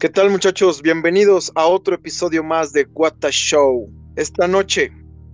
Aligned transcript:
¿Qué 0.00 0.08
tal 0.08 0.30
muchachos? 0.30 0.80
Bienvenidos 0.80 1.52
a 1.56 1.66
otro 1.66 1.94
episodio 1.94 2.42
más 2.42 2.72
de 2.72 2.88
What 2.94 3.22
Show. 3.32 3.92
Esta 4.16 4.48
noche 4.48 4.90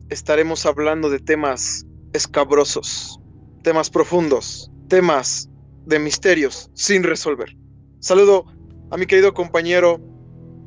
estaremos 0.08 0.66
hablando 0.66 1.08
de 1.08 1.20
temas 1.20 1.86
escabrosos, 2.12 3.20
temas 3.62 3.88
profundos, 3.88 4.68
temas 4.88 5.48
de 5.84 6.00
misterios 6.00 6.68
sin 6.74 7.04
resolver. 7.04 7.56
Saludo 8.00 8.44
a 8.90 8.96
mi 8.96 9.06
querido 9.06 9.32
compañero 9.34 10.00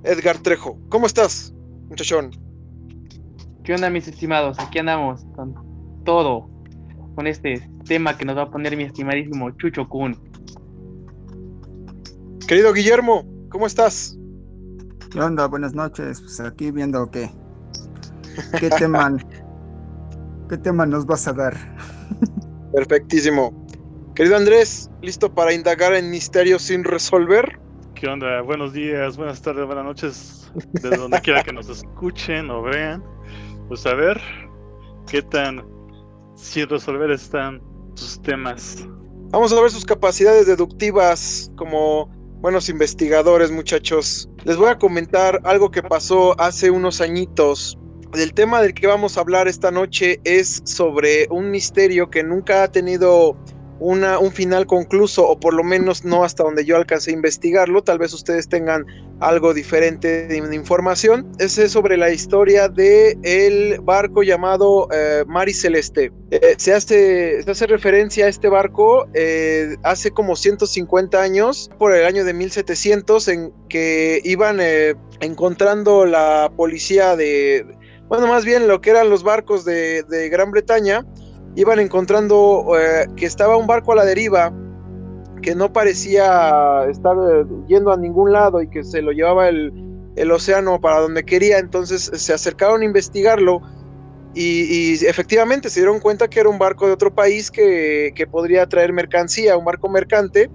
Edgar 0.06 0.38
Trejo. 0.38 0.80
¿Cómo 0.88 1.06
estás, 1.06 1.54
muchachón? 1.90 2.32
¿Qué 3.66 3.74
onda, 3.74 3.90
mis 3.90 4.08
estimados? 4.08 4.58
Aquí 4.60 4.80
andamos 4.80 5.26
con 5.36 5.54
todo, 6.06 6.50
con 7.16 7.28
este 7.28 7.70
tema 7.84 8.18
que 8.18 8.24
nos 8.24 8.38
va 8.38 8.44
a 8.44 8.50
poner 8.50 8.78
mi 8.78 8.84
estimadísimo 8.84 9.52
Chucho 9.58 9.90
Kun. 9.90 10.18
Querido 12.48 12.72
Guillermo, 12.72 13.39
¿cómo 13.50 13.66
estás? 13.66 14.18
¿Qué 15.12 15.20
onda? 15.20 15.48
Buenas 15.48 15.74
noches. 15.74 16.22
Pues 16.22 16.40
aquí 16.40 16.72
viendo 16.72 17.10
qué, 17.10 17.30
qué 18.60 18.70
tema, 18.70 19.18
qué 20.50 20.58
tema 20.58 20.86
nos 20.86 21.06
vas 21.06 21.28
a 21.28 21.34
dar. 21.34 21.56
Perfectísimo. 22.74 23.66
Querido 24.16 24.38
Andrés, 24.38 24.90
¿listo 25.02 25.34
para 25.34 25.54
indagar 25.54 25.94
en 25.94 26.12
misterios 26.12 26.64
sin 26.64 26.84
resolver? 26.84 27.60
¿Qué 27.96 28.08
onda? 28.08 28.42
Buenos 28.42 28.74
días, 28.74 29.18
buenas 29.18 29.42
tardes, 29.42 29.66
buenas 29.66 29.86
noches, 29.86 30.52
desde 30.74 30.98
donde 30.98 31.20
quiera 31.24 31.44
que 31.44 31.54
nos 31.54 31.70
escuchen 31.70 32.50
o 32.50 32.62
vean. 32.62 33.04
Pues 33.68 33.86
a 33.86 33.94
ver, 33.94 34.22
¿qué 35.08 35.22
tan 35.22 35.66
sin 36.36 36.68
resolver 36.70 37.12
están 37.12 37.62
sus 37.96 38.22
temas? 38.22 38.86
Vamos 39.32 39.54
a 39.54 39.62
ver 39.62 39.72
sus 39.72 39.86
capacidades 39.86 40.48
deductivas 40.48 41.52
como 41.56 42.10
buenos 42.42 42.70
investigadores, 42.70 43.52
muchachos. 43.52 44.30
Les 44.46 44.56
voy 44.56 44.70
a 44.70 44.78
comentar 44.78 45.42
algo 45.44 45.72
que 45.72 45.84
pasó 45.84 46.40
hace 46.40 46.72
unos 46.72 47.02
añitos. 47.02 47.78
El 48.14 48.34
tema 48.34 48.62
del 48.62 48.74
que 48.74 48.88
vamos 48.88 49.18
a 49.18 49.22
hablar 49.22 49.48
esta 49.48 49.72
noche 49.72 50.20
es 50.24 50.62
sobre 50.64 51.28
un 51.30 51.52
misterio 51.52 52.10
que 52.10 52.24
nunca 52.24 52.64
ha 52.64 52.72
tenido 52.72 53.38
una, 53.80 54.20
un 54.20 54.32
final 54.32 54.66
concluso, 54.66 55.28
o 55.28 55.40
por 55.40 55.54
lo 55.54 55.64
menos 55.64 56.04
no 56.04 56.24
hasta 56.24 56.44
donde 56.44 56.66
yo 56.66 56.76
alcancé 56.76 57.12
a 57.12 57.14
investigarlo. 57.14 57.84
Tal 57.84 57.98
vez 57.98 58.14
ustedes 58.14 58.50
tengan 58.50 58.86
algo 59.20 59.54
diferente 59.54 60.28
de, 60.28 60.38
información. 60.56 61.32
Es 61.40 61.54
sobre 61.72 61.98
la 61.98 62.12
historia 62.12 62.68
de 62.68 63.18
el 63.24 63.80
barco 63.82 64.24
llamado 64.24 64.88
eh, 64.92 65.24
Mari 65.28 65.54
Celeste. 65.54 66.12
Eh, 66.32 66.56
se, 66.58 66.74
hace, 66.74 67.44
se 67.44 67.52
hace 67.52 67.68
referencia 67.68 68.26
a 68.26 68.30
este 68.30 68.50
barco 68.50 69.08
eh, 69.14 69.76
hace 69.84 70.12
como 70.12 70.36
150 70.36 71.22
años, 71.22 71.70
por 71.78 71.94
el 71.94 72.06
año 72.06 72.26
de 72.26 72.34
1700, 72.34 73.28
en 73.30 73.54
que 73.70 74.22
iban 74.24 74.60
encontrando 75.22 76.06
la 76.06 76.52
policía 76.56 77.16
de, 77.16 77.66
bueno, 78.08 78.28
más 78.28 78.46
bien 78.46 78.68
lo 78.68 78.82
que 78.82 78.90
eran 78.90 79.10
los 79.10 79.24
barcos 79.24 79.66
de, 79.66 80.04
de 80.04 80.30
Gran 80.30 80.52
Bretaña 80.52 81.06
iban 81.56 81.80
encontrando 81.80 82.66
eh, 82.78 83.08
que 83.16 83.26
estaba 83.26 83.58
un 83.58 83.68
barco 83.68 83.94
a 83.94 83.96
la 83.96 84.06
deriva 84.06 84.54
que 85.42 85.56
no 85.56 85.72
parecía 85.72 86.86
estar 86.90 87.16
eh, 87.18 87.46
yendo 87.68 87.92
a 87.92 87.98
ningún 87.98 88.32
lado 88.32 88.62
y 88.62 88.70
que 88.70 88.84
se 88.84 89.02
lo 89.02 89.12
llevaba 89.12 89.50
el, 89.50 89.72
océano 90.32 90.82
para 90.82 91.00
donde 91.00 91.24
quería, 91.24 91.60
entonces 91.60 92.12
se 92.14 92.34
acercaron 92.34 92.82
a 92.82 92.86
investigarlo 92.86 93.62
y, 94.36 95.06
efectivamente 95.06 95.70
se 95.70 95.80
dieron 95.80 96.00
cuenta 96.02 96.28
que 96.28 96.42
era 96.42 96.50
un 96.50 96.60
barco 96.60 96.88
de 96.88 96.94
otro 96.94 97.14
país 97.14 97.50
que, 97.50 98.12
que 98.16 98.28
podría 98.28 98.68
traer 98.68 98.92
mercancía, 98.92 99.58
un 99.58 99.66
barco 99.66 99.88
mercante. 99.88 100.50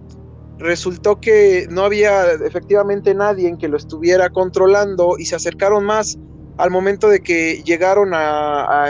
Resultó 0.58 1.18
que 1.18 1.66
no 1.70 1.82
había 1.82 2.30
efectivamente 2.32 3.14
nadie 3.14 3.48
en 3.48 3.56
que 3.56 3.68
lo 3.68 3.76
estuviera 3.76 4.28
controlando 4.30 5.16
y 5.18 5.24
se 5.24 5.34
acercaron 5.34 5.84
más 5.84 6.18
al 6.56 6.70
momento 6.70 7.08
de 7.08 7.20
que 7.20 7.62
llegaron 7.64 8.10
a, 8.14 8.86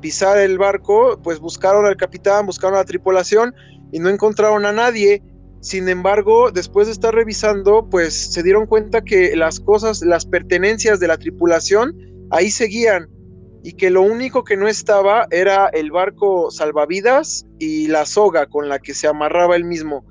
pisar 0.00 0.38
el 0.38 0.58
barco, 0.58 1.18
pues 1.22 1.38
buscaron 1.38 1.84
al 1.86 1.96
capitán, 1.96 2.46
buscaron 2.46 2.76
a 2.76 2.78
la 2.78 2.84
tripulación 2.84 3.54
y 3.92 3.98
no 3.98 4.08
encontraron 4.08 4.64
a 4.66 4.72
nadie. 4.72 5.22
Sin 5.60 5.88
embargo, 5.88 6.50
después 6.50 6.86
de 6.86 6.94
estar 6.94 7.14
revisando, 7.14 7.86
pues 7.90 8.32
se 8.32 8.42
dieron 8.42 8.66
cuenta 8.66 9.02
que 9.02 9.36
las 9.36 9.60
cosas, 9.60 10.00
las 10.02 10.24
pertenencias 10.24 11.00
de 11.00 11.08
la 11.08 11.18
tripulación 11.18 11.94
ahí 12.30 12.50
seguían 12.50 13.08
y 13.62 13.74
que 13.74 13.90
lo 13.90 14.00
único 14.00 14.42
que 14.42 14.56
no 14.56 14.68
estaba 14.68 15.26
era 15.30 15.68
el 15.68 15.90
barco 15.90 16.50
salvavidas 16.50 17.44
y 17.58 17.88
la 17.88 18.06
soga 18.06 18.46
con 18.46 18.70
la 18.70 18.78
que 18.78 18.94
se 18.94 19.06
amarraba 19.06 19.54
el 19.54 19.64
mismo. 19.64 20.06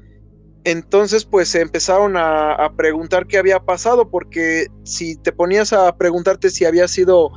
Entonces, 0.65 1.25
pues 1.25 1.49
se 1.49 1.61
empezaron 1.61 2.15
a, 2.17 2.71
preguntar 2.75 3.27
qué 3.27 3.37
había 3.37 3.59
pasado, 3.59 4.09
porque 4.09 4.67
si 4.83 5.15
te 5.15 5.31
ponías 5.31 5.73
a 5.73 5.95
preguntarte 5.95 6.49
si 6.49 6.65
había 6.65 6.87
sido 6.87 7.31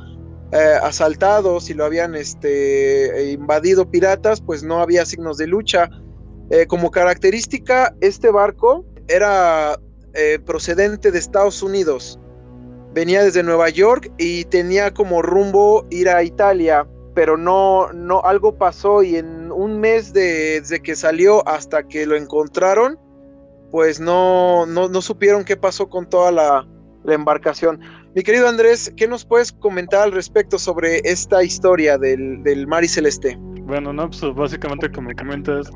eh, 0.51 0.77
asaltado, 0.81 1.59
si 1.59 1.73
lo 1.73 1.85
habían 1.85 2.15
este, 2.15 3.31
invadido 3.31 3.89
piratas, 3.89 4.41
pues 4.41 4.63
no 4.63 4.81
había 4.81 5.05
signos 5.05 5.37
de 5.37 5.47
lucha. 5.47 5.89
Eh, 6.49 6.67
como 6.67 6.91
característica, 6.91 7.95
este 8.01 8.29
barco 8.29 8.85
era 9.07 9.79
eh, 10.13 10.39
procedente 10.45 11.11
de 11.11 11.19
Estados 11.19 11.63
Unidos. 11.63 12.19
Venía 12.93 13.23
desde 13.23 13.41
Nueva 13.41 13.69
York 13.69 14.11
y 14.19 14.43
tenía 14.45 14.93
como 14.93 15.21
rumbo 15.23 15.87
ir 15.89 16.09
a 16.09 16.21
Italia, 16.21 16.87
pero 17.15 17.37
no, 17.37 17.91
no, 17.93 18.21
algo 18.21 18.55
pasó 18.57 19.01
y 19.01 19.15
en 19.15 19.51
un 19.51 19.79
mes 19.79 20.13
desde 20.13 20.81
que 20.81 20.95
salió 20.95 21.47
hasta 21.47 21.87
que 21.87 22.05
lo 22.05 22.15
encontraron, 22.15 22.99
pues 23.73 23.99
no, 23.99 24.67
no, 24.67 25.01
supieron 25.01 25.43
qué 25.43 25.57
pasó 25.57 25.89
con 25.89 26.07
toda 26.07 26.31
la, 26.31 26.67
embarcación. 27.07 27.79
Mi 28.15 28.21
querido 28.21 28.47
Andrés, 28.47 28.93
¿qué 28.95 29.07
nos 29.07 29.25
puedes 29.25 29.51
comentar 29.51 30.03
al 30.03 30.11
respecto 30.11 30.59
sobre 30.59 30.99
esta 30.99 31.43
historia 31.43 31.97
del, 31.97 32.67
Mar 32.67 32.83
y 32.83 32.87
Celeste? 32.87 33.35
Bueno, 33.63 33.91
no, 33.91 34.07
pues 34.11 34.21
básicamente 34.35 34.91
como 34.91 35.09
comentas, 35.15 35.71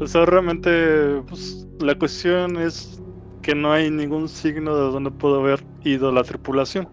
o 0.00 0.06
sea, 0.06 0.24
realmente 0.24 1.20
pues, 1.28 1.68
la 1.80 1.94
cuestión 1.98 2.56
es 2.56 3.02
que 3.42 3.54
no 3.54 3.70
hay 3.70 3.90
ningún 3.90 4.30
signo 4.30 4.74
de 4.74 4.92
donde 4.92 5.10
pudo 5.10 5.40
haber 5.40 5.62
ido 5.84 6.10
la 6.10 6.24
tripulación. 6.24 6.88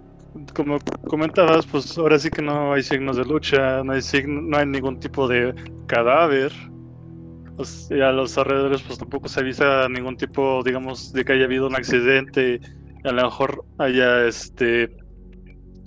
Como 0.54 0.78
comentabas, 1.08 1.66
pues 1.68 1.98
ahora 1.98 2.20
sí 2.20 2.30
que 2.30 2.42
no 2.42 2.74
hay 2.74 2.84
signos 2.84 3.16
de 3.16 3.24
lucha, 3.24 3.82
no 3.86 3.94
hay, 3.94 4.02
no 4.28 4.58
hay 4.58 4.66
ningún 4.66 5.00
tipo 5.00 5.26
de 5.26 5.56
cadáver, 5.88 6.52
pues, 7.56 7.90
a 7.92 8.12
los 8.12 8.38
alrededores 8.38 8.82
pues 8.82 9.00
tampoco 9.00 9.28
se 9.28 9.40
avisa 9.40 9.88
ningún 9.90 10.18
tipo, 10.18 10.62
digamos, 10.64 11.14
de 11.14 11.24
que 11.24 11.34
haya 11.34 11.46
habido 11.46 11.68
un 11.68 11.76
accidente, 11.76 12.60
a 13.04 13.12
lo 13.12 13.24
mejor 13.24 13.66
haya 13.78 14.26
este, 14.26 14.96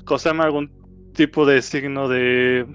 cosa 0.04 0.30
algún 0.30 0.70
tipo 1.14 1.46
de 1.46 1.62
signo 1.62 2.08
de, 2.08 2.66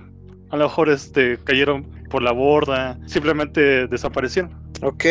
a 0.49 0.57
lo 0.57 0.65
mejor 0.65 0.89
este, 0.89 1.37
cayeron 1.43 1.89
por 2.09 2.21
la 2.21 2.31
borda, 2.31 2.99
simplemente 3.07 3.87
desaparecieron. 3.87 4.51
Ok, 4.81 5.05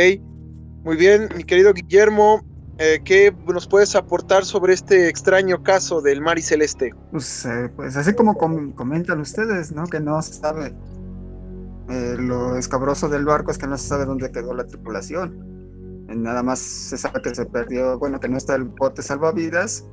muy 0.85 0.97
bien, 0.97 1.29
mi 1.37 1.45
querido 1.45 1.73
Guillermo, 1.73 2.45
eh, 2.79 3.01
¿qué 3.05 3.35
nos 3.47 3.67
puedes 3.67 3.95
aportar 3.95 4.45
sobre 4.45 4.75
este 4.75 5.09
extraño 5.09 5.63
caso 5.63 6.01
del 6.01 6.21
mar 6.21 6.39
y 6.39 6.43
celeste? 6.43 6.93
Pues, 7.11 7.45
eh, 7.47 7.71
pues 7.77 7.97
así 7.97 8.15
como 8.15 8.37
comentan 8.37 9.21
ustedes, 9.21 9.73
¿no? 9.73 9.85
Que 9.85 10.01
no 10.01 10.21
se 10.23 10.35
sabe 10.35 10.73
eh, 11.91 12.17
lo 12.19 12.57
escabroso 12.57 13.09
del 13.09 13.25
barco 13.25 13.51
es 13.51 13.59
que 13.59 13.67
no 13.67 13.77
se 13.77 13.89
sabe 13.89 14.05
dónde 14.05 14.31
quedó 14.31 14.55
la 14.55 14.65
tripulación. 14.65 16.07
Eh, 16.09 16.15
nada 16.15 16.43
más 16.43 16.61
se 16.61 16.97
sabe 16.97 17.21
que 17.21 17.35
se 17.35 17.47
perdió, 17.47 17.99
bueno, 17.99 18.21
que 18.21 18.29
no 18.29 18.37
está 18.37 18.55
el 18.55 18.65
bote 18.65 19.03
salvavidas 19.03 19.89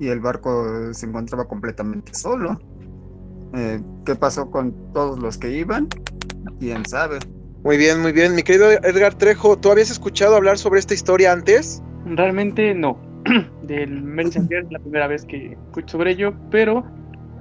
y 0.00 0.08
el 0.08 0.20
barco 0.20 0.92
se 0.92 1.06
encontraba 1.06 1.46
completamente 1.46 2.12
solo. 2.14 2.58
Eh, 3.54 3.80
¿Qué 4.04 4.16
pasó 4.16 4.50
con 4.50 4.92
todos 4.92 5.20
los 5.20 5.38
que 5.38 5.50
iban? 5.50 5.88
¿Quién 6.58 6.84
sabe? 6.84 7.18
Muy 7.62 7.76
bien, 7.76 8.02
muy 8.02 8.12
bien. 8.12 8.34
Mi 8.34 8.42
querido 8.42 8.70
Edgar 8.70 9.14
Trejo, 9.14 9.56
¿tú 9.56 9.70
habías 9.70 9.90
escuchado 9.90 10.36
hablar 10.36 10.58
sobre 10.58 10.80
esta 10.80 10.94
historia 10.94 11.32
antes? 11.32 11.82
Realmente 12.06 12.74
no. 12.74 12.98
Del 13.62 14.02
Messenger 14.02 14.64
es 14.64 14.72
la 14.72 14.78
primera 14.80 15.06
vez 15.06 15.24
que 15.24 15.52
escucho 15.52 15.96
sobre 15.96 16.12
ello, 16.12 16.34
pero 16.50 16.84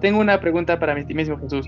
tengo 0.02 0.20
una 0.20 0.40
pregunta 0.40 0.80
para 0.80 0.94
mi 0.94 1.02
estimísimo 1.02 1.40
Jesús. 1.40 1.68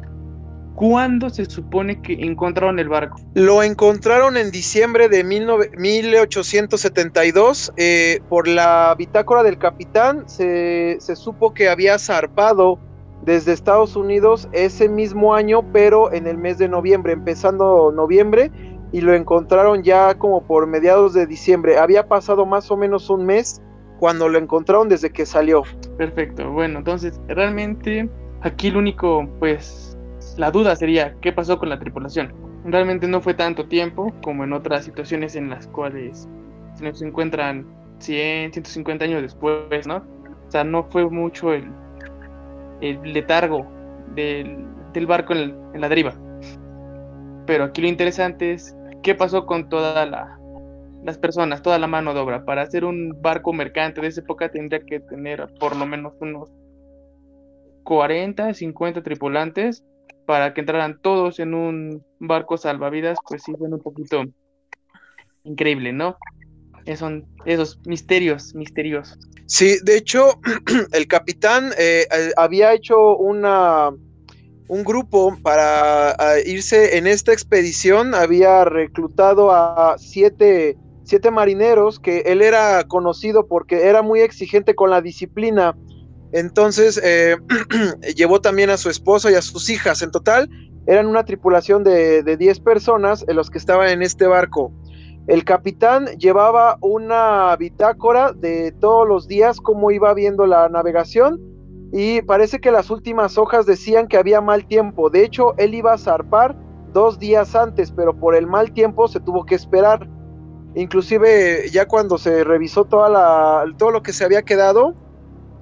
¿Cuándo 0.77 1.29
se 1.31 1.45
supone 1.45 2.01
que 2.03 2.13
encontraron 2.13 2.77
el 2.77 2.88
barco? 2.88 3.18
Lo 3.33 3.63
encontraron 3.63 4.38
en 4.38 4.51
diciembre 4.51 5.09
de 5.09 5.24
1872. 5.24 7.74
Eh, 7.77 8.21
por 8.29 8.47
la 8.47 8.94
bitácora 8.95 9.41
del 9.41 9.57
capitán 9.57 10.29
se, 10.29 10.97
se 11.00 11.15
supo 11.15 11.56
que 11.56 11.68
había 11.68 11.97
zarpado 11.97 12.77
desde 13.24 13.53
Estados 13.53 13.95
Unidos 13.95 14.47
ese 14.51 14.88
mismo 14.88 15.33
año, 15.33 15.63
pero 15.74 16.13
en 16.13 16.27
el 16.27 16.38
mes 16.38 16.59
de 16.59 16.69
noviembre, 16.69 17.13
empezando 17.13 17.91
noviembre, 17.91 18.51
y 18.91 19.01
lo 19.01 19.15
encontraron 19.15 19.81
ya 19.81 20.13
como 20.13 20.45
por 20.45 20.68
mediados 20.68 21.15
de 21.15 21.25
diciembre. 21.25 21.80
Había 21.80 22.07
pasado 22.07 22.45
más 22.45 22.69
o 22.69 22.77
menos 22.77 23.09
un 23.09 23.25
mes 23.25 23.63
cuando 24.00 24.30
lo 24.30 24.38
encontraron 24.38 24.89
desde 24.89 25.09
que 25.09 25.25
salió. 25.25 25.63
Perfecto, 25.97 26.51
bueno, 26.51 26.77
entonces 26.77 27.19
realmente 27.27 28.07
aquí 28.41 28.68
el 28.68 28.77
único, 28.77 29.27
pues, 29.39 29.87
la 30.38 30.51
duda 30.51 30.75
sería, 30.75 31.16
¿qué 31.22 31.31
pasó 31.31 31.57
con 31.57 31.69
la 31.69 31.80
tripulación? 31.80 32.31
Realmente 32.63 33.07
no 33.07 33.22
fue 33.22 33.34
tanto 33.34 33.68
tiempo 33.68 34.13
como 34.24 34.44
en 34.44 34.54
otras 34.54 34.86
situaciones 34.86 35.36
en 35.36 35.50
las 35.50 35.68
cuales 35.68 36.30
se 36.75 36.84
nos 36.84 37.01
encuentran 37.01 37.66
100, 38.00 38.54
150 38.54 39.06
años 39.06 39.22
después, 39.22 39.88
¿no? 39.88 39.98
O 40.48 40.51
sea, 40.51 40.63
no 40.63 40.84
fue 40.84 41.10
mucho 41.10 41.54
el, 41.54 41.72
letargo 42.81 43.68
del, 44.13 44.66
barco 45.07 45.34
en, 45.34 45.56
la 45.74 45.89
deriva. 45.89 46.13
Pero 47.45 47.63
aquí 47.63 47.81
lo 47.81 47.88
interesante 47.88 48.54
es 48.54 48.75
qué 49.01 49.16
pasó 49.16 49.45
con 49.45 49.69
toda 49.69 50.06
la, 50.06 50.38
las 51.04 51.18
personas, 51.18 51.62
toda 51.62 51.80
la 51.80 51.88
mano 51.88 52.13
de 52.13 52.19
obra. 52.19 52.45
Para 52.45 52.62
hacer 52.62 52.86
un 52.86 53.19
barco 53.22 53.54
mercante 53.54 54.01
de 54.01 54.07
esa 54.07 54.22
época 54.22 54.50
tendría 54.50 54.81
que 54.81 55.00
tener 55.00 55.48
por 55.60 55.75
lo 55.75 55.86
menos 55.86 56.13
unos 56.19 56.51
40, 57.83 58.54
50 58.54 59.01
tripulantes 59.01 59.83
para 60.27 60.53
que 60.53 60.59
entraran 60.59 61.00
todos 61.01 61.39
en 61.39 61.53
un 61.53 62.03
barco 62.19 62.57
salvavidas, 62.57 63.18
pues 63.27 63.41
sí, 63.44 63.53
fue 63.57 63.69
un 63.69 63.79
poquito 63.79 64.25
increíble, 65.45 65.94
¿no? 65.94 66.18
Esos 66.85 67.79
misterios, 67.85 68.53
misteriosos. 68.53 69.18
Sí, 69.45 69.77
de 69.83 69.95
hecho, 69.97 70.39
el 70.91 71.07
capitán 71.07 71.71
eh, 71.79 72.06
eh, 72.12 72.31
había 72.35 72.74
hecho 72.74 73.15
una 73.15 73.89
un 74.69 74.83
grupo 74.83 75.38
para 75.41 76.13
irse 76.45 76.97
en 76.97 77.07
esta 77.07 77.31
expedición, 77.31 78.13
había 78.13 78.65
reclutado 78.65 79.50
a 79.51 79.95
siete 79.97 80.75
marineros 81.31 82.01
que 82.01 82.19
él 82.25 82.41
era 82.41 82.83
conocido 82.83 83.47
porque 83.47 83.88
era 83.88 84.01
muy 84.01 84.19
exigente 84.19 84.75
con 84.75 84.89
la 84.89 85.01
disciplina. 85.01 85.77
Entonces 86.31 87.00
eh, 87.03 87.38
llevó 88.15 88.41
también 88.41 88.69
a 88.69 88.77
su 88.77 88.89
esposa 88.89 89.31
y 89.31 89.35
a 89.35 89.41
sus 89.41 89.69
hijas. 89.69 90.01
En 90.01 90.12
total 90.12 90.50
eran 90.85 91.07
una 91.07 91.25
tripulación 91.25 91.83
de, 91.83 92.24
de 92.24 92.38
10 92.38 92.59
personas 92.62 93.25
en 93.27 93.35
los 93.35 93.50
que 93.50 93.57
estaban 93.57 93.89
en 93.89 94.01
este 94.01 94.27
barco. 94.27 94.71
El 95.27 95.44
capitán 95.44 96.06
llevaba 96.18 96.77
una 96.81 97.53
bitácora 97.57 98.31
de 98.31 98.71
todos 98.79 99.07
los 99.07 99.27
días, 99.27 99.59
cómo 99.59 99.91
iba 99.91 100.13
viendo 100.13 100.45
la 100.45 100.69
navegación, 100.69 101.41
y 101.91 102.21
parece 102.21 102.59
que 102.59 102.71
las 102.71 102.89
últimas 102.89 103.38
hojas 103.38 103.65
decían 103.65 104.07
que 104.07 104.18
había 104.18 104.41
mal 104.41 104.65
tiempo. 104.65 105.09
De 105.09 105.23
hecho, 105.23 105.53
él 105.57 105.73
iba 105.73 105.94
a 105.94 105.97
zarpar 105.97 106.56
dos 106.94 107.19
días 107.19 107.56
antes, 107.56 107.91
pero 107.91 108.18
por 108.18 108.35
el 108.35 108.47
mal 108.47 108.71
tiempo 108.71 109.07
se 109.07 109.19
tuvo 109.19 109.45
que 109.45 109.56
esperar. 109.56 110.07
Inclusive 110.75 111.69
ya 111.71 111.88
cuando 111.88 112.18
se 112.18 112.44
revisó 112.44 112.85
todo 112.85 113.91
lo 113.91 114.01
que 114.03 114.13
se 114.13 114.25
había 114.25 114.44
quedado, 114.44 114.95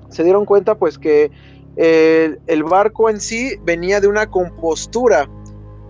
se 0.09 0.23
dieron 0.23 0.45
cuenta 0.45 0.75
pues 0.75 0.97
que 0.97 1.31
el, 1.75 2.39
el 2.47 2.63
barco 2.63 3.09
en 3.09 3.19
sí 3.19 3.55
venía 3.63 3.99
de 3.99 4.07
una 4.07 4.27
compostura 4.27 5.29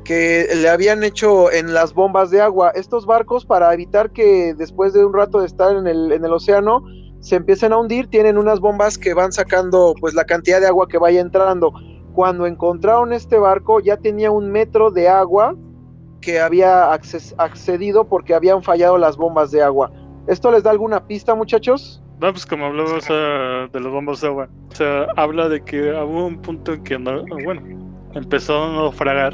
que 0.06 0.48
le 0.56 0.70
habían 0.70 1.04
hecho 1.04 1.52
en 1.52 1.74
las 1.74 1.94
bombas 1.94 2.30
de 2.30 2.40
agua. 2.40 2.72
Estos 2.76 3.06
barcos 3.06 3.46
para 3.46 3.74
evitar 3.74 4.12
que 4.12 4.54
después 4.54 4.94
de 4.94 5.04
un 5.04 5.14
rato 5.14 5.42
de 5.42 5.48
estar 5.48 5.76
en 5.76 5.88
el, 5.88 6.12
en 6.14 6.24
el 6.24 6.32
océano 6.32 6.86
se 7.20 7.36
empiecen 7.36 7.74
a 7.74 7.78
hundir, 7.78 8.08
tienen 8.08 8.38
unas 8.38 8.60
bombas 8.60 8.98
que 8.98 9.16
van 9.16 9.32
sacando 9.34 9.96
pues 10.00 10.14
la 10.14 10.24
cantidad 10.24 10.62
de 10.62 10.68
agua 10.68 10.88
que 10.88 11.00
vaya 11.00 11.20
entrando. 11.20 11.74
Cuando 12.14 12.46
encontraron 12.46 13.12
este 13.12 13.38
barco 13.38 13.80
ya 13.80 13.98
tenía 13.98 14.32
un 14.32 14.52
metro 14.52 14.92
de 14.92 15.10
agua 15.10 15.56
que 16.22 16.40
había 16.40 16.94
accedido 16.94 18.08
porque 18.08 18.36
habían 18.36 18.64
fallado 18.64 18.98
las 18.98 19.18
bombas 19.18 19.52
de 19.52 19.64
agua. 19.64 19.92
¿Esto 20.28 20.52
les 20.52 20.64
da 20.64 20.72
alguna 20.72 21.08
pista, 21.08 21.36
muchachos? 21.36 22.02
No, 22.20 22.32
pues 22.32 22.46
como 22.46 22.66
hablamos 22.66 23.08
de 23.08 23.80
las 23.80 23.92
bombas 23.92 24.22
de 24.22 24.28
agua, 24.28 24.50
o 24.80 25.20
habla 25.20 25.50
de 25.50 25.64
que 25.64 25.92
hubo 25.92 26.28
un 26.28 26.42
punto 26.42 26.74
en 26.74 26.84
que, 26.84 26.98
no, 26.98 27.26
bueno, 27.44 27.62
empezó 28.14 28.64
a 28.64 28.72
naufragar 28.72 29.34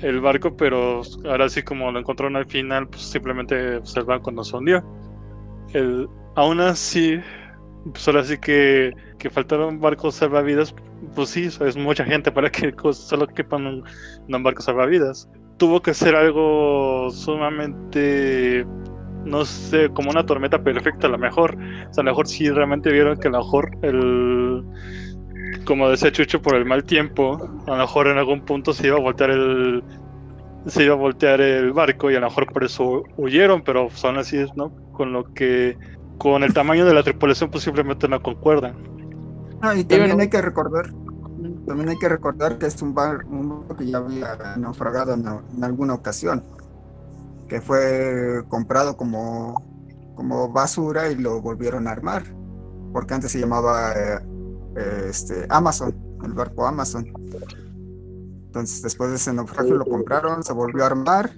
el 0.00 0.20
barco, 0.20 0.56
pero 0.56 1.02
ahora 1.24 1.48
sí 1.48 1.62
como 1.62 1.90
lo 1.90 1.98
encontraron 1.98 2.36
al 2.36 2.46
final, 2.46 2.88
pues 2.88 3.02
simplemente 3.02 3.80
pues, 3.80 3.96
el 3.96 4.04
barco 4.04 4.30
no 4.30 4.44
se 4.44 4.56
hundió. 4.56 4.84
El, 5.72 6.08
aún 6.36 6.60
así, 6.60 7.18
pues 7.92 8.06
ahora 8.06 8.22
sí 8.24 8.38
que, 8.38 8.92
que 9.18 9.30
faltaron 9.30 9.80
barcos 9.80 10.16
salvavidas, 10.16 10.74
pues 11.14 11.30
sí, 11.30 11.44
es 11.46 11.76
mucha 11.76 12.04
gente 12.04 12.30
para 12.30 12.50
que 12.50 12.72
solo 12.92 13.26
quepan 13.26 13.66
un, 13.66 13.84
un 14.28 14.42
barco 14.42 14.62
salvavidas. 14.62 15.28
Tuvo 15.56 15.80
que 15.80 15.94
ser 15.94 16.16
algo 16.16 17.10
sumamente, 17.10 18.66
no 19.24 19.44
sé, 19.44 19.90
como 19.90 20.10
una 20.10 20.26
tormenta 20.26 20.62
perfecta 20.62 21.06
a 21.06 21.10
lo 21.10 21.18
mejor. 21.18 21.54
O 21.54 21.94
sea, 21.94 22.02
a 22.02 22.04
lo 22.04 22.10
mejor 22.10 22.28
sí 22.28 22.50
realmente 22.50 22.90
vieron 22.90 23.18
que 23.18 23.28
a 23.28 23.30
lo 23.30 23.38
mejor 23.38 23.76
el, 23.82 24.64
como 25.64 25.88
decía 25.88 26.12
Chucho, 26.12 26.42
por 26.42 26.54
el 26.56 26.64
mal 26.64 26.84
tiempo, 26.84 27.38
a 27.66 27.70
lo 27.70 27.76
mejor 27.76 28.08
en 28.08 28.18
algún 28.18 28.40
punto 28.42 28.72
se 28.72 28.86
iba 28.86 28.96
a 28.96 29.00
voltear 29.00 29.30
el, 29.30 29.82
se 30.66 30.84
iba 30.84 30.94
a 30.94 30.98
voltear 30.98 31.40
el 31.40 31.72
barco 31.72 32.10
y 32.10 32.16
a 32.16 32.20
lo 32.20 32.26
mejor 32.26 32.52
por 32.52 32.64
eso 32.64 33.04
huyeron, 33.16 33.62
pero 33.62 33.88
son 33.90 34.18
así, 34.18 34.44
¿no? 34.56 34.70
Con 34.92 35.12
lo 35.12 35.32
que 35.34 35.76
con 36.18 36.42
el 36.42 36.54
tamaño 36.54 36.84
de 36.84 36.94
la 36.94 37.02
tripulación 37.02 37.50
posiblemente 37.50 38.08
no 38.08 38.22
concuerdan. 38.22 38.74
Ah, 39.60 39.74
y 39.74 39.84
también 39.84 40.20
hay 40.20 40.28
que 40.28 40.42
recordar, 40.42 40.92
también 41.66 41.88
hay 41.88 41.98
que 41.98 42.08
recordar 42.08 42.58
que 42.58 42.66
es 42.66 42.80
un 42.82 42.94
barco 42.94 43.66
que 43.76 43.86
ya 43.86 43.98
había 43.98 44.56
naufragado 44.56 45.14
en, 45.14 45.64
alguna 45.64 45.94
ocasión, 45.94 46.42
que 47.48 47.60
fue 47.60 48.44
comprado 48.48 48.96
como, 48.96 49.62
como 50.14 50.50
basura 50.50 51.10
y 51.10 51.16
lo 51.16 51.40
volvieron 51.40 51.86
a 51.86 51.92
armar, 51.92 52.24
porque 52.92 53.14
antes 53.14 53.32
se 53.32 53.40
llamaba 53.40 53.92
eh, 53.92 55.08
este, 55.08 55.46
Amazon, 55.48 55.94
el 56.24 56.32
barco 56.32 56.66
Amazon. 56.66 57.06
Entonces 58.46 58.82
después 58.82 59.10
de 59.10 59.16
ese 59.16 59.32
naufragio 59.32 59.76
lo 59.76 59.84
compraron, 59.84 60.42
se 60.42 60.52
volvió 60.52 60.84
a 60.84 60.86
armar 60.86 61.32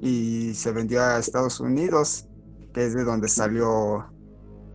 y 0.00 0.52
se 0.54 0.70
vendió 0.72 1.02
a 1.02 1.18
Estados 1.18 1.60
Unidos 1.60 2.28
que 2.74 2.84
es 2.84 2.92
de 2.92 3.04
donde 3.04 3.28
salió 3.28 4.12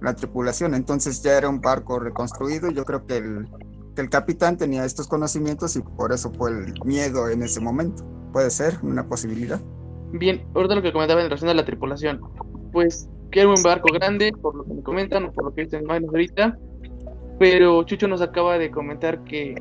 la 0.02 0.16
tripulación. 0.16 0.74
Entonces 0.74 1.22
ya 1.22 1.38
era 1.38 1.50
un 1.50 1.62
barco 1.62 2.00
reconstruido. 2.00 2.72
Yo 2.72 2.86
creo 2.86 3.06
que 3.06 3.18
el, 3.18 3.48
que 3.94 4.02
el 4.02 4.10
capitán 4.10 4.58
tenía 4.58 4.86
estos 4.86 5.08
conocimientos 5.08 5.76
y 5.76 5.82
por 5.82 6.12
eso 6.14 6.32
fue 6.32 6.50
el 6.50 6.74
miedo 6.86 7.30
en 7.30 7.44
ese 7.44 7.60
momento. 7.60 8.04
Puede 8.32 8.50
ser 8.50 8.80
una 8.82 9.08
posibilidad. 9.08 9.60
Bien, 10.12 10.44
ahorita 10.56 10.76
lo 10.76 10.82
que 10.82 10.92
comentaba 10.92 11.22
en 11.22 11.28
relación 11.28 11.50
a 11.50 11.54
la 11.54 11.66
tripulación, 11.66 12.22
pues 12.72 13.10
que 13.32 13.42
era 13.42 13.50
un 13.50 13.62
barco 13.62 13.94
grande, 13.94 14.32
por 14.32 14.56
lo 14.56 14.64
que 14.64 14.74
me 14.74 14.82
comentan, 14.82 15.32
por 15.32 15.46
lo 15.46 15.54
que 15.54 15.66
dicen 15.66 15.86
más 15.86 16.02
ahorita, 16.04 16.58
pero 17.38 17.84
Chucho 17.84 18.08
nos 18.08 18.22
acaba 18.22 18.58
de 18.58 18.72
comentar 18.72 19.24
que 19.24 19.56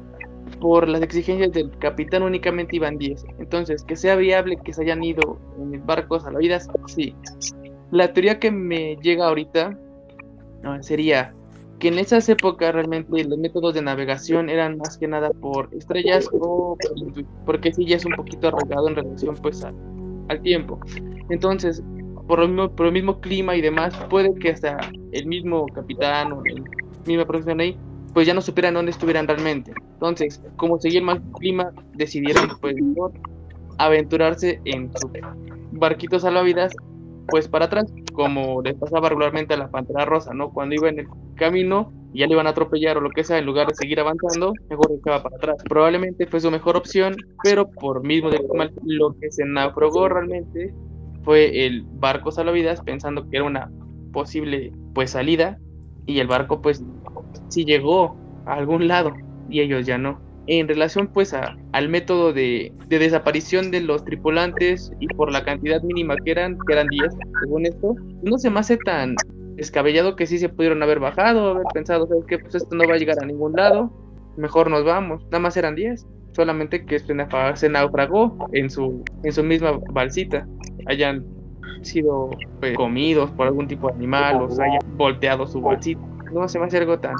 por 0.60 0.88
las 0.88 1.02
exigencias 1.02 1.52
del 1.52 1.70
capitán 1.78 2.22
únicamente 2.22 2.76
iban 2.76 2.96
10. 2.96 3.24
Entonces, 3.38 3.84
que 3.84 3.96
sea 3.96 4.16
viable 4.16 4.58
que 4.64 4.72
se 4.72 4.82
hayan 4.82 5.04
ido 5.04 5.38
en 5.58 5.84
barcos 5.84 6.24
a 6.26 6.32
la 6.32 6.38
vida, 6.38 6.58
sí. 6.86 7.14
La 7.90 8.12
teoría 8.12 8.38
que 8.38 8.50
me 8.50 8.96
llega 8.96 9.26
ahorita 9.26 9.78
sería 10.80 11.34
que 11.78 11.88
en 11.88 11.98
esas 11.98 12.28
épocas 12.28 12.74
realmente 12.74 13.24
los 13.24 13.38
métodos 13.38 13.74
de 13.74 13.82
navegación 13.82 14.50
eran 14.50 14.78
más 14.78 14.98
que 14.98 15.06
nada 15.06 15.30
por 15.30 15.68
estrellas 15.72 16.28
o 16.32 16.76
porque 17.46 17.72
sí 17.72 17.86
ya 17.86 17.96
es 17.96 18.04
un 18.04 18.14
poquito 18.14 18.48
arraigado 18.48 18.88
en 18.88 18.96
relación 18.96 19.36
pues 19.36 19.64
al, 20.28 20.40
tiempo. 20.42 20.78
Entonces, 21.30 21.82
por, 22.26 22.40
lo 22.40 22.48
mismo, 22.48 22.70
por 22.70 22.86
el 22.86 22.92
mismo 22.92 23.20
clima 23.20 23.56
y 23.56 23.60
demás, 23.60 23.94
puede 24.08 24.34
que 24.34 24.50
hasta 24.50 24.78
el 25.12 25.26
mismo 25.26 25.66
capitán 25.66 26.32
o 26.32 26.42
la 26.44 26.62
misma 27.06 27.24
profesión 27.26 27.60
ahí, 27.60 27.76
pues 28.14 28.26
ya 28.26 28.34
no 28.34 28.40
supieran 28.40 28.74
dónde 28.74 28.90
estuvieran 28.90 29.26
realmente. 29.26 29.72
Entonces, 29.94 30.42
como 30.56 30.78
seguía 30.78 31.00
el 31.00 31.06
mal 31.06 31.22
clima, 31.38 31.72
decidieron 31.94 32.50
pues 32.60 32.76
aventurarse 33.78 34.60
en 34.64 34.90
su 34.96 35.10
barquito 35.72 36.18
salvavidas 36.18 36.74
pues 37.28 37.46
para 37.46 37.66
atrás, 37.66 37.92
como 38.14 38.62
les 38.62 38.74
pasaba 38.74 39.08
regularmente 39.08 39.54
a 39.54 39.58
la 39.58 39.70
Pantera 39.70 40.04
Rosa, 40.04 40.32
¿no? 40.32 40.50
Cuando 40.50 40.74
iba 40.74 40.88
en 40.88 41.00
el 41.00 41.08
camino 41.36 41.92
ya 42.18 42.26
le 42.26 42.34
iban 42.34 42.46
a 42.46 42.50
atropellar 42.50 42.98
o 42.98 43.00
lo 43.00 43.10
que 43.10 43.24
sea, 43.24 43.38
en 43.38 43.46
lugar 43.46 43.68
de 43.68 43.74
seguir 43.74 44.00
avanzando, 44.00 44.52
mejor 44.68 44.92
estaba 44.92 45.22
para 45.22 45.36
atrás. 45.36 45.56
Probablemente 45.68 46.26
fue 46.26 46.40
su 46.40 46.50
mejor 46.50 46.76
opción, 46.76 47.16
pero 47.42 47.70
por 47.70 48.04
mismo 48.04 48.30
de 48.30 48.40
lo 48.84 49.14
que 49.20 49.30
se 49.30 49.44
naufragó 49.44 50.08
realmente 50.08 50.74
fue 51.22 51.66
el 51.66 51.82
barco 51.82 52.30
salvavidas, 52.30 52.80
pensando 52.82 53.28
que 53.28 53.36
era 53.36 53.46
una 53.46 53.70
posible 54.12 54.72
pues 54.94 55.10
salida, 55.10 55.58
y 56.06 56.18
el 56.20 56.26
barco 56.26 56.60
pues 56.60 56.82
sí 57.48 57.64
llegó 57.64 58.16
a 58.46 58.54
algún 58.54 58.88
lado, 58.88 59.12
y 59.48 59.60
ellos 59.60 59.86
ya 59.86 59.98
no 59.98 60.28
en 60.48 60.66
relación 60.66 61.08
pues 61.08 61.34
a, 61.34 61.56
al 61.72 61.88
método 61.88 62.32
de, 62.32 62.72
desaparición 62.88 63.70
de 63.70 63.82
los 63.82 64.04
tripulantes 64.04 64.90
y 64.98 65.06
por 65.08 65.30
la 65.30 65.44
cantidad 65.44 65.82
mínima 65.82 66.16
que 66.24 66.30
eran, 66.32 66.58
que 66.66 66.72
eran 66.72 66.88
10, 66.88 67.14
según 67.42 67.66
esto, 67.66 67.94
no 68.22 68.38
se 68.38 68.50
me 68.50 68.60
hace 68.60 68.78
tan 68.78 69.14
descabellado 69.58 70.16
que 70.16 70.26
sí 70.26 70.38
se 70.38 70.48
pudieron 70.48 70.82
haber 70.82 71.00
bajado, 71.00 71.50
haber 71.50 71.66
pensado, 71.74 72.06
¿sabes 72.06 72.24
qué? 72.26 72.38
Pues 72.38 72.54
esto 72.54 72.74
no 72.74 72.88
va 72.88 72.94
a 72.94 72.98
llegar 72.98 73.18
a 73.22 73.26
ningún 73.26 73.52
lado, 73.52 73.92
mejor 74.36 74.70
nos 74.70 74.84
vamos, 74.84 75.22
nada 75.24 75.40
más 75.40 75.56
eran 75.56 75.74
10, 75.74 76.06
solamente 76.32 76.86
que 76.86 76.98
se 76.98 77.68
naufragó 77.68 78.48
en 78.52 78.70
su, 78.70 79.04
en 79.22 79.32
su 79.32 79.44
misma 79.44 79.78
balsita, 79.90 80.46
hayan 80.86 81.26
sido 81.82 82.30
pues, 82.60 82.74
comidos 82.76 83.30
por 83.32 83.46
algún 83.46 83.68
tipo 83.68 83.88
de 83.88 83.94
animal 83.94 84.42
o 84.42 84.50
se 84.50 84.62
hayan 84.62 84.96
volteado 84.96 85.46
su 85.46 85.60
balsita 85.60 86.00
no 86.32 86.48
se 86.48 86.58
me 86.58 86.66
hace 86.66 86.78
algo 86.78 86.98
tan, 86.98 87.14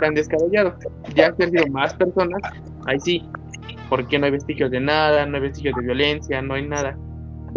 tan 0.00 0.14
descabellado. 0.14 0.76
Ya 1.14 1.26
han 1.26 1.36
sido 1.36 1.66
más 1.68 1.94
personas, 1.94 2.40
ahí 2.86 2.98
sí, 3.00 3.28
porque 3.88 4.18
no 4.18 4.26
hay 4.26 4.32
vestigios 4.32 4.70
de 4.70 4.80
nada, 4.80 5.26
no 5.26 5.36
hay 5.36 5.42
vestigios 5.42 5.74
de 5.76 5.82
violencia, 5.82 6.42
no 6.42 6.54
hay 6.54 6.66
nada. 6.66 6.96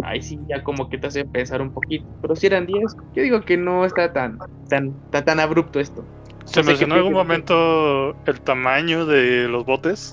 Ahí 0.02 0.22
sí 0.22 0.38
ya 0.48 0.62
como 0.62 0.88
que 0.88 0.98
te 0.98 1.06
hace 1.06 1.24
pensar 1.24 1.62
un 1.62 1.72
poquito. 1.72 2.06
Pero 2.22 2.36
si 2.36 2.46
eran 2.46 2.66
10, 2.66 2.96
yo 3.14 3.22
digo 3.22 3.40
que 3.42 3.56
no 3.56 3.84
está 3.84 4.12
tan, 4.12 4.38
tan, 4.68 4.94
tan, 5.10 5.24
tan 5.24 5.40
abrupto 5.40 5.80
esto. 5.80 6.04
¿Se 6.44 6.60
No 6.60 6.64
sé 6.64 6.70
mencionó 6.70 6.94
en 6.94 6.98
algún 7.00 7.14
momento 7.14 8.16
el 8.26 8.40
tamaño 8.40 9.06
de 9.06 9.48
los 9.48 9.64
botes? 9.64 10.12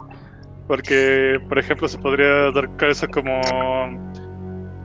Porque, 0.68 1.40
por 1.48 1.60
ejemplo, 1.60 1.88
se 1.88 1.98
podría 1.98 2.52
dar 2.52 2.76
caso 2.78 3.08
como 3.08 3.42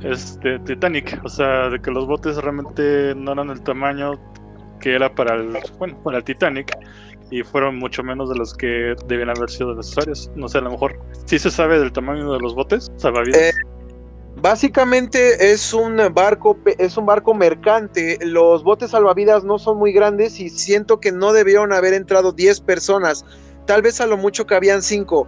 este 0.03 0.59
Titanic, 0.61 1.21
o 1.25 1.29
sea, 1.29 1.71
de 1.71 1.81
que 1.81 1.91
los 1.91 2.07
botes 2.07 2.37
realmente 2.37 3.15
no 3.17 3.33
eran 3.33 3.51
el 3.51 3.63
tamaño 3.63 4.13
que 4.81 4.95
era 4.95 5.13
para 5.13 5.35
el, 5.37 5.57
bueno, 5.79 6.01
para 6.03 6.19
el 6.19 6.25
Titanic 6.25 6.77
y 7.31 7.43
fueron 7.43 7.77
mucho 7.77 8.03
menos 8.03 8.31
de 8.31 8.37
los 8.37 8.55
que 8.55 8.95
debían 9.07 9.31
haber 9.31 9.51
sido 9.51 9.75
necesarios. 9.75 10.31
No 10.35 10.49
sé, 10.49 10.59
a 10.59 10.63
lo 10.63 10.71
mejor 10.71 10.99
sí 11.27 11.39
se 11.39 11.51
sabe 11.51 11.79
del 11.79 11.93
tamaño 11.93 12.33
de 12.33 12.41
los 12.41 12.55
botes, 12.55 12.91
salvavidas. 12.97 13.41
Eh, 13.41 13.53
Básicamente 14.41 15.51
es 15.51 15.75
un 15.75 16.01
barco, 16.15 16.57
es 16.79 16.97
un 16.97 17.07
barco 17.07 17.35
mercante. 17.35 18.19
Los 18.23 18.63
botes 18.63 18.91
salvavidas 18.91 19.43
no 19.43 19.59
son 19.59 19.79
muy 19.79 19.93
grandes 19.93 20.39
y 20.39 20.49
siento 20.49 21.01
que 21.01 21.11
no 21.11 21.33
debieron 21.33 21.73
haber 21.73 21.93
entrado 21.93 22.33
10 22.33 22.61
personas. 22.61 23.25
Tal 23.67 23.83
vez 23.83 24.01
a 24.01 24.07
lo 24.07 24.17
mucho 24.17 24.47
cabían 24.47 24.83
5. 24.83 25.27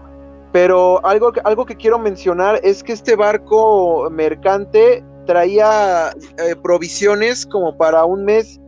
Pero 0.52 1.04
algo, 1.04 1.32
algo 1.44 1.66
que 1.66 1.76
quiero 1.76 1.98
mencionar 1.98 2.60
es 2.62 2.84
que 2.84 2.92
este 2.92 3.16
barco 3.16 4.08
mercante 4.10 5.04
traía 5.26 6.10
eh, 6.10 6.54
provisiones 6.62 7.46
como 7.46 7.76
para 7.76 8.04
un 8.04 8.24
mes 8.24 8.60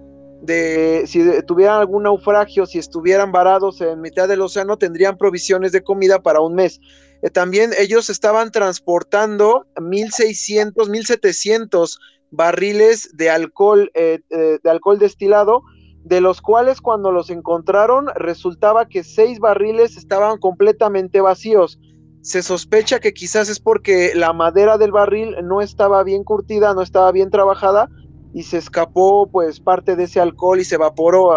de 0.42 1.04
si 1.06 1.24
tuvieran 1.42 1.78
algún 1.78 2.02
naufragio, 2.02 2.66
si 2.66 2.78
estuvieran 2.78 3.30
varados 3.30 3.80
en 3.80 4.00
mitad 4.00 4.26
del 4.26 4.40
océano, 4.40 4.76
tendrían 4.76 5.16
provisiones 5.16 5.70
de 5.70 5.82
comida 5.82 6.20
para 6.20 6.40
un 6.40 6.54
mes. 6.54 6.80
Eh, 7.22 7.30
también 7.30 7.70
ellos 7.78 8.10
estaban 8.10 8.50
transportando 8.50 9.66
1600, 9.80 10.88
1700 10.88 11.98
barriles 12.30 13.10
de 13.16 13.30
alcohol, 13.30 13.90
eh, 13.94 14.20
eh, 14.30 14.58
de 14.62 14.70
alcohol 14.70 14.98
destilado, 14.98 15.62
de 16.04 16.20
los 16.20 16.42
cuales 16.42 16.80
cuando 16.80 17.12
los 17.12 17.30
encontraron 17.30 18.08
resultaba 18.16 18.88
que 18.88 19.04
seis 19.04 19.38
barriles 19.38 19.96
estaban 19.96 20.38
completamente 20.38 21.20
vacíos. 21.20 21.78
Se 22.22 22.42
sospecha 22.42 22.98
que 22.98 23.12
quizás 23.14 23.48
es 23.48 23.60
porque 23.60 24.12
la 24.14 24.32
madera 24.32 24.78
del 24.78 24.90
barril 24.90 25.36
no 25.44 25.60
estaba 25.60 26.02
bien 26.02 26.24
curtida, 26.24 26.74
no 26.74 26.82
estaba 26.82 27.12
bien 27.12 27.30
trabajada 27.30 27.88
y 28.34 28.44
se 28.44 28.58
escapó 28.58 29.28
pues 29.30 29.60
parte 29.60 29.94
de 29.94 30.04
ese 30.04 30.20
alcohol 30.20 30.60
y 30.60 30.64
se 30.64 30.76
evaporó 30.76 31.30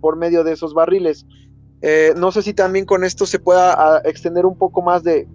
por 0.00 0.16
medio 0.16 0.42
de 0.44 0.52
esos 0.52 0.74
barriles. 0.74 1.26
Eh, 1.86 2.14
no 2.16 2.32
sé 2.32 2.40
si 2.40 2.54
también 2.54 2.86
con 2.86 3.04
esto 3.04 3.26
se 3.26 3.38
pueda 3.38 3.74
a, 3.74 3.98
extender 4.06 4.46
un 4.46 4.56
poco 4.56 4.80
más 4.80 5.04
de 5.04 5.28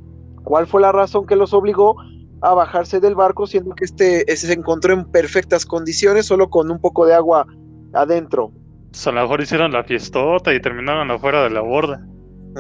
cuál 0.44 0.66
fue 0.66 0.82
la 0.82 0.92
razón 0.92 1.28
que 1.28 1.36
los 1.36 1.54
obligó 1.54 1.96
a 2.42 2.56
bajarse 2.56 3.00
del 3.00 3.14
barco, 3.14 3.46
siendo 3.46 3.76
que 3.76 3.86
este, 3.86 4.26
se 4.36 4.52
encontró 4.52 4.94
en 4.94 5.06
perfectas 5.06 5.64
condiciones, 5.64 6.26
solo 6.26 6.50
con 6.50 6.72
un 6.72 6.82
poco 6.82 7.06
de 7.06 7.14
agua 7.14 7.46
adentro. 7.94 8.52
Pues 8.90 9.06
a 9.06 9.12
lo 9.12 9.22
mejor 9.22 9.42
hicieron 9.42 9.72
la 9.72 9.84
fiestota 9.84 10.52
y 10.52 10.60
terminaron 10.60 11.12
afuera 11.12 11.44
de 11.44 11.52
la 11.52 11.62
borda. 11.62 12.04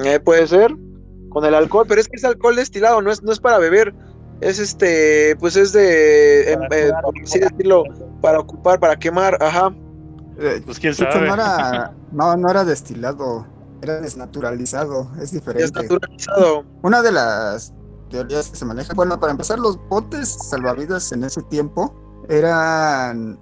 Eh, 0.05 0.19
puede 0.19 0.45
ser, 0.45 0.71
con 1.29 1.43
el 1.45 1.55
alcohol, 1.55 1.85
pero 1.87 1.99
es 1.99 2.07
que 2.07 2.17
es 2.17 2.23
alcohol 2.23 2.57
destilado, 2.57 3.01
no 3.01 3.09
es, 3.09 3.23
no 3.23 3.31
es 3.31 3.39
para 3.39 3.57
beber, 3.57 3.95
es 4.41 4.59
este, 4.59 5.35
pues 5.39 5.55
es 5.55 5.73
de, 5.73 6.51
em, 6.53 6.59
Para 6.59 6.77
eh, 6.77 6.85
curar, 6.89 7.03
por 7.05 7.13
así 7.23 7.39
decirlo, 7.39 7.83
para 8.21 8.39
ocupar, 8.39 8.79
para 8.79 8.95
quemar, 8.97 9.41
ajá. 9.41 9.73
Eh, 10.37 10.61
Pues 10.63 10.79
quién 10.79 10.93
sabe. 10.93 11.27
no 11.27 11.33
era, 11.33 11.91
no, 12.11 12.37
no 12.37 12.51
era 12.51 12.63
destilado, 12.63 13.47
era 13.81 14.01
desnaturalizado, 14.01 15.11
es 15.21 15.31
diferente. 15.31 15.63
Desnaturalizado. 15.81 16.65
Una 16.83 17.01
de 17.01 17.11
las 17.11 17.73
teorías 18.09 18.49
que 18.49 18.55
se 18.57 18.65
maneja, 18.65 18.93
bueno, 18.93 19.19
para 19.19 19.31
empezar, 19.31 19.59
los 19.59 19.77
botes 19.87 20.29
salvavidas 20.49 21.11
en 21.11 21.23
ese 21.23 21.41
tiempo 21.43 21.93
eran, 22.27 23.39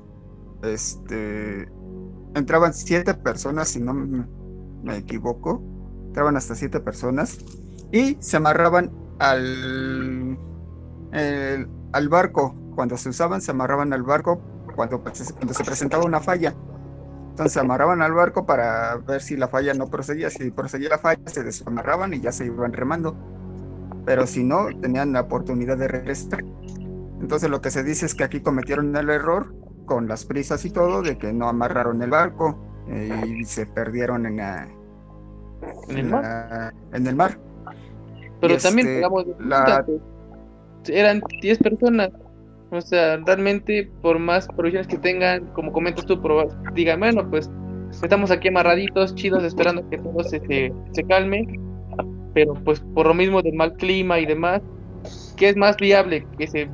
este, 0.63 1.69
entraban 2.35 2.73
siete 2.73 3.13
personas, 3.13 3.69
si 3.69 3.79
no 3.79 3.93
me 3.93 4.97
equivoco, 4.97 5.61
entraban 6.07 6.37
hasta 6.37 6.55
siete 6.55 6.79
personas 6.79 7.37
y 7.91 8.17
se 8.19 8.37
amarraban 8.37 8.91
al, 9.19 10.37
el- 11.13 11.67
al 11.93 12.09
barco. 12.09 12.55
Cuando 12.75 12.97
se 12.97 13.09
usaban, 13.09 13.41
se 13.41 13.51
amarraban 13.51 13.91
al 13.93 14.03
barco 14.03 14.39
cuando, 14.75 15.01
pues, 15.03 15.33
cuando 15.33 15.53
se 15.53 15.63
presentaba 15.63 16.05
una 16.05 16.19
falla. 16.19 16.53
Entonces 17.37 17.53
se 17.53 17.59
amarraban 17.59 18.01
al 18.01 18.13
barco 18.13 18.47
para 18.47 18.95
ver 18.97 19.21
si 19.21 19.37
la 19.37 19.47
falla 19.47 19.75
no 19.75 19.91
procedía. 19.91 20.31
Si 20.31 20.49
procedía 20.49 20.89
la 20.89 20.97
falla, 20.97 21.21
se 21.27 21.43
desamarraban 21.43 22.11
y 22.15 22.19
ya 22.19 22.31
se 22.31 22.47
iban 22.47 22.73
remando. 22.73 23.15
Pero 24.07 24.25
si 24.25 24.43
no, 24.43 24.65
tenían 24.81 25.13
la 25.13 25.21
oportunidad 25.21 25.77
de 25.77 25.87
regresar. 25.87 26.43
Entonces 27.21 27.47
lo 27.51 27.61
que 27.61 27.69
se 27.69 27.83
dice 27.83 28.07
es 28.07 28.15
que 28.15 28.23
aquí 28.23 28.39
cometieron 28.41 28.95
el 28.95 29.11
error 29.11 29.53
con 29.85 30.07
las 30.07 30.25
prisas 30.25 30.65
y 30.65 30.71
todo 30.71 31.03
de 31.03 31.19
que 31.19 31.31
no 31.31 31.47
amarraron 31.47 32.01
el 32.01 32.09
barco 32.09 32.57
eh, 32.89 33.21
y 33.39 33.45
se 33.45 33.67
perdieron 33.67 34.25
en, 34.25 34.37
la- 34.37 34.67
En 35.89 35.91
el 35.91 35.97
en 35.99 36.09
mar. 36.09 36.23
la- 36.23 36.73
en 36.97 37.05
el 37.05 37.15
mar. 37.15 37.37
Pero 38.41 38.55
Y 38.55 38.57
también, 38.57 38.87
este, 38.87 38.95
digamos, 38.95 39.25
la- 39.37 39.85
eran 40.87 41.21
10 41.39 41.59
personas. 41.59 42.09
O 42.69 42.81
sea, 42.81 43.17
realmente, 43.17 43.89
por 44.01 44.19
más 44.19 44.47
provisiones 44.47 44.87
que 44.87 44.97
tengan, 44.97 45.45
como 45.53 45.71
comentas 45.71 46.05
tú, 46.05 46.19
digan, 46.73 46.99
bueno, 46.99 47.29
pues 47.29 47.49
estamos 48.03 48.29
aquí 48.31 48.49
amarraditos, 48.49 49.15
chidos, 49.15 49.43
esperando 49.43 49.87
que 49.89 49.97
todo 49.97 50.23
se, 50.23 50.39
se, 50.47 50.73
se 50.91 51.03
calme. 51.05 51.47
Pero 52.33 52.53
pues 52.53 52.81
por 52.93 53.07
lo 53.07 53.13
mismo 53.13 53.41
del 53.41 53.55
mal 53.55 53.73
clima 53.73 54.19
y 54.19 54.25
demás, 54.25 54.61
¿qué 55.37 55.49
es 55.49 55.55
más 55.55 55.77
viable? 55.77 56.27
Que 56.37 56.47
se 56.47 56.69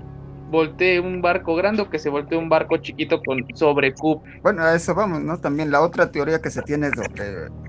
voltee 0.50 1.00
un 1.00 1.22
barco 1.22 1.56
grande 1.56 1.84
o 1.84 1.90
que 1.90 2.00
se 2.00 2.10
voltee 2.10 2.38
un 2.38 2.50
barco 2.50 2.78
chiquito 2.78 3.22
con 3.22 3.46
sobrecup. 3.56 4.24
Bueno, 4.42 4.64
a 4.64 4.76
eso 4.76 4.94
vamos, 4.94 5.22
¿no? 5.22 5.38
También 5.40 5.72
la 5.72 5.82
otra 5.82 6.12
teoría 6.12 6.42
que 6.42 6.50
se 6.50 6.64
tiene 6.64 6.90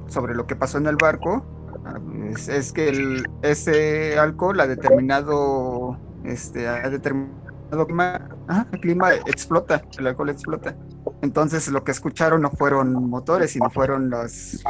sobre 0.08 0.34
lo 0.34 0.46
que 0.46 0.56
pasó 0.56 0.78
en 0.78 0.86
el 0.86 0.96
barco 0.96 1.44
es, 2.30 2.48
es 2.48 2.72
que 2.72 2.88
el- 2.88 3.24
ese 3.42 4.18
alcohol 4.18 4.58
ha 4.60 4.66
determinado, 4.66 5.98
este, 6.24 6.66
ha 6.66 6.88
determinado 6.90 7.43
el 8.72 8.80
clima 8.80 9.14
explota, 9.26 9.82
el 9.98 10.06
alcohol 10.06 10.30
explota. 10.30 10.76
Entonces 11.22 11.68
lo 11.68 11.84
que 11.84 11.92
escucharon 11.92 12.42
no 12.42 12.50
fueron 12.50 12.92
motores, 13.08 13.52
sino 13.52 13.70
fueron 13.70 14.10
los, 14.10 14.62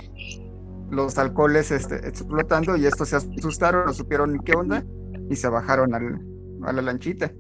los 0.91 1.19
alcoholes 1.19 1.71
este, 1.71 1.97
explotando 2.09 2.77
y 2.77 2.87
estos 2.87 3.09
se 3.09 3.17
asustaron, 3.17 3.87
no 3.87 3.93
supieron 3.93 4.39
qué 4.41 4.53
onda 4.57 4.85
y 5.31 5.37
se 5.37 5.49
bajaron 5.49 5.95
al- 5.95 6.21
a 6.65 6.73
la 6.73 6.83
lanchita. 6.83 7.33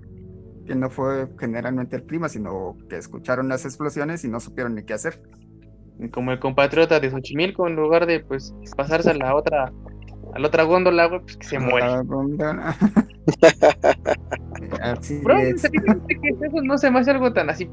Que 0.66 0.74
no 0.74 0.88
fue 0.88 1.28
generalmente 1.38 1.96
el 1.96 2.04
clima, 2.04 2.28
sino 2.30 2.78
que 2.88 2.96
escucharon 2.96 3.48
las 3.48 3.66
explosiones 3.66 4.24
y 4.24 4.28
no 4.28 4.40
supieron 4.40 4.74
ni 4.74 4.82
qué 4.84 4.94
hacer. 4.94 5.20
Como 6.10 6.32
el 6.32 6.40
compatriota 6.40 6.98
de 7.00 7.10
Xochimilco, 7.10 7.68
en 7.68 7.76
lugar 7.76 8.06
de 8.06 8.20
pues 8.20 8.54
pasarse 8.74 9.10
a 9.10 9.14
la 9.14 9.36
otra, 9.36 9.72
a 10.34 10.38
la 10.38 10.48
otra 10.48 10.64
góndola, 10.64 11.06
güey, 11.06 11.20
pues 11.20 11.36
que 11.36 11.46
se 11.46 11.58
muere. 11.58 11.86
Así 14.82 15.18
Bro, 15.20 15.38
es. 15.38 15.62
fíjate 15.70 16.20
que 16.20 16.28
eso 16.28 16.62
no 16.62 16.78
se 16.78 16.90
me 16.90 17.00
hace 17.00 17.10
algo 17.10 17.32
tan 17.32 17.50
así, 17.50 17.68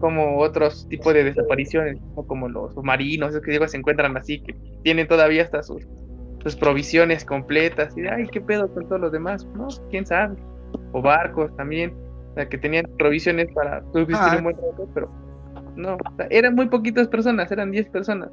como 0.00 0.38
otros 0.38 0.86
tipos 0.88 1.12
de 1.14 1.24
desapariciones, 1.24 1.98
¿no? 2.16 2.22
como 2.24 2.48
los 2.48 2.74
submarinos, 2.74 3.30
esos 3.30 3.42
que 3.42 3.52
digo, 3.52 3.66
se 3.68 3.76
encuentran 3.76 4.16
así, 4.16 4.40
que 4.40 4.54
tienen 4.82 5.06
todavía 5.08 5.42
hasta 5.42 5.62
sus, 5.62 5.86
sus 6.42 6.56
provisiones 6.56 7.24
completas, 7.24 7.96
y 7.96 8.06
ay, 8.06 8.28
qué 8.30 8.40
pedo 8.40 8.72
con 8.72 8.86
todos 8.88 9.00
los 9.00 9.12
demás, 9.12 9.46
no, 9.56 9.68
quién 9.90 10.06
sabe, 10.06 10.36
o 10.92 11.02
barcos 11.02 11.54
también, 11.56 11.94
o 12.32 12.34
sea, 12.34 12.48
que 12.48 12.58
tenían 12.58 12.86
provisiones 12.98 13.48
para 13.54 13.82
subsistir 13.92 14.16
Ah. 14.16 14.34
un 14.38 14.44
buen 14.44 14.56
rato, 14.56 14.88
pero 14.94 15.10
no, 15.76 15.94
o 15.94 16.16
sea, 16.16 16.26
eran 16.30 16.54
muy 16.54 16.68
poquitas 16.68 17.08
personas, 17.08 17.50
eran 17.50 17.70
10 17.70 17.88
personas, 17.90 18.30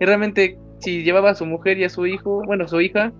y 0.00 0.04
realmente 0.06 0.58
si 0.84 1.02
llevaba 1.02 1.30
a 1.30 1.34
su 1.34 1.46
mujer 1.46 1.78
y 1.78 1.84
a 1.84 1.88
su 1.88 2.06
hijo, 2.06 2.42
bueno, 2.46 2.68
su 2.68 2.80
hija, 2.80 3.12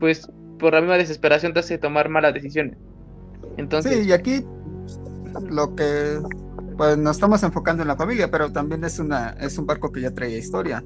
pues 0.00 0.28
por 0.58 0.72
la 0.74 0.80
misma 0.80 0.96
desesperación 0.96 1.52
te 1.52 1.60
hace 1.60 1.78
tomar 1.78 2.08
malas 2.08 2.34
decisiones. 2.34 2.76
Entonces, 3.56 3.98
Sí, 4.04 4.08
y 4.08 4.12
aquí 4.12 4.44
lo 5.50 5.74
que 5.74 6.18
pues 6.76 6.98
nos 6.98 7.16
estamos 7.16 7.42
enfocando 7.42 7.82
en 7.82 7.88
la 7.88 7.96
familia, 7.96 8.30
pero 8.30 8.50
también 8.50 8.84
es 8.84 8.98
una 8.98 9.30
es 9.40 9.58
un 9.58 9.66
barco 9.66 9.92
que 9.92 10.00
ya 10.00 10.12
traía 10.12 10.38
historia, 10.38 10.82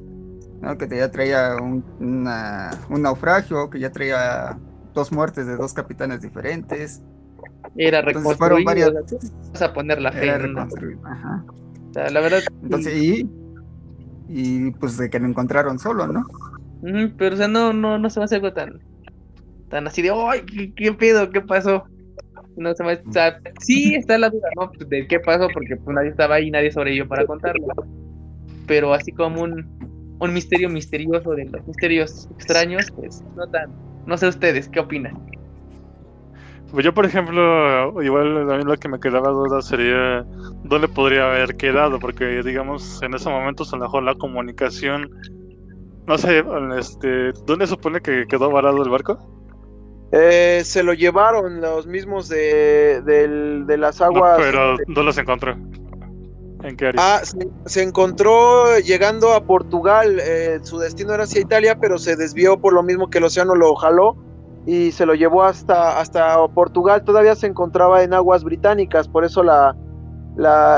¿no? 0.61 0.77
que 0.77 0.89
ya 0.89 1.11
traía 1.11 1.57
un, 1.57 1.85
una- 2.01 2.71
un 2.91 3.03
naufragio, 3.03 3.71
que 3.71 3.79
ya 3.81 3.91
traía 3.91 4.59
dos 4.95 5.13
muertes 5.13 5.47
de 5.47 5.57
dos 5.57 5.73
capitanes 5.73 6.21
diferentes. 6.21 7.03
era 7.77 8.01
Entonces 8.01 8.37
fueron 8.37 8.65
varias. 8.65 8.91
o 8.91 8.93
sea, 8.93 9.03
tú 9.07 9.19
vas 9.53 9.63
a 9.63 9.73
poner 9.73 10.01
la 10.01 10.13
fe 10.13 10.27
Era 10.27 10.45
en 10.45 10.59
ajá. 10.59 11.45
o 11.91 11.93
sea, 11.93 12.11
la 12.11 12.21
verdad. 12.21 12.41
Entonces, 12.63 12.95
y, 13.03 13.31
y 14.29 14.71
pues 14.73 14.97
de 14.99 15.11
que 15.11 15.19
lo 15.19 15.27
encontraron 15.27 15.79
solo, 15.79 16.07
¿no? 16.07 16.27
pero, 17.17 17.35
o 17.35 17.39
sea, 17.39 17.49
no, 17.49 17.73
no, 17.73 17.99
no 17.99 18.09
se 18.11 18.21
me 18.21 18.25
hace 18.25 18.37
algo 18.37 18.53
tan, 18.53 18.81
tan 19.69 19.87
así 19.87 20.03
de, 20.03 20.11
¡ay, 20.11 20.43
qué, 20.43 20.73
qué 20.75 20.93
pedo! 20.93 21.31
¿Qué 21.31 21.41
pasó? 21.41 21.85
No 22.57 22.75
se 22.75 22.85
me 22.85 22.95
o 22.95 23.13
sea, 23.13 23.41
sí 23.61 23.95
está 23.95 24.19
la 24.19 24.31
duda, 24.31 24.49
¿no? 24.57 24.71
Pues, 24.71 24.89
De 24.89 25.07
qué 25.07 25.21
pasó, 25.21 25.49
porque 25.53 25.77
pues 25.77 25.95
nadie 25.95 26.11
estaba 26.11 26.37
ahí, 26.37 26.51
nadie 26.51 26.71
sobrevivió 26.71 27.09
para 27.09 27.25
contarlo. 27.27 27.67
Pero 28.67 28.93
así 28.93 29.13
como 29.13 29.43
un, 29.43 30.17
un 30.21 30.33
misterio 30.33 30.69
misterioso 30.69 31.31
de 31.33 31.47
los 31.47 31.67
misterios 31.67 32.29
extraños, 32.37 32.91
pues 32.93 33.25
no 33.37 33.49
tan. 33.49 33.71
No 34.07 34.17
sé 34.17 34.29
ustedes, 34.29 34.69
¿qué 34.69 34.81
opinan? 34.81 35.21
Pues 36.71 36.85
yo, 36.85 36.93
por 36.93 37.07
ejemplo, 37.07 38.03
igual 38.03 38.45
mí 38.59 38.65
lo 38.65 38.77
que 38.77 38.89
me 38.89 39.01
quedaba 39.01 39.31
duda 39.31 39.63
sería 39.63 40.25
dónde 40.65 40.87
podría 40.89 41.27
haber 41.31 41.57
quedado, 41.57 41.99
porque 41.99 42.43
digamos 42.43 43.03
en 43.03 43.15
ese 43.15 43.31
momento 43.31 43.65
a 43.65 43.77
lo 43.77 43.83
mejor 43.85 44.03
la 44.03 44.15
comunicación, 44.15 45.11
no 46.07 46.19
sé, 46.19 46.45
este, 46.79 47.33
¿dónde 47.47 47.67
supone 47.67 48.01
que 48.01 48.27
quedó 48.29 48.51
varado 48.51 48.83
el 48.83 48.91
barco? 48.91 49.19
Eh, 50.13 50.63
se 50.65 50.83
lo 50.83 50.93
llevaron 50.93 51.61
los 51.61 51.87
mismos 51.87 52.29
de, 52.29 53.03
del- 53.03 53.67
de 53.67 53.79
las 53.79 54.01
aguas. 54.01 54.39
pero 54.39 54.77
¿dónde 54.87 55.03
los 55.05 55.19
encontró? 55.19 55.57
¿En 56.63 56.77
qué 56.77 56.87
área? 56.89 57.01
Ah, 57.03 57.21
se, 57.23 57.37
se 57.67 57.83
encontró 57.83 58.79
llegando 58.79 59.33
a 59.33 59.41
Portugal. 59.45 60.19
eh, 60.21 60.59
su 60.63 60.79
destino 60.79 61.15
era 61.15 61.25
hacia 61.25 61.41
Italia, 61.41 61.79
pero 61.81 61.99
se 61.99 62.17
desvió 62.17 62.59
por 62.59 62.73
lo 62.73 62.83
mismo 62.83 63.09
que 63.09 63.19
el 63.19 63.25
océano 63.25 63.55
lo 63.55 63.75
jaló 63.77 64.17
y 64.71 64.93
se 64.93 65.07
lo 65.07 65.15
llevó 65.15 65.45
hasta, 65.45 65.99
hasta 65.99 66.47
Portugal. 66.49 67.03
Todavía 67.03 67.35
se 67.35 67.47
encontraba 67.47 68.03
en 68.03 68.13
aguas 68.13 68.45
británicas, 68.45 69.09
por 69.09 69.25
eso 69.25 69.43
la, 69.43 69.75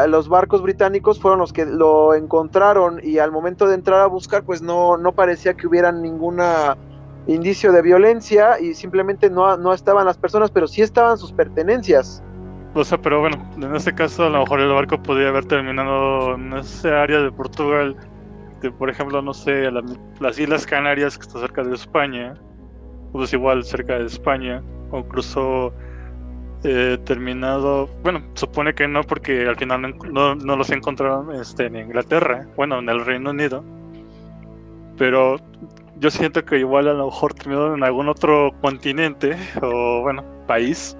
los 0.07 0.29
barcos 0.29 0.63
británicos 0.63 1.19
fueron 1.21 1.41
los 1.41 1.53
que 1.53 1.67
lo 1.67 2.15
encontraron 2.15 3.01
y 3.03 3.19
al 3.19 3.33
momento 3.33 3.67
de 3.67 3.75
entrar 3.75 4.01
a 4.01 4.07
buscar, 4.07 4.45
pues 4.45 4.63
no, 4.63 4.97
no 4.97 5.11
parecía 5.13 5.55
que 5.55 5.67
hubiera 5.67 5.91
ninguna 5.91 6.77
indicio 7.27 7.73
de 7.73 7.83
violencia 7.83 8.61
y 8.61 8.75
simplemente 8.75 9.29
no, 9.29 9.57
no 9.57 9.73
estaban 9.75 10.07
las 10.07 10.17
personas, 10.17 10.53
pero 10.53 10.69
sí 10.69 10.83
estaban 10.83 11.19
sus 11.19 11.33
pertenencias. 11.33 12.23
O 12.75 12.85
sea, 12.85 12.97
pero 12.99 13.19
bueno, 13.21 13.37
en 13.57 13.75
este 13.75 13.93
caso 13.93 14.25
a 14.27 14.31
lo 14.31 14.39
mejor 14.39 14.61
el 14.61 14.73
barco 14.73 15.03
podría 15.03 15.31
haber 15.31 15.47
terminado 15.47 16.37
en 16.37 16.53
esa 16.53 17.03
área 17.03 17.19
de 17.21 17.33
Portugal, 17.33 17.97
por 18.79 18.89
ejemplo, 18.89 19.21
no 19.21 19.35
sé, 19.35 19.69
la- 19.71 19.83
las 20.21 20.39
Islas 20.39 20.65
Canarias 20.65 21.19
que 21.19 21.27
está 21.27 21.41
cerca 21.41 21.65
de 21.65 21.75
España, 21.75 22.35
pues 23.13 23.33
igual 23.33 23.65
cerca 23.65 23.99
de 23.99 24.07
España, 24.07 24.63
o 24.91 25.05
cruzó 25.05 25.73
eh, 26.65 26.99
terminado, 27.05 27.89
bueno, 28.03 28.23
supone 28.35 28.75
que 28.75 28.87
no 28.89 29.03
porque 29.05 29.47
al 29.49 29.57
final 29.57 29.95
no, 30.13 30.35
no- 30.37 30.57
los 30.57 30.71
encontraron 30.71 31.35
este, 31.35 31.67
en 31.67 31.77
Inglaterra, 31.77 32.47
bueno, 32.57 32.79
en 32.81 32.89
el 32.89 33.05
Reino 33.05 33.31
Unido, 33.31 33.65
pero 34.97 35.37
yo 35.97 36.11
siento 36.11 36.45
que 36.45 36.59
igual 36.59 36.89
a 36.89 36.95
lo 36.95 37.07
mejor 37.07 37.35
terminó 37.35 37.75
en 37.75 37.83
algún 37.85 38.09
otro 38.09 38.53
continente 38.61 39.37
o 39.63 40.03
bueno, 40.03 40.25
país. 40.47 40.97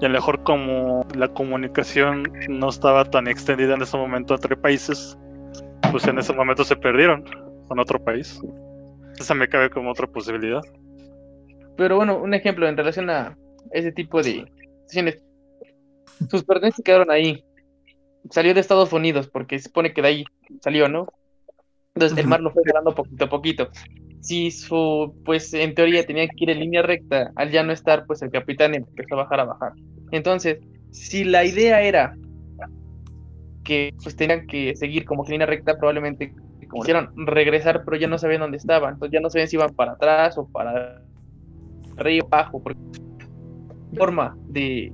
Y 0.00 0.06
a 0.06 0.08
lo 0.08 0.14
mejor 0.14 0.42
como 0.44 1.06
la 1.14 1.28
comunicación 1.28 2.22
no 2.48 2.70
estaba 2.70 3.04
tan 3.04 3.28
extendida 3.28 3.74
en 3.74 3.82
ese 3.82 3.96
momento 3.98 4.34
entre 4.34 4.56
países, 4.56 5.18
pues 5.92 6.06
en 6.06 6.18
ese 6.18 6.32
momento 6.32 6.64
se 6.64 6.76
perdieron 6.76 7.24
con 7.68 7.78
otro 7.80 8.02
país. 8.02 8.40
Esa 9.18 9.34
me 9.34 9.48
cabe 9.48 9.70
como 9.70 9.90
otra 9.90 10.06
posibilidad. 10.06 10.62
Pero 11.76 11.96
bueno, 11.96 12.18
un 12.18 12.34
ejemplo 12.34 12.68
en 12.68 12.76
relación 12.76 13.10
a 13.10 13.36
ese 13.72 13.92
tipo 13.92 14.18
de 14.22 14.46
situaciones. 14.86 15.22
Sus 16.30 16.44
pertenencias 16.44 16.84
quedaron 16.84 17.10
ahí. 17.10 17.44
Salió 18.30 18.52
de 18.52 18.60
Estados 18.60 18.92
Unidos, 18.92 19.28
porque 19.28 19.58
se 19.58 19.68
supone 19.68 19.94
que 19.94 20.02
de 20.02 20.08
ahí 20.08 20.24
salió, 20.60 20.88
¿no? 20.88 21.06
Entonces 21.94 22.18
el 22.18 22.26
mar 22.26 22.40
lo 22.40 22.50
fue 22.50 22.62
ganando 22.64 22.94
poquito 22.94 23.24
a 23.24 23.28
poquito. 23.28 23.68
Si 24.20 24.50
su, 24.50 25.14
pues 25.24 25.52
en 25.54 25.74
teoría 25.74 26.04
tenía 26.04 26.28
que 26.28 26.44
ir 26.44 26.50
en 26.50 26.60
línea 26.60 26.82
recta, 26.82 27.32
al 27.36 27.50
ya 27.50 27.62
no 27.62 27.72
estar, 27.72 28.04
pues 28.06 28.20
el 28.22 28.30
capitán 28.30 28.74
empezó 28.74 29.14
a 29.14 29.22
bajar, 29.22 29.40
a 29.40 29.44
bajar. 29.44 29.72
Entonces, 30.10 30.58
si 30.90 31.24
la 31.24 31.44
idea 31.44 31.82
era 31.82 32.14
que 33.64 33.94
pues 34.02 34.16
tenían 34.16 34.46
que 34.46 34.76
seguir 34.76 35.04
como 35.04 35.24
que 35.24 35.32
línea 35.32 35.46
recta, 35.46 35.78
probablemente 35.78 36.34
como 36.68 36.84
hicieron 36.84 37.10
regresar, 37.26 37.82
pero 37.84 37.96
ya 37.96 38.06
no 38.06 38.18
sabían 38.18 38.40
dónde 38.40 38.58
estaban. 38.58 38.94
Entonces 38.94 39.12
ya 39.12 39.20
no 39.20 39.28
sabían 39.28 39.48
si 39.48 39.56
iban 39.56 39.74
para 39.74 39.92
atrás 39.92 40.38
o 40.38 40.46
para 40.48 41.02
arriba, 42.00 42.26
abajo, 42.30 42.62
porque 42.62 42.80
forma 43.96 44.36
de, 44.48 44.92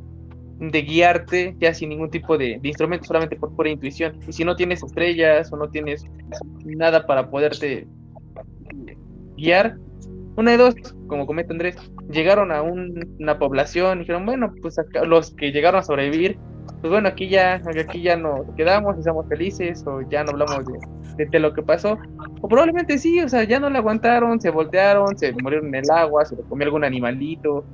de 0.58 0.82
guiarte 0.82 1.56
ya 1.58 1.74
sin 1.74 1.90
ningún 1.90 2.10
tipo 2.10 2.38
de, 2.38 2.60
instrumento, 2.62 3.04
solamente 3.06 3.36
por 3.36 3.54
pura 3.54 3.70
intuición. 3.70 4.18
Y 4.26 4.32
si 4.32 4.44
no 4.44 4.56
tienes 4.56 4.82
estrellas 4.82 5.52
o 5.52 5.56
no 5.56 5.68
tienes 5.68 6.04
nada 6.64 7.06
para 7.06 7.30
poderte 7.30 7.86
guiar, 9.36 9.76
una 10.36 10.50
de 10.50 10.56
dos, 10.58 10.74
como 11.06 11.26
comenta 11.26 11.52
Andrés, 11.52 11.76
llegaron 12.10 12.52
a 12.52 12.62
un- 12.62 13.16
una 13.18 13.38
población 13.38 13.98
y 13.98 14.00
dijeron, 14.00 14.26
bueno, 14.26 14.52
pues 14.60 14.78
acá, 14.78 15.04
los 15.04 15.30
que 15.34 15.50
llegaron 15.50 15.80
a 15.80 15.82
sobrevivir, 15.82 16.38
pues 16.80 16.90
bueno, 16.90 17.08
aquí 17.08 17.28
ya, 17.28 17.60
aquí 17.80 18.02
ya 18.02 18.16
nos 18.16 18.42
quedamos 18.56 18.96
y 18.96 19.00
estamos 19.00 19.26
felices, 19.26 19.84
o 19.86 20.00
ya 20.02 20.24
no 20.24 20.30
hablamos 20.32 20.64
de, 20.66 20.78
de- 21.16 21.26
de 21.26 21.38
lo 21.40 21.52
que 21.54 21.62
pasó, 21.62 21.96
o 22.40 22.48
probablemente 22.48 22.98
sí, 22.98 23.20
o 23.20 23.28
sea, 23.28 23.44
ya 23.44 23.58
no 23.60 23.70
le 23.70 23.78
aguantaron, 23.78 24.40
se 24.40 24.50
voltearon, 24.50 25.16
se 25.18 25.32
murieron 25.32 25.68
en 25.68 25.76
el 25.76 25.90
agua, 25.90 26.24
se 26.24 26.36
lo 26.36 26.42
comió 26.42 26.66
algún 26.66 26.84
animalito, 26.84 27.64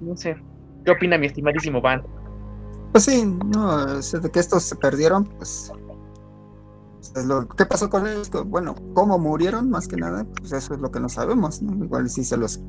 no 0.00 0.16
sé. 0.16 0.36
¿Qué 0.84 0.90
opina 0.90 1.16
mi 1.16 1.26
estimadísimo 1.26 1.80
Van? 1.80 2.02
Pues 2.92 3.04
sí, 3.04 3.24
no, 3.24 3.86
de 3.86 4.30
que 4.30 4.40
estos 4.40 4.64
se 4.64 4.76
perdieron, 4.76 5.24
pues. 5.24 5.72
lo- 7.26 7.48
¿Qué 7.48 7.64
pasó 7.66 7.88
con 7.88 8.06
ellos? 8.06 8.30
Bueno, 8.46 8.74
cómo 8.94 9.18
murieron, 9.18 9.70
más 9.70 9.88
que 9.88 9.96
nada, 9.96 10.24
pues 10.38 10.52
eso 10.52 10.74
es 10.74 10.80
lo 10.80 10.90
que 10.90 11.00
no 11.00 11.08
sabemos, 11.08 11.62
¿no? 11.62 11.84
Igual 11.84 12.08
sí 12.10 12.24
se 12.24 12.36
los, 12.36 12.60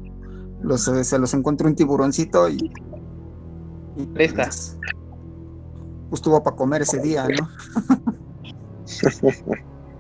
los 0.62 0.88
eh, 0.88 1.04
se 1.04 1.20
los 1.20 1.34
encontró 1.34 1.68
un 1.68 1.76
tiburoncito 1.76 2.48
y. 2.50 2.72
y 3.98 4.06
pues, 4.06 4.78
pues 6.14 6.22
tuvo 6.22 6.44
para 6.44 6.56
comer 6.56 6.84
ese 6.84 7.00
día, 7.02 7.26
¿no? 7.28 7.50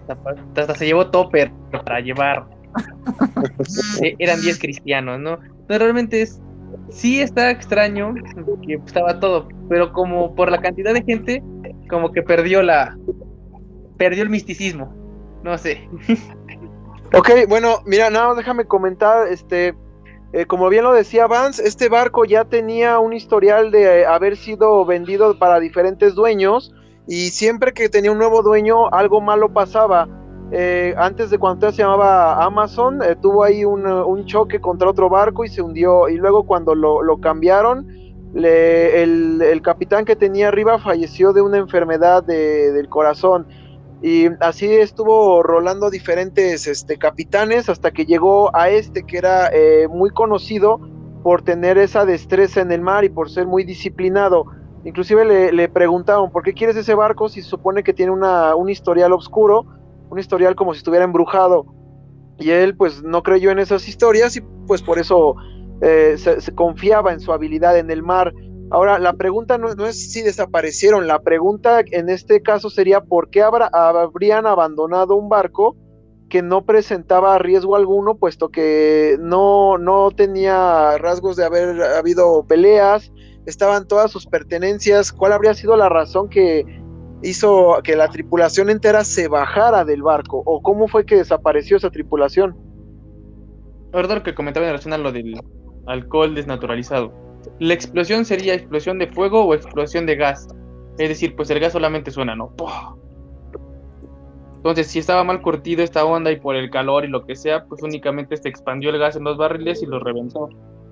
Hasta, 0.53 0.75
se 0.75 0.85
llevó 0.85 1.09
topper 1.09 1.51
para 1.71 2.01
llevar. 2.01 2.45
E- 3.99 4.15
Eran 4.19 4.39
10 4.39 4.59
cristianos, 4.59 5.19
¿no? 5.19 5.39
Pero 5.67 5.85
realmente 5.85 6.21
es. 6.21 6.39
Sí 6.91 7.19
está 7.19 7.49
extraño 7.49 8.13
que 8.63 8.75
estaba 8.75 9.19
todo, 9.19 9.47
pero 9.69 9.91
como 9.91 10.35
por 10.35 10.51
la 10.51 10.61
cantidad 10.61 10.93
de 10.93 11.01
gente, 11.01 11.41
como 11.89 12.11
que 12.11 12.21
perdió 12.21 12.61
la. 12.61 12.95
Perdió 13.97 14.21
el 14.21 14.29
misticismo. 14.29 14.93
No 15.41 15.57
sé. 15.57 15.89
Ok, 17.15 17.29
bueno, 17.47 17.83
mira, 17.85 18.09
nada 18.09 18.29
más 18.29 18.37
déjame 18.37 18.65
comentar, 18.65 19.27
este, 19.27 19.75
eh, 20.33 20.45
como 20.45 20.67
bien 20.69 20.83
lo 20.83 20.93
decía 20.93 21.27
Vance, 21.27 21.65
este 21.65 21.89
barco 21.89 22.25
ya 22.25 22.43
tenía 22.45 22.99
un 22.99 23.13
historial 23.13 23.71
de 23.71 24.01
eh, 24.01 24.05
haber 24.05 24.35
sido 24.35 24.83
vendido 24.85 25.37
para 25.39 25.59
diferentes 25.59 26.15
dueños 26.15 26.73
y 27.07 27.29
siempre 27.29 27.71
que 27.73 27.87
tenía 27.89 28.11
un 28.11 28.17
nuevo 28.17 28.41
dueño 28.41 28.91
algo 28.93 29.21
malo 29.21 29.53
pasaba. 29.53 30.07
Eh, 30.51 30.93
antes 30.97 31.29
de 31.31 31.37
cuando 31.39 31.71
se 31.71 31.81
llamaba 31.81 32.43
Amazon, 32.43 33.01
eh, 33.01 33.15
tuvo 33.21 33.43
ahí 33.43 33.65
un, 33.65 33.87
eh, 33.87 34.25
choque 34.25 34.59
contra 34.59 34.89
otro 34.89 35.09
barco 35.09 35.43
y 35.45 35.49
se 35.49 35.61
hundió. 35.61 36.09
Y 36.09 36.17
luego 36.17 36.43
cuando 36.43 36.75
lo, 36.75 37.01
cambiaron, 37.19 37.87
le- 38.33 39.01
el, 39.03 39.41
el 39.41 39.61
capitán 39.61 40.05
que 40.05 40.15
tenía 40.15 40.49
arriba 40.49 40.77
falleció 40.79 41.33
de 41.33 41.41
una 41.41 41.57
enfermedad 41.57 42.23
de- 42.23 42.71
del 42.71 42.87
corazón. 42.89 43.47
Y 44.03 44.27
así 44.41 44.67
estuvo 44.67 45.41
rolando 45.43 45.89
diferentes 45.89 46.67
este, 46.67 46.97
capitanes 46.97 47.69
hasta 47.69 47.91
que 47.91 48.05
llegó 48.05 48.53
a 48.53 48.67
este 48.67 49.03
que 49.03 49.17
era 49.17 49.47
eh, 49.47 49.87
muy 49.87 50.09
conocido 50.09 50.81
por 51.23 51.41
tener 51.41 51.77
esa 51.77 52.05
destreza 52.05 52.59
en 52.59 52.73
el 52.73 52.81
mar 52.81 53.05
y 53.05 53.09
por 53.09 53.29
ser 53.31 53.47
muy 53.47 53.63
disciplinado. 53.63 54.45
Inclusive 54.83 55.23
le, 55.23 55.53
le 55.53 55.69
preguntaron, 55.69 56.31
¿por 56.31 56.43
qué 56.43 56.53
quieres 56.53 56.75
ese 56.75 56.93
barco 56.93 57.29
si 57.29 57.41
se 57.41 57.47
supone 57.47 57.81
que 57.81 57.93
tiene 57.93 58.11
una, 58.11 58.55
un 58.55 58.69
historial 58.69 59.13
oscuro? 59.13 59.65
Un 60.09 60.19
historial 60.19 60.53
como 60.53 60.73
si 60.73 60.79
estuviera 60.79 61.05
embrujado. 61.05 61.65
Y 62.39 62.49
él 62.49 62.75
pues 62.75 63.01
no 63.03 63.23
creyó 63.23 63.51
en 63.51 63.59
esas 63.59 63.87
historias 63.87 64.35
y 64.35 64.41
pues 64.67 64.81
por 64.81 64.99
eso 64.99 65.35
eh, 65.81 66.15
se, 66.17 66.41
se 66.41 66.53
confiaba 66.53 67.13
en 67.13 67.21
su 67.21 67.31
habilidad 67.31 67.77
en 67.77 67.89
el 67.89 68.03
mar. 68.03 68.33
Ahora, 68.73 68.97
la 68.97 69.13
pregunta 69.13 69.59
no, 69.59 69.75
no 69.75 69.85
es 69.85 70.11
si 70.11 70.23
desaparecieron, 70.23 71.05
la 71.05 71.19
pregunta 71.19 71.81
en 71.91 72.09
este 72.09 72.41
caso 72.41 72.71
sería 72.71 73.01
por 73.01 73.29
qué 73.29 73.43
habrían 73.43 74.47
abandonado 74.47 75.15
un 75.15 75.29
barco 75.29 75.77
que 76.27 76.41
no 76.41 76.65
presentaba 76.65 77.37
riesgo 77.37 77.75
alguno, 77.75 78.15
puesto 78.15 78.49
que 78.49 79.15
no, 79.19 79.77
no 79.77 80.09
tenía 80.09 80.97
rasgos 80.97 81.35
de 81.35 81.45
haber 81.45 81.83
habido 81.83 82.47
peleas, 82.47 83.13
estaban 83.45 83.87
todas 83.87 84.09
sus 84.09 84.25
pertenencias. 84.25 85.13
¿Cuál 85.13 85.33
habría 85.33 85.53
sido 85.53 85.77
la 85.77 85.89
razón 85.89 86.27
que 86.27 86.65
hizo 87.21 87.79
que 87.83 87.95
la 87.95 88.07
tripulación 88.07 88.71
entera 88.71 89.03
se 89.03 89.27
bajara 89.27 89.85
del 89.85 90.01
barco? 90.01 90.41
¿O 90.47 90.63
cómo 90.63 90.87
fue 90.87 91.05
que 91.05 91.17
desapareció 91.17 91.77
esa 91.77 91.91
tripulación? 91.91 92.57
Lo 93.91 94.23
que 94.23 94.33
comentaba 94.33 94.65
en 94.65 94.71
relación 94.71 94.93
a 94.93 94.97
lo 94.97 95.11
del 95.11 95.39
alcohol 95.85 96.33
desnaturalizado. 96.33 97.22
La 97.59 97.73
explosión 97.73 98.25
sería 98.25 98.53
explosión 98.53 98.99
de 98.99 99.07
fuego 99.07 99.43
o 99.45 99.53
explosión 99.53 100.05
de 100.05 100.15
gas. 100.15 100.47
Es 100.97 101.09
decir, 101.09 101.35
pues 101.35 101.49
el 101.49 101.59
gas 101.59 101.73
solamente 101.73 102.11
suena, 102.11 102.35
¿no? 102.35 102.53
Entonces, 104.57 104.87
si 104.87 104.99
estaba 104.99 105.23
mal 105.23 105.41
curtido 105.41 105.83
esta 105.83 106.05
onda 106.05 106.31
y 106.31 106.39
por 106.39 106.55
el 106.55 106.69
calor 106.69 107.03
y 107.03 107.09
lo 107.09 107.25
que 107.25 107.35
sea, 107.35 107.65
pues 107.65 107.83
únicamente 107.83 108.37
se 108.37 108.47
expandió 108.47 108.91
el 108.91 108.97
gas 108.97 109.15
en 109.15 109.25
los 109.25 109.37
barriles 109.37 109.83
y 109.83 109.85
los 109.85 110.01
reventó, 110.01 110.49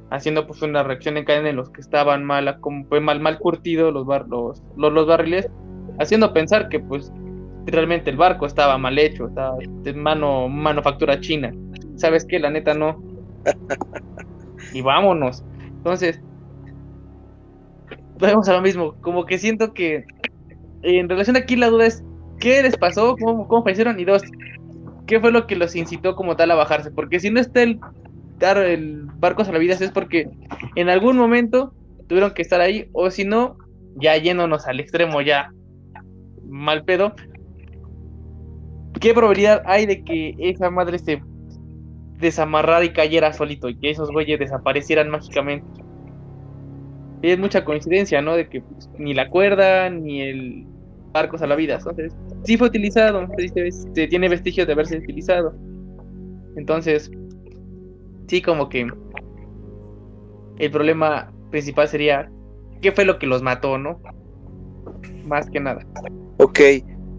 haciendo 0.10 0.46
pues 0.46 0.62
una 0.62 0.84
reacción 0.84 1.16
en 1.16 1.24
cadena 1.24 1.50
en 1.50 1.56
los 1.56 1.70
que 1.70 1.80
estaban 1.80 2.26
mal, 2.26 2.60
como 2.60 2.84
fue 2.86 3.00
mal, 3.00 3.22
mal 3.22 3.40
curtido 3.40 3.92
los, 3.92 4.06
bar, 4.06 4.28
los, 4.28 4.62
los, 4.76 4.92
los 4.92 5.08
barriles, 5.08 5.50
haciendo 6.00 6.34
pensar 6.34 6.68
que 6.68 6.82
pues 6.82 7.14
realmente 7.66 8.10
el 8.10 8.18
barco 8.18 8.46
estaba 8.46 8.78
mal 8.78 9.00
hecho, 9.00 9.28
estaba 9.28 9.56
de 9.84 9.94
mano, 9.94 10.50
manufactura 10.50 11.20
china. 11.22 11.54
¿Sabes 11.96 12.26
qué? 12.26 12.40
La 12.40 12.50
neta 12.50 12.74
no. 12.74 13.02
Y 14.74 14.82
vámonos. 14.82 15.44
Entonces, 15.78 16.22
vamos 18.22 18.48
a 18.48 18.54
lo 18.54 18.62
mismo, 18.62 18.96
como 19.02 19.26
que 19.26 19.38
siento 19.38 19.74
que 19.74 20.06
en 20.84 21.10
relación 21.10 21.36
aquí 21.36 21.56
la 21.56 21.70
duda 21.70 21.88
es, 21.88 22.04
¿qué 22.40 22.62
les 22.62 22.78
pasó? 22.78 23.16
¿Cómo, 23.18 23.48
cómo 23.48 23.64
fallecieron? 23.64 24.00
Y 24.00 24.06
dos, 24.06 24.24
¿qué 25.08 25.20
fue 25.20 25.32
lo 25.32 25.48
que 25.48 25.56
los 25.56 25.76
incitó 25.76 26.16
como 26.16 26.36
tal 26.36 26.52
a 26.52 26.56
bajarse? 26.56 26.92
Porque 26.92 27.20
si 27.20 27.30
no 27.30 27.40
está 27.40 27.64
el, 27.64 27.80
el 28.40 29.04
barco 29.20 29.46
salvavidas 29.46 29.82
es 29.82 29.92
porque 29.92 30.30
en 30.76 30.90
algún 30.90 31.18
momento 31.18 31.74
tuvieron 32.08 32.34
que 32.34 32.42
estar 32.42 32.62
ahí, 32.62 32.90
o 32.94 33.10
si 33.10 33.26
no, 33.26 33.58
ya 33.96 34.16
yéndonos 34.18 34.68
al 34.68 34.80
extremo, 34.80 35.22
ya 35.22 35.52
mal 36.48 36.84
pedo. 36.84 37.14
¿Qué 39.00 39.14
probabilidad 39.14 39.64
hay 39.66 39.86
de 39.86 40.04
que 40.04 40.36
esa 40.40 40.70
madre 40.70 41.00
se 41.00 41.22
desamarrara 42.20 42.86
y 42.86 42.94
cayera 42.94 43.34
solito 43.34 43.68
y 43.68 43.78
que 43.78 43.90
esos 43.90 44.12
güeyes 44.12 44.40
desaparecieran 44.40 45.10
mágicamente? 45.10 45.81
Es 47.22 47.40
mucha 47.40 47.64
coincidencia, 47.64 48.22
¿no? 48.22 48.36
De 48.36 48.50
que 48.50 48.62
pues, 48.62 48.90
ni 48.98 49.14
la 49.14 49.30
cuerda 49.30 49.90
ni 49.90 50.22
el 50.22 50.66
barco 51.12 51.38
salvavidas. 51.38 51.86
Entonces, 51.86 52.14
sí 52.44 52.58
fue 52.58 52.68
utilizado, 52.68 53.28
se 53.94 54.08
tiene 54.08 54.30
vestigios 54.30 54.68
de 54.68 54.74
haberse 54.74 54.98
utilizado. 54.98 55.54
Entonces, 56.56 57.12
sí, 58.28 58.42
como 58.42 58.70
que 58.70 58.88
el 60.58 60.72
problema 60.72 61.32
principal 61.50 61.88
sería 61.88 62.32
qué 62.82 62.92
fue 62.92 63.06
lo 63.06 63.20
que 63.20 63.28
los 63.28 63.42
mató, 63.42 63.78
¿no? 63.78 64.00
Más 65.26 65.50
que 65.50 65.60
nada. 65.60 65.86
Ok. 66.38 66.60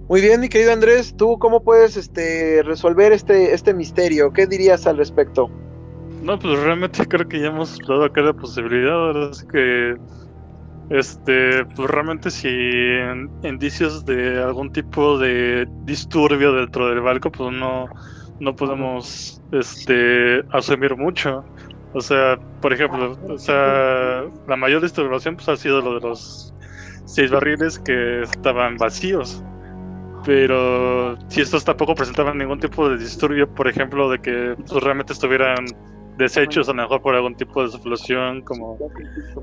Muy 0.08 0.20
bien, 0.20 0.40
mi 0.40 0.48
querido 0.48 0.72
Andrés, 0.72 1.14
¿tú 1.16 1.38
cómo 1.38 1.62
puedes 1.62 1.96
este, 1.96 2.62
resolver 2.64 3.12
este, 3.12 3.54
este 3.54 3.72
misterio? 3.72 4.32
¿Qué 4.32 4.46
dirías 4.46 4.86
al 4.86 4.98
respecto? 4.98 5.50
No, 6.22 6.38
pues 6.38 6.58
realmente 6.60 7.04
creo 7.08 7.28
que 7.28 7.40
ya 7.40 7.48
hemos 7.48 7.78
dado 7.80 8.04
acá 8.04 8.20
la 8.22 8.32
posibilidad, 8.32 9.28
así 9.28 9.46
que 9.48 9.96
este, 10.90 11.64
pues 11.64 11.90
realmente 11.90 12.30
si 12.30 12.48
indicios 13.42 14.04
de 14.04 14.40
algún 14.40 14.70
tipo 14.72 15.18
de 15.18 15.66
disturbio 15.84 16.52
dentro 16.52 16.88
del 16.88 17.00
barco, 17.00 17.32
pues 17.32 17.52
no, 17.52 17.86
no 18.38 18.54
podemos 18.54 19.42
este 19.50 20.42
asumir 20.52 20.96
mucho. 20.96 21.44
O 21.94 22.00
sea, 22.00 22.38
por 22.60 22.72
ejemplo, 22.72 23.18
o 23.28 23.38
sea, 23.38 24.24
la 24.46 24.56
mayor 24.56 24.80
disturbación 24.80 25.34
pues 25.36 25.48
ha 25.48 25.56
sido 25.56 25.80
lo 25.80 25.94
de 25.94 26.00
los 26.08 26.54
seis 27.04 27.30
barriles 27.30 27.78
que 27.80 28.22
estaban 28.22 28.76
vacíos. 28.76 29.42
Pero 30.24 31.18
si 31.28 31.40
estos 31.40 31.64
tampoco 31.64 31.96
presentaban 31.96 32.38
ningún 32.38 32.60
tipo 32.60 32.88
de 32.88 32.96
disturbio, 32.96 33.52
por 33.52 33.66
ejemplo, 33.66 34.08
de 34.08 34.20
que 34.20 34.54
pues, 34.68 34.82
realmente 34.82 35.12
estuvieran 35.12 35.64
desechos, 36.16 36.68
a 36.68 36.72
lo 36.72 36.82
mejor 36.82 37.02
por 37.02 37.14
algún 37.14 37.34
tipo 37.34 37.62
de 37.62 37.68
explosión, 37.68 38.42
como 38.42 38.78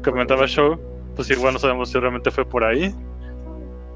comentaba 0.03 0.47
Show, 0.47 0.79
pues 1.15 1.29
igual 1.29 1.53
no 1.53 1.59
sabemos 1.59 1.89
si 1.89 1.99
realmente 1.99 2.31
fue 2.31 2.45
por 2.45 2.63
ahí. 2.63 2.93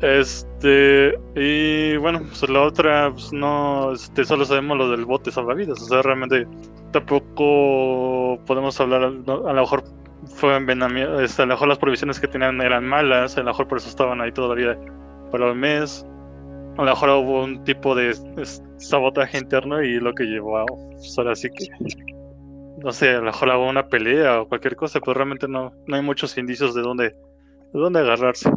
Este, 0.02 1.18
y 1.34 1.96
bueno, 1.98 2.20
pues 2.20 2.50
la 2.50 2.62
otra, 2.62 3.12
pues 3.12 3.32
no, 3.32 3.94
este, 3.94 4.26
solo 4.26 4.44
sabemos 4.44 4.78
lo 4.78 4.90
del 4.90 5.06
bote 5.06 5.32
salvavidas, 5.32 5.82
o 5.82 5.86
sea, 5.86 6.02
realmente 6.02 6.46
tampoco 6.92 8.38
podemos 8.46 8.78
hablar, 8.82 9.04
a 9.04 9.10
lo 9.10 9.54
mejor 9.54 9.84
fue 10.36 10.58
envenenamiento, 10.58 11.22
este, 11.22 11.44
a 11.44 11.46
lo 11.46 11.54
mejor 11.54 11.70
las 11.70 11.78
provisiones 11.78 12.20
que 12.20 12.28
tenían 12.28 12.60
eran 12.60 12.86
malas, 12.86 13.38
a 13.38 13.42
lo 13.42 13.46
mejor 13.46 13.70
por 13.70 13.78
eso 13.78 13.88
estaban 13.88 14.20
ahí 14.20 14.34
todavía 14.34 14.78
para 15.32 15.50
el 15.50 15.56
mes, 15.56 16.06
a 16.78 16.84
lo 16.84 16.90
mejor 16.90 17.10
hubo 17.12 17.44
un 17.44 17.64
tipo 17.64 17.96
de 17.96 18.14
sabotaje 18.80 19.38
interno 19.38 19.82
y 19.82 20.02
lo 20.02 20.14
que 20.14 20.26
llevó 20.26 20.58
a, 20.58 20.66
pues 20.66 21.16
ahora 21.18 21.34
sí 21.34 21.48
que 21.50 21.68
no 22.84 22.92
sé, 22.92 23.10
a 23.10 23.20
lo 23.20 23.24
mejor 23.24 23.50
hago 23.50 23.70
una 23.70 23.88
pelea 23.88 24.42
o 24.42 24.50
cualquier 24.50 24.76
cosa, 24.76 25.00
pero 25.00 25.14
realmente 25.14 25.48
no, 25.48 25.72
no 25.88 25.96
hay 25.96 26.02
muchos 26.02 26.38
indicios 26.38 26.76
de 26.76 26.82
dónde, 26.82 27.10
de 27.10 27.80
dónde 27.80 28.00
agarrarse. 28.00 28.50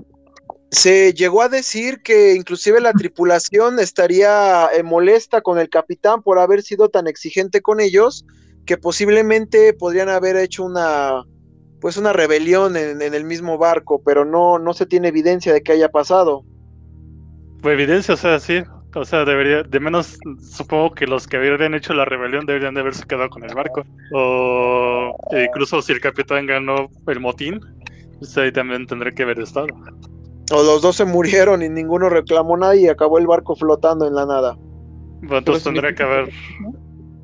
Se 0.73 1.15
llegó 1.15 1.43
a 1.43 1.49
decir 1.49 2.03
que 2.03 2.35
inclusive 2.35 2.81
la 2.81 2.93
tripulación 2.93 3.79
estaría 3.79 4.67
eh, 4.77 4.83
molesta 4.83 5.41
con 5.41 5.61
el 5.61 5.69
capitán 5.69 6.23
por 6.23 6.41
haber 6.41 6.63
sido 6.63 6.89
tan 6.89 7.07
exigente 7.07 7.63
con 7.63 7.81
ellos, 7.81 8.27
que 8.67 8.77
posiblemente 8.77 9.73
podrían 9.73 10.09
haber 10.09 10.37
hecho 10.37 10.65
una 10.65 11.23
pues 11.81 11.97
una 11.97 12.13
rebelión 12.13 12.77
en, 12.77 13.01
en 13.01 13.15
el 13.15 13.23
mismo 13.23 13.59
barco, 13.59 14.03
pero 14.05 14.25
no, 14.25 14.59
no 14.59 14.75
se 14.75 14.87
tiene 14.87 15.09
evidencia 15.09 15.53
de 15.53 15.63
que 15.63 15.73
haya 15.73 15.89
pasado. 15.89 16.43
Pues 17.63 17.75
evidencia, 17.75 18.15
o 18.15 18.17
sea, 18.17 18.41
sí, 18.41 18.63
o 18.95 19.05
sea, 19.05 19.25
debería, 19.25 19.63
de 19.63 19.81
menos, 19.81 20.19
supongo 20.41 20.95
que 20.95 21.07
los 21.07 21.27
que 21.27 21.37
habrían 21.37 21.75
hecho 21.75 21.93
la 21.93 22.05
rebelión 22.05 22.47
deberían 22.47 22.75
de 22.75 22.81
haberse 22.81 23.05
quedado 23.05 23.29
con 23.29 23.45
el 23.45 23.55
barco. 23.55 23.85
O 24.13 25.15
incluso 25.33 25.83
si 25.83 25.93
el 25.93 26.01
capitán 26.01 26.47
ganó 26.47 26.89
el 27.07 27.21
motín, 27.21 27.61
pues 28.19 28.37
ahí 28.39 28.53
también 28.53 28.87
tendría 28.87 29.13
que 29.13 29.23
haber 29.23 29.41
estado. 29.41 29.67
O 30.53 30.63
los 30.63 30.81
dos 30.81 30.97
se 30.97 31.05
murieron 31.05 31.63
y 31.63 31.69
ninguno 31.69 32.09
reclamó 32.09 32.57
nada 32.57 32.77
y 32.77 32.87
acabó 32.89 33.19
el 33.19 33.27
barco 33.27 33.55
flotando 33.57 34.07
en 34.07 34.15
la 34.15 34.25
nada. 34.25 34.57
Bueno, 35.21 35.39
entonces 35.39 35.65
tendría 35.65 35.95
que 35.95 36.03
haber. 36.03 36.31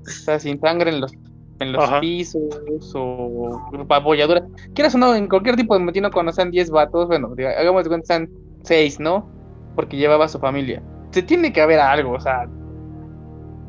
O 0.07 0.11
sea, 0.11 0.39
sin 0.41 0.61
sangre 0.61 0.91
en 0.91 1.01
los, 1.01 1.13
en 1.61 1.73
los 1.73 1.91
pisos 2.01 2.93
o 2.95 3.61
apoyaduras. 3.89 4.43
Quieras 4.75 4.95
o 4.95 4.99
no, 4.99 5.15
en 5.15 5.29
cualquier 5.29 5.57
tipo 5.57 5.75
de 5.75 5.85
motín 5.85 6.05
cuando 6.13 6.33
sean 6.33 6.51
10 6.51 6.71
vatos, 6.71 7.07
bueno, 7.07 7.35
hagamos 7.59 7.85
de 7.85 7.89
cuenta 7.89 8.07
sean 8.07 8.29
6, 8.65 9.01
¿no? 9.01 9.31
Porque 9.77 9.97
llevaba 9.97 10.25
a 10.25 10.29
su 10.29 10.39
familia 10.39 10.83
se 11.13 11.23
tiene 11.23 11.53
que 11.53 11.61
haber 11.61 11.79
algo, 11.79 12.13
o 12.13 12.21
sea, 12.21 12.49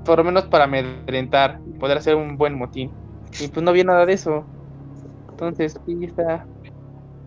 por 0.06 0.18
lo 0.18 0.24
menos 0.24 0.46
para 0.46 0.64
amedrentar 0.66 1.62
y 1.68 1.78
poder 1.78 1.98
hacer 1.98 2.16
un 2.16 2.38
buen 2.38 2.58
motín. 2.58 2.92
Y 3.40 3.48
pues 3.48 3.64
no 3.64 3.72
había 3.72 3.84
nada 3.84 4.06
de 4.06 4.14
eso. 4.14 4.44
Entonces, 5.30 5.80
sí, 5.86 6.06
está, 6.06 6.46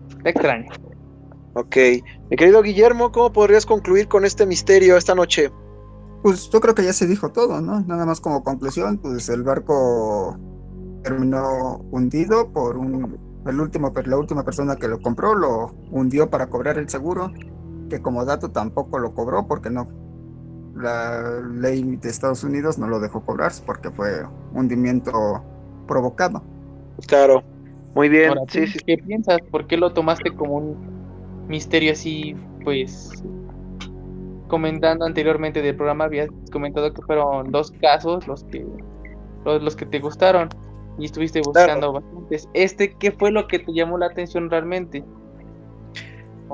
está 0.09 0.29
extraño. 0.29 0.69
Ok. 1.53 1.75
Mi 2.29 2.37
querido 2.37 2.61
Guillermo, 2.61 3.11
¿cómo 3.11 3.31
podrías 3.31 3.65
concluir 3.65 4.07
con 4.07 4.25
este 4.25 4.45
misterio 4.45 4.97
esta 4.97 5.15
noche? 5.15 5.51
Pues 6.23 6.49
yo 6.49 6.59
creo 6.59 6.75
que 6.75 6.83
ya 6.83 6.93
se 6.93 7.07
dijo 7.07 7.29
todo, 7.29 7.61
¿no? 7.61 7.81
Nada 7.81 8.05
más 8.05 8.19
como 8.19 8.43
conclusión, 8.43 8.97
pues 8.97 9.29
el 9.29 9.43
barco 9.43 10.37
terminó 11.03 11.77
hundido 11.91 12.51
por 12.51 12.77
un 12.77 13.17
el 13.45 13.61
último 13.61 13.93
la 14.05 14.17
última 14.17 14.43
persona 14.43 14.75
que 14.75 14.89
lo 14.89 14.99
compró 14.99 15.33
lo 15.33 15.73
hundió 15.89 16.29
para 16.29 16.47
cobrar 16.47 16.77
el 16.77 16.89
seguro, 16.89 17.31
que 17.89 18.01
como 18.01 18.25
dato 18.25 18.51
tampoco 18.51 18.99
lo 18.99 19.13
cobró 19.13 19.47
porque 19.47 19.69
no 19.69 19.87
la 20.77 21.41
ley 21.41 21.97
de 21.97 22.09
Estados 22.09 22.43
Unidos 22.43 22.77
no 22.77 22.87
lo 22.87 22.99
dejó 22.99 23.21
cobrarse 23.21 23.63
porque 23.65 23.89
fue 23.91 24.25
hundimiento 24.53 25.43
provocado. 25.87 26.43
Claro, 27.07 27.43
muy 27.95 28.09
bien. 28.09 28.33
¿Qué 28.51 28.97
piensas? 28.97 29.39
¿Por 29.51 29.67
qué 29.67 29.77
lo 29.77 29.93
tomaste 29.93 30.31
como 30.31 30.57
un 30.57 30.97
misterio 31.47 31.93
así, 31.93 32.35
pues, 32.63 33.23
comentando 34.47 35.05
anteriormente 35.05 35.61
del 35.61 35.75
programa, 35.75 36.05
habías 36.05 36.29
comentado 36.51 36.93
que 36.93 37.01
fueron 37.01 37.51
dos 37.51 37.71
casos 37.71 38.27
los 38.27 38.43
que, 38.45 38.65
los, 39.45 39.75
que 39.75 39.85
te 39.85 39.99
gustaron 39.99 40.49
y 40.97 41.05
estuviste 41.05 41.41
buscando 41.41 41.93
bastantes. 41.93 42.49
Este, 42.53 42.93
¿qué 42.93 43.11
fue 43.11 43.31
lo 43.31 43.47
que 43.47 43.59
te 43.59 43.73
llamó 43.73 43.97
la 43.97 44.07
atención 44.07 44.49
realmente? 44.49 45.03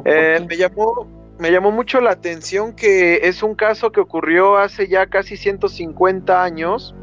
Eh, 0.05 0.45
me 0.47 0.57
llamó 0.57 1.07
me 1.39 1.51
llamó 1.51 1.71
mucho 1.71 1.99
la 1.99 2.11
atención 2.11 2.73
que 2.73 3.27
es 3.27 3.43
un 3.43 3.55
caso 3.55 3.91
que 3.91 3.99
ocurrió 3.99 4.57
hace 4.57 4.87
ya 4.87 5.07
casi 5.07 5.37
150 5.37 6.43
años 6.43 6.95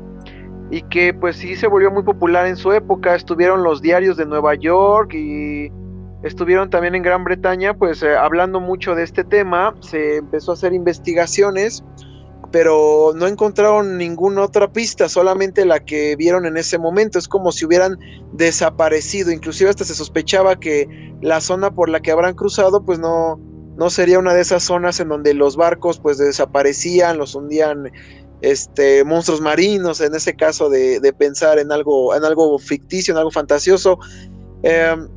y 0.70 0.82
que 0.82 1.12
pues 1.12 1.36
sí 1.36 1.56
se 1.56 1.66
volvió 1.66 1.90
muy 1.90 2.04
popular 2.04 2.46
en 2.46 2.56
su 2.56 2.72
época. 2.72 3.14
Estuvieron 3.14 3.62
los 3.62 3.82
diarios 3.82 4.16
de 4.16 4.26
Nueva 4.26 4.54
York 4.54 5.14
y 5.14 5.72
estuvieron 6.22 6.70
también 6.70 6.94
en 6.94 7.02
Gran 7.02 7.24
Bretaña 7.24 7.74
pues 7.74 8.02
eh, 8.02 8.16
hablando 8.16 8.60
mucho 8.60 8.94
de 8.94 9.02
este 9.02 9.24
tema. 9.24 9.74
Se 9.80 10.18
empezó 10.18 10.52
a 10.52 10.54
hacer 10.54 10.72
investigaciones 10.72 11.84
pero 12.52 13.12
no 13.14 13.26
encontraron 13.26 13.96
ninguna 13.96 14.42
otra 14.42 14.72
pista, 14.72 15.08
solamente 15.08 15.64
la 15.64 15.80
que 15.80 16.16
vieron 16.16 16.46
en 16.46 16.56
ese 16.56 16.78
momento. 16.78 17.18
Es 17.18 17.28
como 17.28 17.52
si 17.52 17.64
hubieran 17.64 17.96
desaparecido, 18.32 19.30
inclusive 19.30 19.70
hasta 19.70 19.84
se 19.84 19.94
sospechaba 19.94 20.58
que 20.58 20.88
la 21.20 21.40
zona 21.40 21.70
por 21.70 21.88
la 21.88 22.00
que 22.00 22.10
habrán 22.10 22.34
cruzado 22.34 22.84
pues 22.84 22.98
no, 22.98 23.38
no 23.80 23.88
sería 23.88 24.18
una 24.18 24.34
de 24.34 24.42
esas 24.42 24.62
zonas 24.62 25.00
en 25.00 25.08
donde 25.08 25.32
los 25.32 25.56
barcos 25.56 25.98
pues 26.00 26.18
desaparecían, 26.18 27.16
los 27.16 27.34
hundían 27.34 27.90
este, 28.42 29.04
monstruos 29.04 29.40
marinos, 29.40 30.02
en 30.02 30.14
ese 30.14 30.36
caso 30.36 30.68
de, 30.68 31.14
pensar 31.16 31.58
en 31.58 31.72
algo, 31.72 32.14
en 32.14 32.22
algo 32.22 32.58
ficticio, 32.58 33.14
en 33.14 33.18
algo 33.18 33.30
fantasioso. 33.30 33.98
Em, 34.62 35.08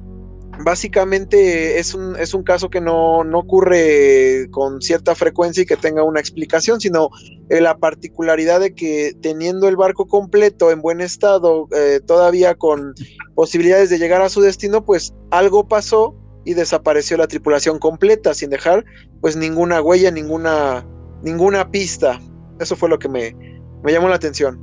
básicamente 0.64 1.78
es 1.78 1.94
un, 1.94 2.16
es 2.16 2.34
un 2.34 2.44
caso 2.44 2.70
que 2.70 2.80
no, 2.80 3.18
ocurre 3.34 4.48
con 4.52 4.82
cierta 4.82 5.14
frecuencia 5.14 5.64
y 5.64 5.66
que 5.66 5.76
tenga 5.76 6.04
una 6.04 6.22
explicación, 6.22 6.80
sino 6.80 7.10
eh, 7.50 7.60
la 7.60 7.76
particularidad 7.76 8.62
de 8.62 8.74
que 8.74 9.12
teniendo 9.22 9.68
el 9.68 9.76
barco 9.76 10.08
completo 10.08 10.72
en 10.72 10.82
buen 10.82 11.02
estado, 11.02 11.68
eh, 11.76 12.00
todavía 12.08 12.56
con 12.56 12.96
posibilidades 13.36 13.90
de 13.90 14.00
llegar 14.00 14.22
a 14.22 14.30
su 14.30 14.40
destino, 14.40 14.86
pues 14.86 15.14
algo 15.32 15.68
pasó 15.68 16.16
y 16.46 16.54
desapareció 16.54 17.18
la 17.18 17.28
tripulación 17.28 17.80
completa 17.80 18.34
sin 18.34 18.50
dejar 18.50 18.86
pues 19.22 19.36
ninguna 19.36 19.82
huella, 19.82 20.12
ninguna, 20.12 20.86
ninguna 21.22 21.70
pista. 21.72 22.20
Eso 22.60 22.76
fue 22.76 22.90
lo 22.90 23.00
que 23.00 23.10
me, 23.10 23.36
me 23.84 23.92
llamó 23.92 24.10
la 24.10 24.16
atención. 24.16 24.60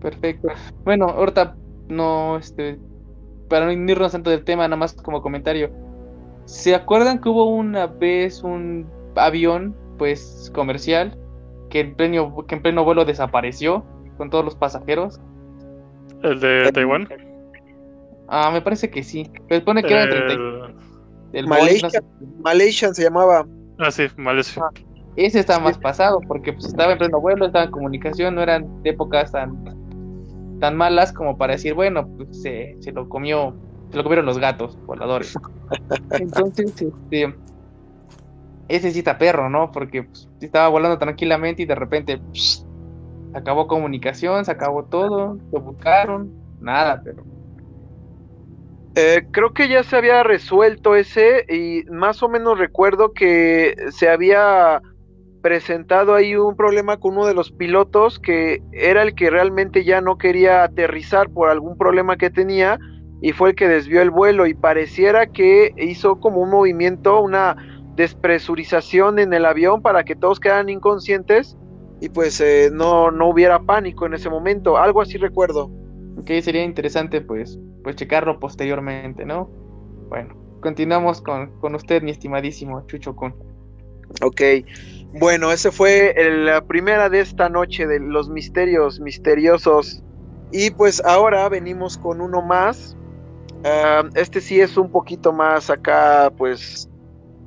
Perfecto. 0.00 0.48
Bueno, 0.84 1.06
ahorita 1.06 1.56
no, 1.88 2.38
este, 2.38 2.78
para 3.48 3.66
no 3.66 3.72
irnos 3.72 4.12
tanto 4.12 4.30
del 4.30 4.44
tema, 4.44 4.64
nada 4.64 4.76
más 4.76 4.94
como 4.94 5.22
comentario. 5.22 5.70
¿Se 6.44 6.74
acuerdan 6.74 7.20
que 7.20 7.28
hubo 7.28 7.48
una 7.48 7.86
vez 7.86 8.42
un 8.42 8.86
avión, 9.16 9.74
pues, 9.98 10.50
comercial, 10.54 11.18
que 11.70 11.80
en 11.80 11.94
pleno, 11.94 12.44
que 12.46 12.54
en 12.54 12.62
pleno 12.62 12.84
vuelo 12.84 13.04
desapareció 13.04 13.84
con 14.16 14.30
todos 14.30 14.44
los 14.44 14.54
pasajeros? 14.54 15.20
¿El 16.22 16.40
de 16.40 16.70
Taiwán? 16.72 17.08
Ah, 18.28 18.50
me 18.52 18.60
parece 18.60 18.90
que 18.90 19.02
sí. 19.02 19.30
Se 19.48 19.58
supone 19.58 19.82
que 19.82 19.92
era 19.92 20.04
el 20.04 20.10
30. 20.10 20.85
El- 21.36 21.44
no 21.46 21.50
Malaysia, 22.42 22.94
se 22.94 23.02
llamaba. 23.02 23.46
Ah, 23.78 23.90
sí, 23.90 24.06
Malasia. 24.16 24.64
Ese 25.16 25.40
está 25.40 25.60
más 25.60 25.76
pasado, 25.78 26.20
porque 26.26 26.54
pues, 26.54 26.66
estaba 26.66 26.92
en 26.92 26.98
pleno 26.98 27.20
vuelo, 27.20 27.46
estaba 27.46 27.66
en 27.66 27.70
comunicación, 27.70 28.34
no 28.34 28.42
eran 28.42 28.66
épocas 28.84 29.32
tan, 29.32 29.64
tan 30.60 30.76
malas 30.76 31.12
como 31.12 31.36
para 31.36 31.52
decir, 31.54 31.74
bueno, 31.74 32.08
pues 32.16 32.40
se, 32.40 32.76
se 32.80 32.92
lo 32.92 33.06
comió, 33.08 33.54
se 33.90 33.98
lo 33.98 34.02
comieron 34.02 34.24
los 34.24 34.38
gatos 34.38 34.78
voladores. 34.86 35.34
Entonces, 36.12 36.74
este, 36.80 37.34
ese 38.68 38.90
sí 38.90 39.00
está 39.00 39.18
perro, 39.18 39.50
¿no? 39.50 39.72
Porque 39.72 40.04
pues, 40.04 40.28
estaba 40.40 40.68
volando 40.68 40.98
tranquilamente 40.98 41.62
y 41.62 41.66
de 41.66 41.74
repente 41.74 42.18
psh, 42.32 42.62
se 43.32 43.38
acabó 43.38 43.66
comunicación, 43.66 44.44
se 44.46 44.52
acabó 44.52 44.84
todo, 44.84 45.38
lo 45.52 45.60
buscaron, 45.60 46.32
nada, 46.60 47.02
pero 47.04 47.24
Eh, 48.98 49.26
creo 49.30 49.52
que 49.52 49.68
ya 49.68 49.82
se 49.82 49.94
había 49.94 50.22
resuelto 50.22 50.96
ese 50.96 51.44
y 51.50 51.84
más 51.90 52.22
o 52.22 52.30
menos 52.30 52.58
recuerdo 52.58 53.12
que 53.12 53.76
se 53.90 54.08
había 54.08 54.80
presentado 55.42 56.14
ahí 56.14 56.34
un 56.34 56.56
problema 56.56 56.96
con 56.96 57.12
uno 57.12 57.26
de 57.26 57.34
los 57.34 57.52
pilotos 57.52 58.18
que 58.18 58.62
era 58.72 59.02
el 59.02 59.14
que 59.14 59.28
realmente 59.28 59.84
ya 59.84 60.00
no 60.00 60.16
quería 60.16 60.64
aterrizar 60.64 61.28
por 61.28 61.50
algún 61.50 61.76
problema 61.76 62.16
que 62.16 62.30
tenía 62.30 62.78
y 63.20 63.32
fue 63.32 63.50
el 63.50 63.54
que 63.54 63.68
desvió 63.68 64.00
el 64.00 64.10
vuelo 64.10 64.46
y 64.46 64.54
pareciera 64.54 65.26
que 65.26 65.74
hizo 65.76 66.18
como 66.18 66.40
un 66.40 66.50
movimiento, 66.50 67.20
una 67.20 67.54
despresurización 67.96 69.18
en 69.18 69.34
el 69.34 69.44
avión 69.44 69.82
para 69.82 70.04
que 70.04 70.16
todos 70.16 70.40
quedaran 70.40 70.70
inconscientes 70.70 71.54
y 72.00 72.08
pues 72.08 72.40
eh, 72.40 72.70
no, 72.72 73.10
no 73.10 73.28
hubiera 73.28 73.58
pánico 73.60 74.06
en 74.06 74.14
ese 74.14 74.30
momento, 74.30 74.78
algo 74.78 75.02
así 75.02 75.18
recuerdo. 75.18 75.70
que 76.24 76.40
sería 76.40 76.64
interesante 76.64 77.20
pues, 77.20 77.58
pues 77.86 77.94
checarlo 77.94 78.40
posteriormente, 78.40 79.24
¿no? 79.24 79.48
Bueno, 80.08 80.34
continuamos 80.60 81.22
con, 81.22 81.56
con 81.60 81.76
usted, 81.76 82.02
mi 82.02 82.10
estimadísimo 82.10 82.84
Chucho 82.88 83.14
Kun. 83.14 83.32
Ok, 84.22 84.40
bueno, 85.20 85.52
ese 85.52 85.70
fue 85.70 86.12
el- 86.16 86.46
la 86.46 86.62
primera 86.62 87.08
de 87.08 87.20
esta 87.20 87.48
noche 87.48 87.86
de 87.86 88.00
los 88.00 88.28
misterios 88.28 88.98
misteriosos. 88.98 90.02
Y 90.50 90.70
pues 90.70 91.00
ahora 91.04 91.48
venimos 91.48 91.96
con 91.96 92.20
uno 92.20 92.42
más. 92.42 92.96
Ah, 93.64 94.02
este 94.16 94.40
sí 94.40 94.60
es 94.60 94.76
un 94.76 94.90
poquito 94.90 95.32
más 95.32 95.70
acá, 95.70 96.32
pues 96.36 96.88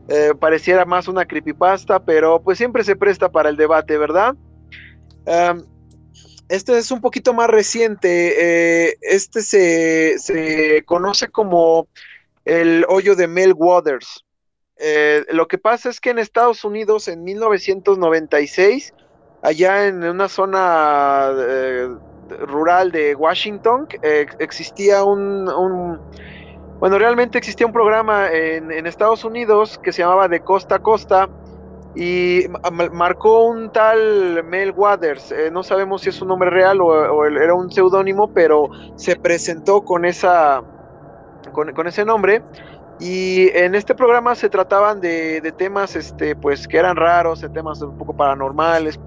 eh, 0.08 0.32
pareciera 0.40 0.86
más 0.86 1.10
una 1.10 1.26
creepypasta, 1.26 2.00
pero 2.00 2.42
pues 2.42 2.58
siempre 2.58 2.86
se 2.86 2.96
presta 2.96 3.30
para 3.30 3.50
el 3.50 3.58
debate, 3.58 3.98
¿verdad? 3.98 4.36
Ah, 5.28 5.58
este 6.50 6.78
es 6.78 6.92
un 6.92 7.02
poquito 7.02 7.34
más 7.34 7.50
reciente. 7.50 8.90
eh, 8.90 8.98
este 9.02 9.42
se, 9.44 10.20
se 10.20 10.84
conoce 10.86 11.30
como 11.30 11.88
el 12.46 12.86
hoyo 12.90 13.16
de 13.16 13.28
Mel 13.28 13.54
Waters. 13.56 14.26
Eh, 14.78 15.26
lo 15.32 15.48
que 15.48 15.58
pasa 15.60 15.90
es 15.90 16.00
que 16.02 16.12
en 16.12 16.20
Estados 16.20 16.64
Unidos 16.66 17.08
en 17.10 17.24
1996, 17.24 18.94
allá 19.42 19.88
en 19.88 20.04
una 20.04 20.30
zona 20.30 21.32
eh, 21.38 21.90
rural 22.42 22.92
de 22.92 23.16
Washington, 23.16 23.88
eh, 24.04 24.28
existía 24.40 25.04
un, 25.04 25.50
un- 25.50 26.00
bueno, 26.80 26.98
realmente 27.00 27.38
existía 27.38 27.68
un 27.68 27.74
programa 27.74 28.32
en, 28.32 28.72
en 28.72 28.88
Estados 28.88 29.24
Unidos 29.26 29.80
que 29.84 29.92
se 29.94 30.02
llamaba 30.02 30.30
De 30.30 30.42
Costa 30.42 30.76
a 30.76 30.80
Costa 30.80 31.30
y 31.96 32.46
ma- 32.50 32.70
ma- 32.72 32.90
marcó 32.90 33.46
un 33.46 33.72
tal 33.72 34.44
Mel 34.44 34.72
Waters, 34.76 35.32
eh, 35.32 35.50
no 35.52 35.64
sabemos 35.64 36.02
si 36.02 36.10
es 36.10 36.22
un 36.22 36.28
nombre 36.28 36.50
real 36.50 36.80
o, 36.82 37.26
era 37.26 37.54
un 37.54 37.72
seudónimo, 37.72 38.28
pero 38.34 38.70
se 38.96 39.16
presentó 39.16 39.82
con 39.82 40.06
esa 40.06 40.62
con, 41.52 41.74
con 41.74 41.88
ese 41.88 42.06
nombre 42.06 42.44
y 43.00 43.50
en 43.58 43.76
este 43.76 43.96
programa 43.96 44.36
se 44.36 44.50
trataban 44.50 45.00
de, 45.02 45.42
de 45.42 45.52
temas 45.52 45.96
este 45.96 46.36
pues 46.36 46.68
que 46.68 46.78
eran 46.78 46.96
raros, 46.96 47.42
de 47.42 47.50
temas 47.50 47.82
un 47.82 47.98
poco 47.98 48.14
paranormales. 48.14 49.00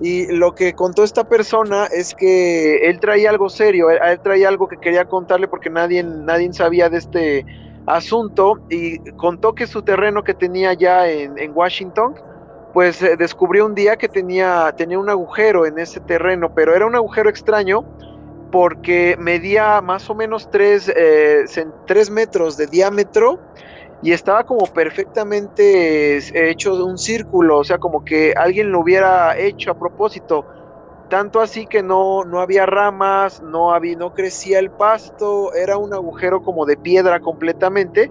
Y 0.00 0.26
lo 0.32 0.54
que 0.54 0.72
contó 0.72 1.04
esta 1.04 1.22
persona 1.22 1.86
es 1.86 2.14
que 2.14 2.88
él 2.88 2.98
traía 2.98 3.30
algo 3.30 3.48
serio, 3.48 3.88
él, 3.90 3.98
él 4.04 4.18
traía 4.20 4.48
algo 4.48 4.66
que 4.66 4.76
quería 4.78 5.04
contarle 5.04 5.46
porque 5.46 5.70
nadie, 5.70 6.02
nadie 6.02 6.52
sabía 6.52 6.88
de 6.88 6.98
este 6.98 7.46
asunto 7.86 8.60
y 8.68 8.98
contó 9.12 9.54
que 9.54 9.66
su 9.66 9.82
terreno 9.82 10.22
que 10.22 10.34
tenía 10.34 10.72
ya 10.74 11.08
en, 11.08 11.52
Washington, 11.54 12.14
pues 12.72 13.02
eh, 13.02 13.16
descubrió 13.16 13.66
un 13.66 13.74
día 13.74 13.96
que 13.96 14.08
tenía, 14.08 14.72
tenía 14.76 14.98
un 14.98 15.10
agujero 15.10 15.66
en 15.66 15.78
ese 15.78 16.00
terreno, 16.00 16.52
pero 16.54 16.74
era 16.74 16.86
un 16.86 16.94
agujero 16.94 17.28
extraño 17.28 17.84
porque 18.50 19.16
medía 19.18 19.80
más 19.80 20.08
o 20.10 20.14
menos 20.14 20.50
3 20.50 20.90
metros 22.10 22.56
de 22.56 22.66
diámetro 22.66 23.38
y 24.02 24.12
estaba 24.12 24.44
como 24.44 24.66
perfectamente 24.66 26.18
eh, 26.18 26.50
hecho 26.50 26.76
de 26.76 26.82
un 26.82 26.98
círculo, 26.98 27.58
o 27.58 27.64
sea, 27.64 27.78
como 27.78 28.04
que 28.04 28.34
alguien 28.36 28.72
lo 28.72 28.80
hubiera 28.80 29.38
hecho 29.38 29.70
a 29.70 29.74
propósito. 29.78 30.44
Tanto 31.12 31.42
así 31.42 31.66
que 31.66 31.82
no, 31.82 32.24
no 32.24 32.40
había 32.40 32.64
ramas, 32.64 33.42
no, 33.42 33.74
había, 33.74 33.98
no 33.98 34.14
crecía 34.14 34.58
el 34.58 34.70
pasto, 34.70 35.52
era 35.52 35.76
un 35.76 35.92
agujero 35.92 36.42
como 36.42 36.64
de 36.64 36.78
piedra 36.78 37.20
completamente 37.20 38.08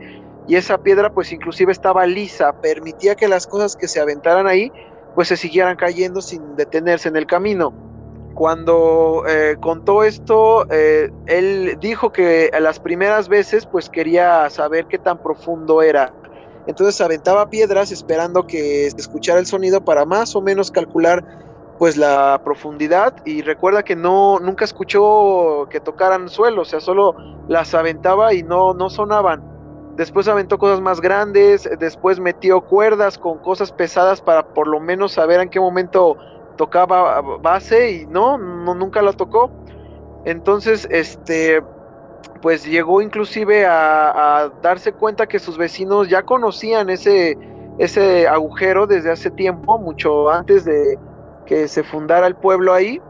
y 0.48 0.56
esa 0.56 0.78
piedra 0.78 1.12
pues 1.12 1.32
inclusive 1.32 1.72
estaba 1.72 2.06
lisa, 2.06 2.54
permitía 2.62 3.16
que 3.16 3.28
las 3.28 3.48
cosas 3.48 3.76
que 3.76 3.88
se 3.88 4.00
aventaran 4.00 4.46
ahí 4.46 4.72
pues 5.16 5.30
se 5.30 5.36
siguieran 5.36 5.78
cayendo 5.78 6.22
sin 6.22 6.56
detenerse 6.56 7.10
en 7.10 7.16
el 7.16 7.26
camino 7.26 7.74
cuando 8.36 9.24
eh, 9.28 9.56
contó 9.60 10.04
esto, 10.04 10.68
eh, 10.70 11.10
él 11.26 11.80
dijo 11.82 12.12
que 12.12 12.52
a 12.54 12.60
las 12.60 12.80
primeras 12.80 13.30
veces 13.30 13.66
pues 13.66 13.90
quería 13.90 14.48
saber 14.52 14.86
qué 14.86 15.00
tan 15.00 15.18
profundo 15.18 15.82
era. 15.82 16.14
Entonces 16.68 17.02
aventaba 17.02 17.50
piedras 17.50 17.92
esperando 17.92 18.46
que 18.46 18.88
se 18.92 18.98
escuchara 18.98 19.40
el 19.40 19.48
sonido 19.48 19.84
para 19.84 20.06
más 20.06 20.36
o 20.36 20.42
menos 20.42 20.70
calcular 20.70 21.26
pues 21.82 21.98
la 21.98 22.40
profundidad 22.44 23.26
y 23.26 23.42
recuerda 23.42 23.82
que 23.82 23.96
no 23.96 24.38
nunca 24.40 24.66
escuchó 24.66 25.68
que 25.68 25.80
tocaran 25.80 26.30
suelo, 26.30 26.62
o 26.62 26.66
sea, 26.66 26.80
solo 26.80 27.16
las 27.48 27.74
aventaba 27.74 28.36
y 28.36 28.44
no 28.44 28.76
no 28.76 28.92
sonaban. 28.92 29.42
Después 29.96 30.28
aventó 30.28 30.60
cosas 30.60 30.80
más 30.80 31.02
grandes, 31.02 31.68
después 31.80 32.20
metió 32.20 32.62
cuerdas 32.62 33.18
con 33.18 33.40
cosas 33.40 33.72
pesadas 33.72 34.22
para 34.22 34.44
por 34.54 34.68
lo 34.68 34.80
menos 34.80 35.14
saber 35.14 35.40
en 35.40 35.50
qué 35.50 35.60
momento 35.60 36.18
tocaba 36.56 37.20
base 37.40 37.90
y 37.90 38.06
no, 38.06 38.38
no 38.38 38.76
nunca 38.76 39.02
lo 39.02 39.14
tocó. 39.14 39.50
Entonces, 40.24 40.88
este, 40.92 41.64
pues 42.44 42.64
llegó 42.64 43.02
inclusive 43.02 43.66
a, 43.66 44.44
a, 44.44 44.50
darse 44.62 44.94
cuenta 44.94 45.26
que 45.26 45.40
sus 45.40 45.58
vecinos 45.58 46.10
ya 46.10 46.22
conocían 46.22 46.92
ese, 46.92 47.40
ese 47.80 48.28
agujero 48.28 48.86
desde 48.86 49.10
hace 49.10 49.32
tiempo, 49.32 49.80
mucho 49.80 50.30
antes 50.30 50.64
de 50.64 51.00
que 51.52 51.68
se 51.68 51.84
fundara 51.84 52.28
el 52.28 52.36
pueblo 52.36 52.72
ahí, 52.72 53.02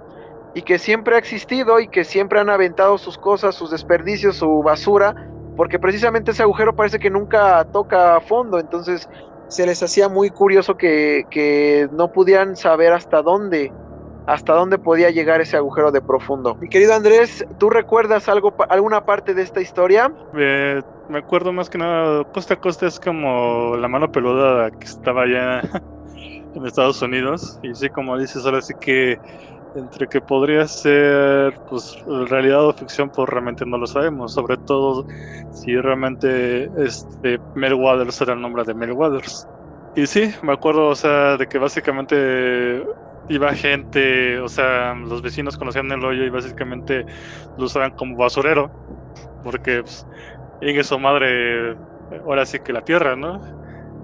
y 0.56 0.64
que 0.64 0.80
siempre 0.80 1.14
ha 1.14 1.20
existido 1.20 1.80
y 1.80 1.88
que 1.88 2.04
siempre 2.04 2.40
han 2.40 2.50
aventado 2.50 2.98
sus 2.98 3.16
cosas, 3.16 3.54
sus 3.54 3.70
desperdicios, 3.70 4.38
su 4.38 4.64
basura, 4.64 5.14
porque 5.56 5.78
precisamente 5.78 6.32
ese 6.32 6.42
agujero 6.42 6.76
parece 6.76 6.98
que 6.98 7.12
nunca 7.12 7.64
toca 7.66 8.16
a 8.16 8.22
fondo, 8.22 8.60
entonces 8.60 9.08
se 9.48 9.68
les 9.68 9.84
hacía 9.84 10.10
muy 10.10 10.32
curioso 10.32 10.76
que, 10.76 11.28
que, 11.30 11.88
no 11.92 12.12
pudieran 12.12 12.56
saber 12.56 12.94
hasta 12.94 13.22
dónde, 13.22 13.72
hasta 14.26 14.54
dónde 14.54 14.80
podía 14.80 15.12
llegar 15.12 15.40
ese 15.40 15.58
agujero 15.58 15.92
de 15.92 16.02
profundo. 16.02 16.56
Mi 16.56 16.68
querido 16.68 16.96
Andrés, 16.96 17.46
¿tú 17.60 17.70
recuerdas 17.70 18.28
algo, 18.28 18.56
alguna 18.70 19.06
parte 19.06 19.36
de 19.36 19.44
esta 19.44 19.62
historia? 19.62 20.12
Eh, 20.36 20.82
me 21.10 21.20
acuerdo 21.20 21.54
más 21.54 21.70
que 21.70 21.78
nada, 21.78 22.24
Costa 22.24 22.56
a 22.56 22.60
Costa 22.60 22.88
es 22.88 23.00
como 23.00 23.76
la 23.78 23.88
mano 23.88 24.12
peluda 24.12 24.72
que 24.72 24.86
estaba 24.86 25.26
allá 25.26 25.62
en 26.54 26.66
Estados 26.66 27.02
Unidos. 27.02 27.60
Y 27.62 27.76
sí, 27.76 27.90
como 27.90 28.18
dices, 28.18 28.46
ahora 28.46 28.62
sí 28.62 28.74
que 28.80 29.20
entre 29.74 30.08
que 30.08 30.22
podría 30.22 30.68
ser 30.68 31.54
pues 31.68 31.96
realidad 32.06 32.66
o 32.68 32.74
ficción 32.74 33.10
pues 33.10 33.30
realmente 33.30 33.66
no 33.66 33.78
lo 33.78 33.88
sabemos. 33.88 34.34
Sobre 34.34 34.58
todo 34.58 35.06
si 35.50 35.76
realmente 35.78 36.70
este 36.84 37.40
Mel 37.54 37.74
Waters 37.76 38.22
era 38.22 38.34
el 38.34 38.42
nombre 38.42 38.64
de 38.66 38.74
Mel 38.74 38.92
Waters. 38.94 39.48
Y 39.96 40.08
sí 40.08 40.34
me 40.44 40.54
acuerdo 40.54 40.88
o 40.90 40.96
sea 40.96 41.38
de 41.38 41.48
que 41.48 41.58
básicamente 41.58 42.84
iba 43.30 43.54
gente 43.56 44.40
o 44.40 44.50
sea 44.50 44.94
los 44.96 45.22
vecinos 45.22 45.58
conocían 45.58 45.92
el 45.92 46.04
hoyo 46.04 46.24
y 46.26 46.30
básicamente 46.30 47.06
lo 47.56 47.66
usaban 47.66 47.92
como 47.92 48.18
basurero 48.18 48.74
porque 49.44 49.84
pues, 49.84 50.06
en 50.62 50.84
su 50.84 51.00
madre 51.00 51.76
ahora 52.26 52.46
sí 52.46 52.60
que 52.60 52.74
la 52.74 52.82
tierra 52.82 53.16
no 53.16 53.42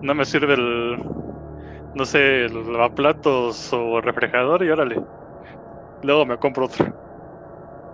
no 0.01 0.15
me 0.15 0.25
sirve 0.25 0.53
el 0.55 0.97
no 1.97 2.05
sé 2.05 2.47
lavaplatos 2.49 3.73
o 3.73 3.99
refrigerador 3.99 4.63
y 4.63 4.69
órale 4.69 5.03
Luego 6.03 6.25
me 6.25 6.37
compro 6.37 6.65
otro. 6.65 6.85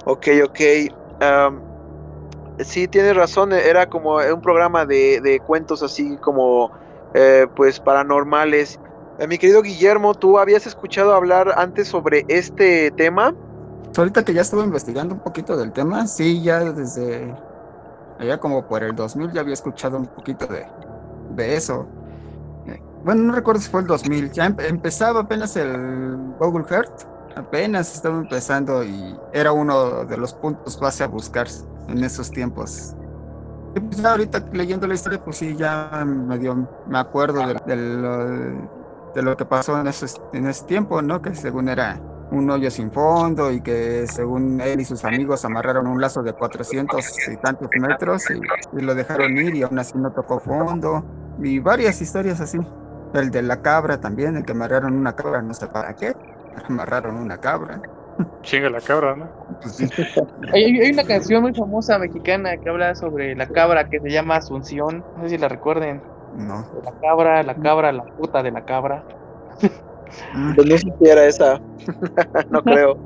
Ok, 0.06 0.28
ok. 0.44 0.60
Um, 1.22 1.62
sí, 2.60 2.88
tienes 2.88 3.16
razón, 3.16 3.54
era 3.54 3.86
como 3.86 4.18
un 4.18 4.42
programa 4.42 4.86
de, 4.86 5.22
de 5.22 5.40
cuentos 5.40 5.82
así 5.82 6.18
como 6.18 6.70
eh, 7.14 7.48
pues 7.56 7.80
paranormales. 7.80 8.80
Eh, 9.20 9.28
mi 9.28 9.38
querido 9.38 9.62
Guillermo, 9.62 10.14
¿tú 10.14 10.38
habías 10.38 10.68
escuchado 10.68 11.14
hablar 11.14 11.54
antes 11.56 11.88
sobre 11.88 12.26
este 12.28 12.92
tema? 12.92 13.34
Ahorita 13.96 14.26
que 14.26 14.34
ya 14.34 14.42
estuve 14.42 14.64
investigando 14.64 15.16
un 15.16 15.22
poquito 15.22 15.56
del 15.56 15.72
tema, 15.72 16.06
sí, 16.08 16.42
ya 16.42 16.60
desde 16.60 17.34
allá 18.20 18.38
como 18.38 18.68
por 18.68 18.84
el 18.84 18.96
2000 18.96 19.32
ya 19.32 19.42
había 19.42 19.54
escuchado 19.54 19.98
un 19.98 20.08
poquito 20.08 20.46
de, 20.48 20.66
de 21.36 21.56
eso. 21.56 21.88
Bueno, 23.04 23.24
no 23.24 23.34
recuerdo 23.34 23.60
si 23.62 23.70
fue 23.70 23.82
el 23.82 23.88
2000, 23.88 24.32
ya 24.32 24.46
em- 24.46 24.56
empezaba 24.60 25.22
apenas 25.22 25.56
el 25.58 26.18
Google 26.40 26.66
Earth, 26.70 27.04
apenas 27.36 27.94
estaba 27.94 28.18
empezando 28.18 28.84
y 28.84 29.20
era 29.34 29.52
uno 29.52 30.06
de 30.06 30.18
los 30.18 30.34
puntos 30.34 30.80
base 30.80 31.04
a 31.04 31.08
buscar 31.08 31.48
en 31.90 32.04
esos 32.04 32.32
tiempos. 32.32 32.96
Y 33.76 33.80
pues 33.82 34.06
ahorita 34.06 34.46
leyendo 34.54 34.88
la 34.88 34.94
historia, 34.94 35.24
pues 35.24 35.38
sí, 35.38 35.56
ya 35.56 36.04
medio 36.06 36.70
me 36.88 37.00
acuerdo 37.00 37.46
de, 37.48 37.56
de 37.66 37.76
lo, 37.76 38.18
de 39.14 39.22
lo 39.22 39.36
que 39.36 39.46
pasó 39.46 39.80
en 39.80 39.88
ese, 39.88 40.06
en 40.34 40.48
ese 40.48 40.66
tiempo, 40.66 41.02
¿no? 41.02 41.22
Que 41.22 41.36
según 41.36 41.70
era 41.70 42.00
un 42.32 42.50
hoyo 42.50 42.72
sin 42.72 42.92
fondo 42.92 43.52
y 43.52 43.62
que 43.62 44.08
según 44.08 44.62
él 44.62 44.80
y 44.82 44.86
sus 44.86 45.04
amigos 45.06 45.44
amarraron 45.46 45.88
un 45.88 46.00
lazo 46.00 46.24
de 46.24 46.34
400 46.34 47.06
y 47.28 47.38
tantos 47.38 47.70
metros 47.80 48.24
y, 48.30 48.40
y 48.78 48.82
lo 48.82 48.96
dejaron 48.96 49.38
ir 49.38 49.56
y 49.56 49.64
aún 49.64 49.78
así 49.80 49.98
no 49.98 50.12
tocó 50.12 50.40
fondo 50.40 51.04
y 51.40 51.60
varias 51.60 52.02
historias 52.02 52.40
así. 52.42 52.60
El 53.14 53.32
de 53.32 53.42
la 53.44 53.62
cabra 53.62 54.00
también, 54.00 54.36
el 54.38 54.44
que 54.46 54.54
amarraron 54.54 54.94
una 54.96 55.16
cabra, 55.16 55.42
no 55.42 55.54
sé 55.54 55.68
para 55.68 55.96
qué, 55.96 56.14
amarraron 56.70 57.16
una 57.16 57.38
cabra. 57.38 57.82
Chinga 58.44 58.70
la 58.70 58.80
cabra, 58.80 59.16
¿no? 59.16 59.28
Pues 59.62 59.76
sí. 59.76 59.90
Hay, 60.54 60.80
hay 60.80 60.92
una 60.92 61.04
canción 61.04 61.42
muy 61.42 61.54
famosa 61.54 61.98
mexicana 61.98 62.58
que 62.58 62.70
habla 62.70 62.94
sobre 62.94 63.36
la 63.36 63.48
cabra 63.48 63.90
que 63.90 64.00
se 64.00 64.10
llama 64.12 64.36
Asunción. 64.36 65.04
No 65.18 65.24
sé 65.24 65.30
si 65.30 65.38
la 65.40 65.48
recuerden. 65.48 66.00
No. 66.36 66.64
La 66.84 66.92
cabra, 67.02 67.42
la 67.42 67.56
cabra, 67.56 67.92
la 67.92 68.04
puta 68.04 68.44
de 68.44 68.52
la 68.52 68.66
cabra. 68.66 69.04
Mm, 70.36 70.54
Pues 70.56 70.68
no 70.68 70.78
sé 70.78 70.94
si 71.00 71.10
era 71.10 71.26
esa. 71.26 71.60
no 72.52 72.62
creo. 72.62 72.98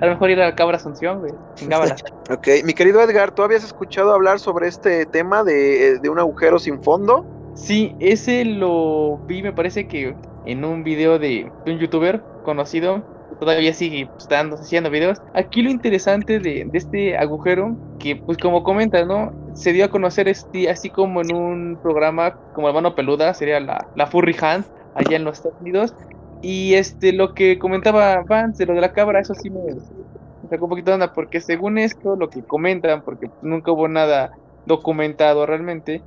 A 0.00 0.04
lo 0.04 0.12
mejor 0.12 0.30
era 0.30 0.46
la 0.46 0.54
cabra 0.56 0.78
Asunción, 0.78 1.20
güey. 1.20 1.32
Chingábala. 1.54 1.94
Ok, 2.30 2.48
mi 2.64 2.74
querido 2.74 3.00
Edgar, 3.00 3.30
¿tú 3.32 3.42
habías 3.42 3.62
escuchado 3.62 4.12
hablar 4.12 4.40
sobre 4.40 4.66
este 4.66 5.06
tema 5.06 5.44
de, 5.44 5.98
de 6.00 6.08
un 6.08 6.18
agujero 6.18 6.58
sin 6.58 6.82
fondo? 6.82 7.24
Sí, 7.58 7.94
ese 7.98 8.44
lo 8.44 9.18
vi, 9.26 9.42
me 9.42 9.52
parece 9.52 9.88
que 9.88 10.14
en 10.46 10.64
un 10.64 10.84
video 10.84 11.18
de, 11.18 11.50
un 11.66 11.78
youtuber 11.78 12.22
conocido. 12.44 13.02
Todavía 13.40 13.74
sigue 13.74 14.06
pues, 14.06 14.28
dando, 14.28 14.56
haciendo 14.56 14.90
videos. 14.90 15.18
Aquí 15.34 15.62
lo 15.62 15.70
interesante 15.70 16.38
de, 16.38 16.64
de 16.64 16.78
este 16.78 17.16
agujero, 17.16 17.76
que 17.98 18.16
pues 18.16 18.38
como 18.38 18.62
comentas, 18.62 19.06
¿no? 19.06 19.32
Se 19.54 19.72
dio 19.72 19.84
a 19.84 19.88
conocer 19.88 20.28
este, 20.28 20.70
así 20.70 20.88
como 20.88 21.20
en 21.20 21.34
un 21.34 21.78
programa 21.82 22.36
como 22.54 22.68
la 22.68 22.74
mano 22.74 22.94
peluda, 22.94 23.34
sería 23.34 23.60
la, 23.60 23.86
la 23.94 24.06
Furry 24.06 24.36
Hand, 24.40 24.64
allá 24.94 25.16
en 25.16 25.24
los 25.24 25.38
Estados 25.38 25.60
Unidos. 25.60 25.94
Y 26.42 26.74
este, 26.74 27.12
lo 27.12 27.34
que 27.34 27.58
comentaba 27.58 28.22
Vance 28.22 28.62
de 28.62 28.66
lo 28.66 28.74
de 28.74 28.80
la 28.80 28.92
cabra, 28.92 29.20
eso 29.20 29.34
sí 29.34 29.50
me, 29.50 29.60
me 29.62 30.48
sacó 30.48 30.64
un 30.64 30.70
poquito 30.70 30.92
de 30.92 30.94
onda, 30.94 31.12
porque 31.12 31.40
según 31.40 31.76
esto, 31.78 32.16
lo 32.16 32.30
que 32.30 32.42
comentan, 32.42 33.02
porque 33.02 33.30
nunca 33.42 33.72
hubo 33.72 33.88
nada 33.88 34.30
documentado 34.64 35.44
realmente, 35.44 36.02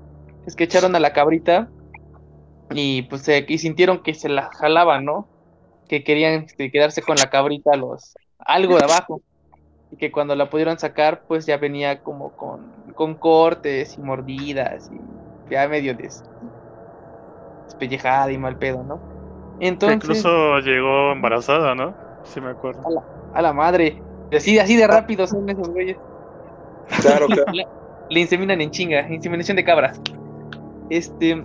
es 0.45 0.56
que 0.56 0.63
echaron 0.63 0.95
a 0.95 0.99
la 0.99 1.13
cabrita 1.13 1.69
y 2.71 3.04
pues 3.04 3.23
se, 3.23 3.45
y 3.47 3.58
sintieron 3.58 4.01
que 4.01 4.13
se 4.13 4.30
la 4.30 4.49
jalaban, 4.54 5.06
¿no? 5.06 5.27
Que 5.88 6.04
querían 6.04 6.43
este, 6.43 6.71
quedarse 6.71 7.01
con 7.01 7.17
la 7.17 7.30
cabrita 7.30 7.75
los 7.75 8.13
algo 8.39 8.77
de 8.77 8.86
abajo 8.86 9.21
y 9.91 9.97
que 9.97 10.12
cuando 10.12 10.36
la 10.36 10.49
pudieron 10.49 10.80
sacar 10.80 11.23
pues 11.27 11.45
ya 11.45 11.58
venía 11.58 11.99
como 12.01 12.32
con, 12.32 12.71
con 12.95 13.15
cortes 13.15 13.97
y 13.97 14.01
mordidas 14.01 14.89
y 14.91 15.54
ya 15.54 15.67
medio 15.67 15.93
des, 15.93 16.23
despellejada 17.65 18.32
y 18.32 18.38
mal 18.38 18.58
pedo, 18.58 18.84
¿no? 18.84 18.99
Entonces, 19.60 19.97
incluso 19.97 20.60
llegó 20.60 21.12
embarazada, 21.12 21.75
¿no? 21.75 21.93
Sí 22.23 22.39
me 22.41 22.49
acuerdo. 22.49 22.82
a 23.34 23.41
la 23.41 23.54
madre, 23.54 24.01
así, 24.32 24.58
así 24.58 24.75
de 24.75 24.88
rápido 24.88 25.27
son 25.27 25.47
esos 25.49 25.69
güeyes. 25.69 25.97
Claro, 27.01 27.27
claro. 27.27 27.45
Le, 27.54 27.67
le 28.10 28.19
inseminan 28.19 28.62
en 28.62 28.71
chinga, 28.71 29.08
inseminación 29.10 29.58
de 29.58 29.63
cabras. 29.63 29.99
Este, 30.91 31.41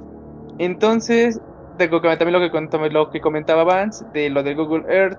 entonces, 0.59 1.41
de 1.79 1.89
también 1.89 2.33
lo 2.33 2.41
que, 2.41 2.91
lo 2.91 3.11
que 3.11 3.21
comentaba 3.21 3.63
Vance, 3.63 4.05
de 4.13 4.29
lo 4.29 4.43
del 4.43 4.57
Google 4.57 4.85
Earth, 4.93 5.19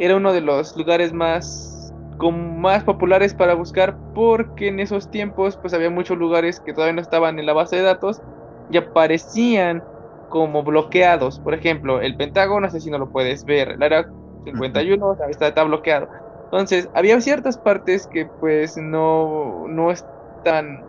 era 0.00 0.16
uno 0.16 0.32
de 0.32 0.40
los 0.40 0.76
lugares 0.76 1.12
más, 1.12 1.94
con 2.18 2.60
más 2.60 2.82
populares 2.82 3.34
para 3.34 3.54
buscar, 3.54 3.96
porque 4.14 4.66
en 4.66 4.80
esos 4.80 5.12
tiempos, 5.12 5.56
pues 5.56 5.74
había 5.74 5.90
muchos 5.90 6.18
lugares 6.18 6.58
que 6.58 6.72
todavía 6.72 6.94
no 6.94 7.02
estaban 7.02 7.38
en 7.38 7.46
la 7.46 7.52
base 7.52 7.76
de 7.76 7.82
datos 7.82 8.20
y 8.68 8.78
aparecían 8.78 9.84
como 10.28 10.64
bloqueados. 10.64 11.38
Por 11.38 11.54
ejemplo, 11.54 12.00
el 12.00 12.16
Pentágono, 12.16 12.66
no 12.66 12.70
sé 12.70 12.80
si 12.80 12.90
no 12.90 12.98
lo 12.98 13.10
puedes 13.10 13.44
ver, 13.44 13.68
el 13.68 13.82
área 13.84 14.08
51 14.44 15.16
está, 15.30 15.46
está 15.46 15.62
bloqueado. 15.62 16.08
Entonces, 16.46 16.90
había 16.94 17.20
ciertas 17.20 17.58
partes 17.58 18.08
que 18.08 18.26
pues 18.40 18.76
no, 18.76 19.68
no 19.68 19.92
están 19.92 20.82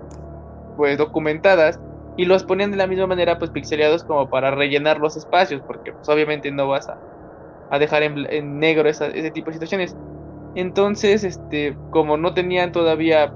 pues 0.76 0.98
documentadas 0.98 1.80
y 2.15 2.26
los 2.26 2.43
ponían 2.45 2.71
de 2.71 2.78
la 2.78 2.88
misma 2.88 3.08
manera 3.08 3.39
pues 3.39 3.52
pixeleados 3.52 4.04
como 4.06 4.30
para 4.30 4.52
rellenar 4.52 4.99
los 4.99 5.17
espacios, 5.17 5.63
porque 5.65 5.93
pues 5.93 6.08
obviamente 6.10 6.52
no 6.52 6.67
vas 6.67 6.89
a, 6.89 6.99
a 7.69 7.80
dejar 7.80 8.04
en, 8.04 8.15
bl- 8.15 8.28
en 8.32 8.60
negro 8.60 8.89
esa- 8.89 9.08
ese 9.10 9.32
tipo 9.32 9.52
de 9.52 9.56
situaciones. 9.56 9.97
Entonces, 10.56 11.23
este, 11.26 11.80
como 11.89 12.17
no 12.17 12.34
tenían 12.34 12.71
todavía 12.73 13.36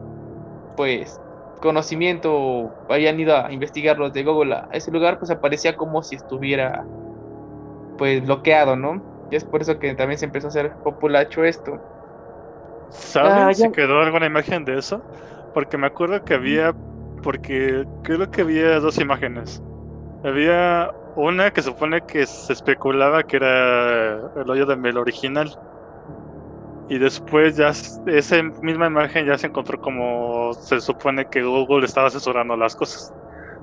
pues 0.76 1.22
conocimiento 1.60 2.34
o 2.36 2.78
hayan 2.90 3.20
ido 3.20 3.36
a 3.38 3.52
investigar 3.54 3.98
los 4.00 4.14
de 4.14 4.24
Google 4.24 4.56
a 4.56 4.68
ese 4.72 4.92
lugar, 4.92 5.20
pues 5.20 5.32
aparecía 5.32 5.76
como 5.76 6.04
si 6.04 6.16
estuviera 6.16 6.88
pues 7.96 8.24
bloqueado, 8.24 8.76
¿no? 8.76 9.04
Y 9.30 9.36
es 9.36 9.46
por 9.46 9.62
eso 9.62 9.80
que 9.80 9.96
también 9.96 10.20
se 10.20 10.26
empezó 10.26 10.48
a 10.48 10.50
hacer 10.50 10.78
populacho 10.84 11.44
esto. 11.44 11.84
¿Saben 12.90 13.52
Ah, 13.52 13.54
si 13.54 13.70
quedó 13.70 14.00
alguna 14.02 14.26
imagen 14.28 14.66
de 14.66 14.78
eso? 14.80 15.06
Porque 15.52 15.78
me 15.78 15.88
acuerdo 15.88 16.24
que 16.24 16.34
había, 16.34 16.78
porque 17.22 17.86
creo 18.04 18.30
que 18.32 18.42
había 18.42 18.80
dos 18.80 18.98
imágenes. 19.00 19.62
Había 20.24 20.92
una 21.16 21.52
que 21.52 21.62
supone 21.62 22.02
que 22.02 22.26
se 22.26 22.54
especulaba 22.54 23.24
que 23.24 23.38
era 23.38 24.18
el 24.40 24.50
hoyo 24.50 24.66
de 24.66 24.76
Mel 24.76 24.98
original. 24.98 25.58
Y 26.90 27.00
después 27.00 27.58
ya 27.58 27.70
esa 27.70 28.44
misma 28.62 28.88
imagen 28.88 29.26
ya 29.26 29.38
se 29.38 29.48
encontró 29.48 29.80
como 29.82 30.54
se 30.54 30.80
supone 30.80 31.26
que 31.26 31.44
Google 31.44 31.86
estaba 31.86 32.08
asesorando 32.08 32.56
las 32.56 32.76
cosas. 32.76 33.14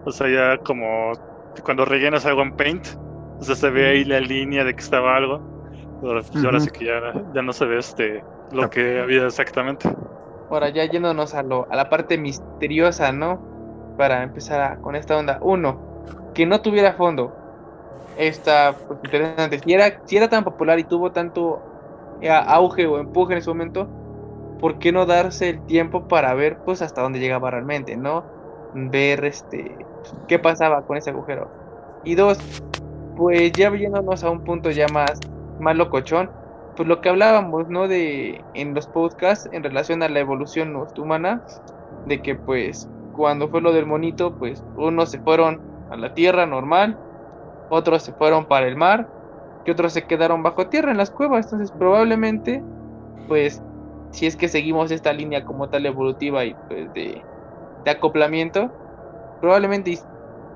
O 0.04 0.10
sea, 0.10 0.28
ya 0.28 0.58
como 0.58 1.12
cuando 1.62 1.84
rellenas 1.84 2.26
algo 2.26 2.42
en 2.42 2.54
Paint, 2.56 2.86
o 3.38 3.42
sea, 3.42 3.54
se 3.54 3.70
ve 3.70 3.88
ahí 3.88 4.04
la 4.04 4.20
línea 4.20 4.64
de 4.64 4.74
que 4.74 4.80
estaba 4.80 5.16
algo. 5.16 5.40
Pero 6.02 6.20
ahora 6.44 6.60
sí 6.60 6.70
que 6.70 6.84
ya, 6.84 7.00
ya 7.34 7.40
no 7.40 7.52
se 7.52 7.64
ve 7.64 7.78
este 7.78 8.22
lo 8.52 8.68
que 8.68 9.00
había 9.00 9.26
exactamente. 9.26 9.88
Ahora 10.50 10.68
ya 10.68 10.84
yéndonos 10.84 11.34
a, 11.34 11.42
lo, 11.42 11.66
a 11.70 11.76
la 11.76 11.88
parte 11.88 12.18
misteriosa, 12.18 13.12
¿no? 13.12 13.40
Para 13.96 14.22
empezar 14.22 14.80
con 14.80 14.96
esta 14.96 15.16
onda. 15.16 15.38
Uno, 15.40 15.78
que 16.34 16.46
no 16.46 16.60
tuviera 16.60 16.94
fondo. 16.94 17.32
Está 18.16 18.74
pues, 18.86 19.00
interesante. 19.04 19.58
Si 19.58 19.72
era, 19.72 20.00
si 20.04 20.16
era 20.16 20.28
tan 20.28 20.44
popular 20.44 20.78
y 20.78 20.84
tuvo 20.84 21.12
tanto 21.12 21.62
eh, 22.20 22.30
auge 22.30 22.86
o 22.86 22.98
empuje 22.98 23.32
en 23.32 23.38
ese 23.38 23.50
momento, 23.50 23.88
¿por 24.60 24.78
qué 24.78 24.92
no 24.92 25.06
darse 25.06 25.50
el 25.50 25.60
tiempo 25.66 26.08
para 26.08 26.32
ver 26.34 26.58
pues 26.58 26.82
hasta 26.82 27.02
dónde 27.02 27.18
llegaba 27.18 27.50
realmente, 27.50 27.96
¿no? 27.96 28.24
Ver 28.74 29.24
este 29.24 29.76
qué 30.28 30.38
pasaba 30.38 30.82
con 30.82 30.96
ese 30.96 31.10
agujero. 31.10 31.48
Y 32.04 32.14
dos, 32.14 32.38
pues 33.16 33.52
ya 33.52 33.74
yéndonos 33.74 34.24
a 34.24 34.30
un 34.30 34.40
punto 34.40 34.70
ya 34.70 34.86
más, 34.88 35.20
más 35.58 35.76
locochón, 35.76 36.30
pues 36.74 36.88
lo 36.88 37.00
que 37.00 37.08
hablábamos, 37.10 37.68
¿no? 37.68 37.88
De 37.88 38.46
en 38.54 38.74
los 38.74 38.88
podcasts 38.88 39.48
en 39.52 39.62
relación 39.62 40.02
a 40.02 40.08
la 40.08 40.20
evolución 40.20 40.74
humana, 40.98 41.44
de 42.04 42.22
que 42.22 42.34
pues 42.36 42.90
cuando 43.12 43.48
fue 43.50 43.60
lo 43.62 43.72
del 43.72 43.86
monito, 43.86 44.36
pues 44.38 44.64
unos 44.74 45.10
se 45.10 45.20
fueron 45.20 45.62
a 45.88 45.96
la 45.96 46.14
tierra 46.14 46.46
normal, 46.46 47.00
otros 47.68 48.02
se 48.04 48.14
fueron 48.14 48.46
para 48.48 48.68
el 48.68 48.76
mar, 48.76 49.10
y 49.64 49.70
otros 49.70 49.92
se 49.94 50.06
quedaron 50.06 50.42
bajo 50.42 50.68
tierra 50.68 50.90
en 50.92 50.98
las 50.98 51.10
cuevas. 51.10 51.46
Entonces 51.46 51.72
probablemente, 51.76 52.66
pues, 53.26 53.64
si 54.10 54.26
es 54.26 54.36
que 54.36 54.48
seguimos 54.48 54.90
esta 54.90 55.12
línea 55.12 55.44
como 55.44 55.68
tal 55.70 55.86
evolutiva 55.86 56.44
y 56.44 56.56
pues 56.68 56.92
de, 56.92 57.28
de 57.84 57.90
acoplamiento, 57.90 58.74
probablemente 59.40 59.98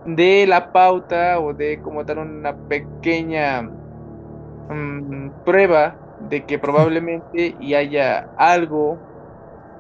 de 0.05 0.47
la 0.49 0.73
pauta 0.73 1.41
o 1.41 1.55
de 1.55 1.81
como 1.83 2.05
tal 2.07 2.19
una 2.19 2.57
pequeña 2.69 3.71
mm, 4.69 5.31
prueba 5.45 6.01
de 6.21 6.45
que 6.45 6.59
probablemente 6.59 7.57
y 7.61 7.75
haya 7.75 8.31
algo 8.37 8.99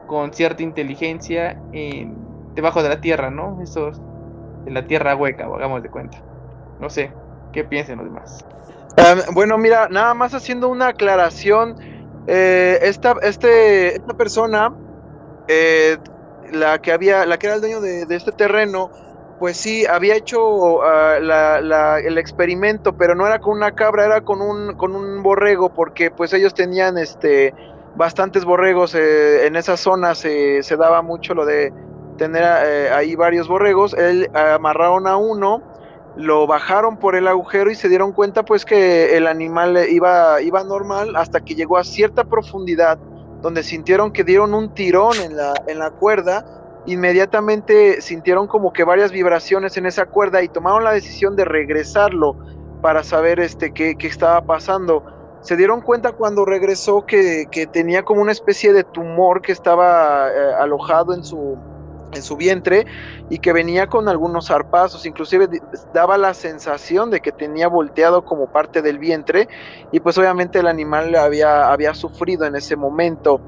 con 0.06 0.32
cierta 0.32 0.62
inteligencia 0.62 1.60
en, 1.72 2.14
debajo 2.54 2.82
de 2.82 2.88
la 2.88 3.00
tierra, 3.00 3.30
¿no? 3.30 3.60
Esos 3.62 4.00
de 4.64 4.70
la 4.70 4.86
tierra 4.86 5.14
hueca, 5.16 5.44
hagamos 5.44 5.82
de 5.82 5.90
cuenta. 5.90 6.18
No 6.80 6.90
sé, 6.90 7.12
¿qué 7.52 7.64
piensen 7.64 7.98
los 7.98 8.06
demás? 8.06 8.44
Bueno, 9.32 9.58
mira, 9.58 9.88
nada 9.88 10.14
más 10.14 10.34
haciendo 10.34 10.68
una 10.68 10.88
aclaración. 10.88 11.76
eh, 12.26 12.78
esta, 12.82 13.14
este, 13.22 13.96
esta 13.96 14.14
persona 14.14 14.74
eh, 15.48 15.96
la 16.52 16.78
que 16.80 16.92
había, 16.92 17.24
la 17.26 17.38
que 17.38 17.46
era 17.46 17.56
el 17.56 17.60
dueño 17.60 17.80
de, 17.80 18.06
este 18.10 18.32
terreno, 18.32 18.90
pues 19.38 19.56
sí, 19.56 19.86
había 19.86 20.16
hecho 20.16 20.82
ah, 20.82 21.16
el 22.02 22.18
experimento, 22.18 22.96
pero 22.96 23.14
no 23.14 23.26
era 23.26 23.38
con 23.38 23.56
una 23.56 23.72
cabra, 23.72 24.04
era 24.04 24.20
con 24.22 24.42
un, 24.42 24.74
con 24.74 24.94
un 24.94 25.22
borrego, 25.22 25.70
porque 25.70 26.10
pues 26.10 26.32
ellos 26.32 26.54
tenían 26.54 26.98
este 26.98 27.54
bastantes 27.94 28.44
borregos 28.44 28.94
eh, 28.94 29.46
en 29.46 29.56
esa 29.56 29.76
zona, 29.76 30.14
se, 30.14 30.62
se, 30.62 30.76
daba 30.76 31.02
mucho 31.02 31.34
lo 31.34 31.44
de 31.44 31.72
tener 32.16 32.44
eh, 32.44 32.90
ahí 32.90 33.16
varios 33.16 33.48
borregos, 33.48 33.94
él 33.94 34.30
amarraron 34.34 35.06
a 35.06 35.16
uno, 35.16 35.62
lo 36.16 36.46
bajaron 36.46 36.98
por 36.98 37.16
el 37.16 37.26
agujero 37.26 37.70
y 37.70 37.74
se 37.74 37.88
dieron 37.88 38.12
cuenta 38.12 38.44
pues 38.44 38.64
que 38.64 39.16
el 39.16 39.26
animal 39.26 39.78
iba, 39.88 40.40
iba 40.42 40.64
normal 40.64 41.16
hasta 41.16 41.40
que 41.40 41.54
llegó 41.54 41.76
a 41.76 41.84
cierta 41.84 42.24
profundidad 42.24 42.98
donde 43.40 43.62
sintieron 43.62 44.12
que 44.12 44.24
dieron 44.24 44.54
un 44.54 44.74
tirón 44.74 45.16
en 45.20 45.36
la, 45.36 45.54
en 45.66 45.78
la 45.78 45.90
cuerda, 45.90 46.44
inmediatamente 46.88 48.00
sintieron 48.00 48.46
como 48.46 48.72
que 48.72 48.82
varias 48.82 49.12
vibraciones 49.12 49.76
en 49.76 49.84
esa 49.86 50.06
cuerda 50.06 50.42
y 50.42 50.48
tomaron 50.48 50.84
la 50.84 50.92
decisión 50.92 51.36
de 51.36 51.44
regresarlo 51.44 52.34
para 52.80 53.04
saber 53.04 53.40
este, 53.40 53.72
qué, 53.72 53.94
qué 53.96 54.06
estaba 54.06 54.40
pasando. 54.40 55.04
Se 55.42 55.56
dieron 55.56 55.82
cuenta 55.82 56.12
cuando 56.12 56.46
regresó 56.46 57.04
que, 57.04 57.46
que, 57.50 57.66
tenía 57.66 58.04
como 58.04 58.22
una 58.22 58.32
especie 58.32 58.72
de 58.72 58.84
tumor 58.84 59.42
que 59.42 59.52
estaba 59.52 60.28
eh, 60.28 60.54
alojado 60.58 61.12
en 61.12 61.24
su, 61.24 61.58
en 62.12 62.22
su 62.22 62.36
vientre 62.36 62.86
y 63.28 63.38
que 63.38 63.52
venía 63.52 63.86
con 63.86 64.08
algunos 64.08 64.48
zarpazos, 64.48 65.06
inclusive 65.06 65.48
daba 65.92 66.16
la 66.18 66.34
sensación 66.34 67.10
de 67.10 67.20
que 67.20 67.32
tenía 67.32 67.68
volteado 67.68 68.24
como 68.24 68.46
parte 68.50 68.82
del 68.82 68.98
vientre 68.98 69.48
y 69.92 70.00
pues 70.00 70.16
obviamente 70.18 70.58
el 70.58 70.66
animal 70.66 71.14
había, 71.14 71.70
había 71.70 71.94
sufrido 71.94 72.44
en 72.46 72.56
ese 72.56 72.76
momento. 72.76 73.40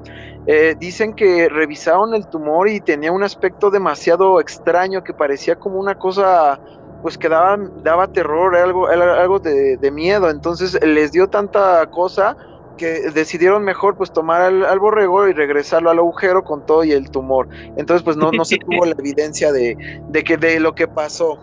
Eh, 0.47 0.75
dicen 0.79 1.13
que 1.13 1.49
revisaron 1.49 2.15
el 2.15 2.27
tumor 2.27 2.67
y 2.67 2.81
tenía 2.81 3.11
un 3.11 3.23
aspecto 3.23 3.69
demasiado 3.69 4.39
extraño 4.39 5.03
que 5.03 5.13
parecía 5.13 5.55
como 5.55 5.79
una 5.79 5.95
cosa 5.95 6.59
pues 7.01 7.17
que 7.17 7.29
daba, 7.29 7.57
daba 7.83 8.07
terror, 8.07 8.55
algo, 8.55 8.87
algo 8.87 9.39
de, 9.39 9.77
de 9.77 9.91
miedo, 9.91 10.29
entonces 10.29 10.79
les 10.85 11.11
dio 11.11 11.27
tanta 11.27 11.83
cosa 11.87 12.37
que 12.77 13.11
decidieron 13.11 13.63
mejor 13.63 13.95
pues 13.95 14.11
tomar 14.11 14.41
al, 14.41 14.79
borrego 14.79 15.27
y 15.27 15.33
regresarlo 15.33 15.89
al 15.89 15.99
agujero 15.99 16.43
con 16.43 16.65
todo 16.65 16.83
y 16.83 16.91
el 16.91 17.09
tumor. 17.11 17.47
Entonces 17.77 18.03
pues 18.03 18.17
no, 18.17 18.31
no 18.31 18.45
se 18.45 18.57
tuvo 18.57 18.85
la 18.85 18.95
evidencia 18.97 19.51
de, 19.51 19.77
de, 20.09 20.23
que, 20.23 20.37
de 20.37 20.59
lo 20.59 20.73
que 20.73 20.87
pasó. 20.87 21.37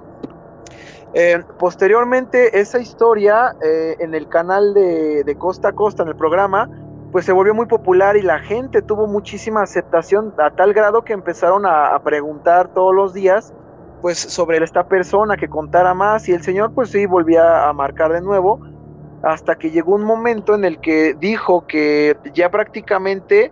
Eh, 1.14 1.42
posteriormente 1.58 2.60
esa 2.60 2.78
historia 2.78 3.56
eh, 3.62 3.96
en 3.98 4.14
el 4.14 4.28
canal 4.28 4.74
de, 4.74 5.24
de, 5.24 5.34
Costa 5.36 5.68
a 5.68 5.72
Costa, 5.72 6.02
en 6.02 6.10
el 6.10 6.16
programa, 6.16 6.68
pues 7.12 7.24
se 7.24 7.32
volvió 7.32 7.54
muy 7.54 7.66
popular 7.66 8.16
y 8.16 8.22
la 8.22 8.38
gente 8.40 8.82
tuvo 8.82 9.06
muchísima 9.06 9.62
aceptación 9.62 10.34
a 10.38 10.50
tal 10.50 10.74
grado 10.74 11.02
que 11.02 11.14
empezaron 11.14 11.64
a, 11.64 11.94
a 11.94 12.02
preguntar 12.02 12.74
todos 12.74 12.94
los 12.94 13.14
días 13.14 13.54
pues 14.02 14.18
sobre 14.18 14.62
esta 14.62 14.86
persona 14.86 15.36
que 15.36 15.48
contara 15.48 15.94
más 15.94 16.28
y 16.28 16.32
el 16.32 16.42
señor 16.42 16.72
pues 16.72 16.90
sí 16.90 17.06
volvía 17.06 17.68
a 17.68 17.72
marcar 17.72 18.12
de 18.12 18.20
nuevo 18.20 18.60
hasta 19.22 19.56
que 19.56 19.70
llegó 19.70 19.94
un 19.94 20.04
momento 20.04 20.54
en 20.54 20.64
el 20.64 20.80
que 20.80 21.14
dijo 21.14 21.66
que 21.66 22.16
ya 22.34 22.50
prácticamente 22.50 23.50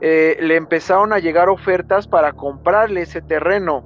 eh, 0.00 0.36
le 0.40 0.56
empezaron 0.56 1.12
a 1.12 1.18
llegar 1.18 1.48
ofertas 1.48 2.06
para 2.06 2.32
comprarle 2.32 3.02
ese 3.02 3.20
terreno. 3.20 3.84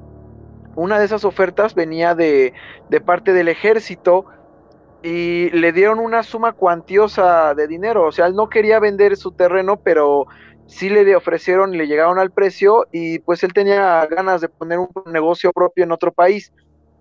Una 0.76 0.98
de 0.98 1.06
esas 1.06 1.24
ofertas 1.24 1.74
venía 1.74 2.14
de, 2.14 2.52
de 2.88 3.00
parte 3.00 3.32
del 3.32 3.48
ejército 3.48 4.26
y 5.02 5.50
le 5.50 5.72
dieron 5.72 5.98
una 5.98 6.22
suma 6.22 6.52
cuantiosa 6.52 7.54
de 7.54 7.68
dinero. 7.68 8.06
O 8.06 8.12
sea, 8.12 8.26
él 8.26 8.34
no 8.34 8.48
quería 8.48 8.80
vender 8.80 9.16
su 9.16 9.32
terreno, 9.32 9.78
pero 9.82 10.26
sí 10.66 10.88
le 10.88 11.14
ofrecieron, 11.14 11.72
le 11.72 11.86
llegaron 11.86 12.18
al 12.18 12.30
precio 12.30 12.86
y 12.90 13.18
pues 13.20 13.42
él 13.44 13.52
tenía 13.52 14.06
ganas 14.06 14.40
de 14.40 14.48
poner 14.48 14.78
un 14.78 14.90
negocio 15.12 15.52
propio 15.52 15.84
en 15.84 15.92
otro 15.92 16.12
país 16.12 16.52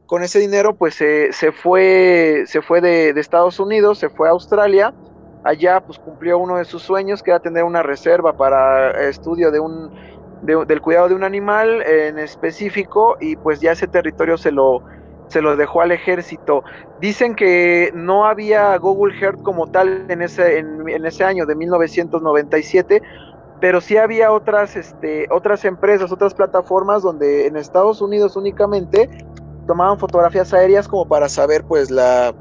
con 0.05 0.23
ese 0.23 0.39
dinero 0.39 0.75
pues 0.75 0.95
se, 0.95 1.31
fue, 1.51 2.43
se 2.45 2.61
fue 2.61 2.81
de, 2.81 3.09
Estados 3.11 3.59
Unidos, 3.59 3.99
se 3.99 4.09
fue 4.09 4.27
a 4.27 4.31
Australia, 4.31 4.93
allá 5.43 5.81
pues 5.81 5.99
cumplió 5.99 6.37
uno 6.37 6.57
de 6.57 6.65
sus 6.65 6.81
sueños 6.83 7.23
que 7.23 7.31
era 7.31 7.39
tener 7.39 7.63
una 7.63 7.83
reserva 7.83 8.33
para 8.33 8.91
estudio 9.07 9.51
de 9.51 9.59
un, 9.59 9.91
del 10.41 10.81
cuidado 10.81 11.09
de 11.09 11.15
un 11.15 11.23
animal 11.23 11.81
en 11.83 12.19
específico 12.19 13.17
y 13.19 13.35
pues 13.35 13.59
ya 13.61 13.71
ese 13.71 13.87
territorio 13.87 14.37
se 14.37 14.51
lo, 14.51 14.83
se 15.27 15.41
lo 15.41 15.55
dejó 15.55 15.81
al 15.81 15.91
ejército. 15.91 16.63
Dicen 16.99 17.35
que 17.35 17.91
no 17.93 18.25
había 18.25 18.77
Google 18.77 19.17
Earth 19.19 19.41
como 19.41 19.67
tal 19.67 20.05
en 20.09 20.21
ese, 20.21 20.59
en 20.59 21.05
ese 21.05 21.23
año 21.23 21.45
de 21.45 21.55
1997, 21.55 23.01
pero 23.63 23.79
sí 23.79 23.95
había 23.95 24.33
otras, 24.33 24.75
este, 24.75 25.25
otras 25.31 25.63
empresas, 25.63 26.11
otras 26.11 26.33
plataformas 26.33 27.01
donde 27.01 27.47
en 27.47 27.55
Estados 27.55 28.01
Unidos 28.01 28.35
únicamente 28.35 29.09
tomaban 29.67 29.99
fotografías 29.99 30.53
aéreas 30.53 30.87
como 30.87 31.07
para 31.07 31.29
saber 31.29 31.63
pues 31.63 31.89
la, 31.89 32.33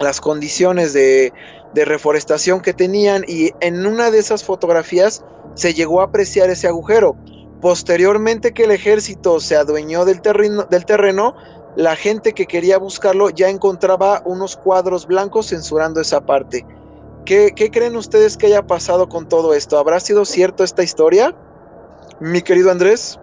las 0.00 0.20
condiciones 0.20 0.92
de, 0.92 1.32
reforestación 1.74 2.62
que 2.62 2.72
tenían 2.72 3.22
y 3.28 3.50
en 3.60 3.84
una 3.84 4.10
de 4.10 4.18
esas 4.18 4.42
fotografías 4.42 5.22
se 5.56 5.74
llegó 5.74 6.00
a 6.00 6.04
apreciar 6.04 6.48
ese 6.48 6.68
agujero. 6.68 7.14
Posteriormente 7.60 8.54
que 8.54 8.64
el 8.64 8.70
ejército 8.70 9.40
se 9.40 9.56
adueñó 9.56 10.06
del 10.06 10.22
terreno, 10.22 11.36
la 11.76 11.94
gente 11.94 12.32
que 12.32 12.46
quería 12.46 12.78
buscarlo 12.78 13.28
ya 13.28 13.50
encontraba 13.50 14.22
unos 14.24 14.56
cuadros 14.56 15.06
blancos 15.06 15.48
censurando 15.48 16.00
esa 16.00 16.24
parte. 16.24 16.64
¿Qué, 17.26 17.52
¿Qué, 17.54 17.70
creen 17.70 17.94
ustedes 17.96 18.38
que 18.38 18.46
haya 18.46 18.66
pasado 18.66 19.06
con 19.10 19.28
todo 19.28 19.52
esto? 19.52 19.78
¿Habrá 19.78 20.00
sido 20.00 20.24
cierto 20.24 20.64
esta 20.64 20.82
historia? 20.82 21.34
Mi 22.20 22.40
querido 22.40 22.70
Andrés. 22.70 23.20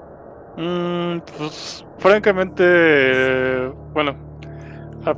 Mm, 0.58 1.20
pues 1.38 1.84
francamente, 2.04 3.72
bueno, 3.94 4.14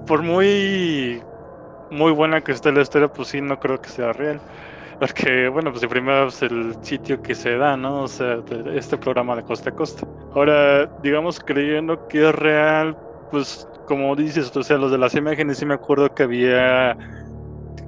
por 0.05 0.21
muy 0.21 1.19
muy 1.89 2.11
buena 2.11 2.41
que 2.41 2.51
esté 2.51 2.71
la 2.71 2.81
historia, 2.81 3.07
pues 3.07 3.29
sí, 3.29 3.41
no 3.41 3.59
creo 3.59 3.81
que 3.81 3.89
sea 3.89 4.13
real. 4.13 4.39
Porque, 4.99 5.49
bueno, 5.49 5.71
pues 5.71 5.85
primero 5.87 6.27
es 6.27 6.41
el 6.43 6.75
sitio 6.81 7.21
que 7.21 7.33
se 7.33 7.57
da, 7.57 7.75
¿no? 7.75 8.03
O 8.03 8.07
sea, 8.07 8.37
este 8.73 8.97
programa 8.97 9.35
de 9.35 9.43
costa 9.43 9.71
a 9.71 9.73
costa. 9.73 10.07
Ahora, 10.35 10.85
digamos, 11.01 11.39
creyendo 11.39 12.07
que 12.07 12.29
es 12.29 12.35
real, 12.35 12.95
pues 13.31 13.67
como 13.87 14.15
dices, 14.15 14.55
o 14.55 14.63
sea, 14.63 14.77
los 14.77 14.91
de 14.91 14.97
las 14.99 15.15
imágenes, 15.15 15.57
sí 15.57 15.65
me 15.65 15.73
acuerdo 15.73 16.13
que 16.13 16.23
había 16.23 16.95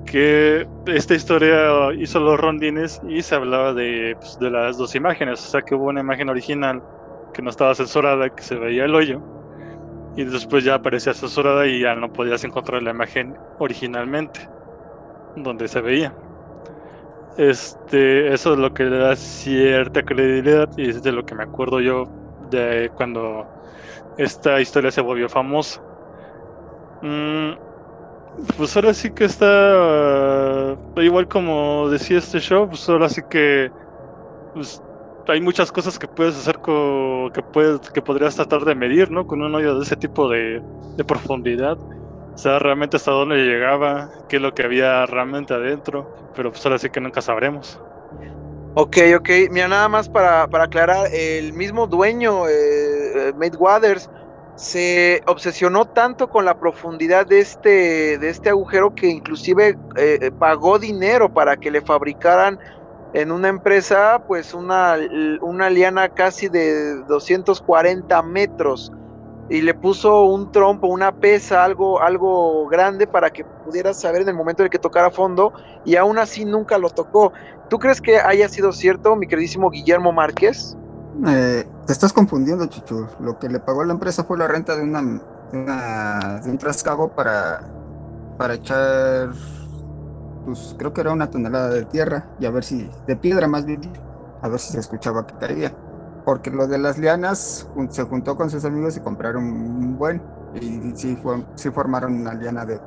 que 0.05 0.65
esta 0.87 1.13
historia 1.13 1.93
hizo 1.97 2.19
los 2.19 2.39
rondines 2.39 3.01
y 3.07 3.21
se 3.21 3.35
hablaba 3.35 3.73
de, 3.73 4.15
pues, 4.19 4.39
de 4.39 4.49
las 4.49 4.77
dos 4.77 4.95
imágenes, 4.95 5.45
o 5.45 5.49
sea, 5.49 5.61
que 5.61 5.75
hubo 5.75 5.85
una 5.85 5.99
imagen 5.99 6.29
original 6.29 6.81
que 7.37 7.43
no 7.43 7.51
estaba 7.51 7.75
censurada, 7.75 8.31
que 8.31 8.43
se 8.43 8.55
veía 8.55 8.85
el 8.85 8.95
hoyo. 8.95 9.21
Y 10.15 10.25
después 10.25 10.63
ya 10.63 10.75
aparecía 10.75 11.13
censurada 11.13 11.67
y 11.67 11.81
ya 11.81 11.95
no 11.95 12.11
podías 12.11 12.43
encontrar 12.43 12.81
la 12.83 12.91
imagen 12.91 13.37
originalmente, 13.59 14.41
donde 15.35 15.67
se 15.67 15.81
veía. 15.81 16.17
Este, 17.37 18.33
eso 18.33 18.53
es 18.53 18.59
lo 18.59 18.73
que 18.73 18.85
le 18.85 18.97
da 18.97 19.15
cierta 19.15 20.01
credibilidad 20.03 20.67
y 20.75 20.89
es 20.89 21.03
de 21.03 21.11
lo 21.11 21.23
que 21.23 21.35
me 21.35 21.43
acuerdo 21.43 21.79
yo 21.81 22.05
de 22.39 22.91
cuando 22.95 23.47
esta 24.17 24.59
historia 24.59 24.91
se 24.91 25.01
volvió 25.01 25.29
famosa. 25.29 25.83
Mm, 27.01 27.53
pues 28.57 28.75
ahora 28.75 28.93
sí 28.93 29.11
que 29.13 29.25
está 29.25 30.77
igual 30.97 31.27
como 31.27 31.89
decía 31.89 32.19
este 32.19 32.39
show, 32.39 32.67
pues 32.69 32.87
ahora 32.89 33.09
sí 33.09 33.21
que 33.29 33.71
pues, 34.53 34.81
hay 35.27 35.41
muchas 35.41 35.71
cosas 35.71 35.99
que 35.99 36.07
puedes 36.07 36.35
hacer 36.35 36.59
con, 36.59 37.31
que 37.31 37.41
puedes 37.41 37.79
que 37.91 38.01
podrías 38.01 38.35
tratar 38.35 38.65
de 38.65 38.75
medir, 38.75 39.11
¿no? 39.11 39.27
Con 39.27 39.41
un 39.41 39.53
hoyo 39.55 39.77
de 39.77 39.83
ese 39.83 39.95
tipo 39.95 40.29
de, 40.29 40.61
profundidad. 41.07 41.77
O 42.33 42.37
sea, 42.37 42.59
realmente 42.59 42.97
hasta 42.97 43.11
dónde 43.11 43.37
llegaba, 43.37 44.09
qué 44.29 44.37
es 44.37 44.41
lo 44.41 44.53
que 44.53 44.63
había 44.63 45.05
realmente 45.05 45.53
adentro, 45.53 46.07
pero 46.35 46.51
pues 46.51 46.65
ahora 46.65 46.77
sí 46.77 46.89
que 46.89 47.01
nunca 47.01 47.21
sabremos. 47.21 47.79
Ok, 48.75 48.97
ok. 49.17 49.29
Mira, 49.49 49.67
nada 49.67 49.89
más 49.89 50.07
para, 50.07 50.43
aclarar, 50.43 51.07
el 51.11 51.53
mismo 51.53 51.87
dueño, 51.87 52.47
eh, 52.47 53.33
Mate 53.35 53.57
Waters, 53.57 54.09
se 54.55 55.21
obsesionó 55.25 55.85
tanto 55.85 56.29
con 56.29 56.45
la 56.45 56.59
profundidad 56.59 57.25
de 57.25 57.39
este, 57.39 58.17
de 58.17 58.29
este 58.29 58.49
agujero 58.49 58.93
que 58.93 59.07
inclusive 59.07 59.77
eh, 59.95 60.31
pagó 60.37 60.79
dinero 60.79 61.31
para 61.31 61.57
que 61.57 61.71
le 61.71 61.81
fabricaran 61.81 62.59
en 63.13 63.31
una 63.31 63.47
empresa, 63.47 64.23
pues 64.27 64.53
una, 64.53 64.95
una 65.41 65.69
liana 65.69 66.09
casi 66.09 66.49
de 66.49 67.03
240 67.03 68.21
metros 68.23 68.91
y 69.49 69.61
le 69.61 69.73
puso 69.73 70.25
un 70.25 70.51
trompo, 70.51 70.87
una 70.87 71.13
pesa, 71.13 71.63
algo, 71.63 72.01
algo 72.01 72.67
grande 72.67 73.07
para 73.07 73.29
que 73.29 73.45
pudiera 73.45 73.93
saber 73.93 74.23
en 74.23 74.29
el 74.29 74.35
momento 74.35 74.63
en 74.63 74.69
que 74.69 74.79
tocara 74.79 75.09
fondo 75.09 75.53
y 75.85 75.95
aún 75.95 76.17
así 76.17 76.43
nunca 76.43 76.77
lo 76.77 76.89
tocó. 76.89 77.31
¿Tú 77.69 77.79
crees 77.79 78.01
que 78.01 78.17
haya 78.17 78.49
sido 78.49 78.73
cierto, 78.73 79.15
mi 79.15 79.27
queridísimo 79.27 79.69
Guillermo 79.69 80.11
Márquez? 80.11 80.75
Eh, 81.25 81.65
te 81.85 81.93
estás 81.93 82.13
confundiendo, 82.13 82.65
Chuchu. 82.67 83.07
Lo 83.19 83.39
que 83.39 83.49
le 83.49 83.59
pagó 83.59 83.83
la 83.83 83.93
empresa 83.93 84.23
fue 84.23 84.37
la 84.37 84.47
renta 84.47 84.75
de, 84.75 84.83
una, 84.83 85.01
de, 86.43 86.49
un 86.49 86.57
trascabo 86.57 87.09
para, 87.09 87.61
para 88.37 88.55
echar 88.55 89.29
pues 90.47 90.75
creo 90.77 90.93
que 90.93 91.01
era 91.01 91.11
una 91.11 91.29
tonelada 91.29 91.69
de 91.69 91.83
tierra 91.83 92.29
y 92.39 92.45
a 92.45 92.51
ver 92.51 92.63
si, 92.63 92.89
de 93.05 93.17
piedra 93.17 93.49
más 93.49 93.65
bien, 93.65 93.81
a 94.41 94.47
ver 94.47 94.59
si 94.61 94.71
se 94.71 94.79
escuchaba 94.79 95.27
que 95.27 95.35
caía. 95.35 95.75
porque 96.23 96.51
lo 96.51 96.67
de 96.67 96.77
las 96.77 96.97
lianas 96.97 97.67
se 97.89 98.03
juntó 98.03 98.37
con 98.37 98.49
sus 98.49 98.63
amigos 98.63 98.95
y 98.95 99.01
compraron 99.01 99.43
un 99.43 99.97
buen. 99.97 100.21
Y 100.53 100.93
sí, 100.95 101.17
sí 101.55 101.69
formaron 101.71 102.13
una 102.21 102.33
liana 102.33 102.65
de. 102.65 102.79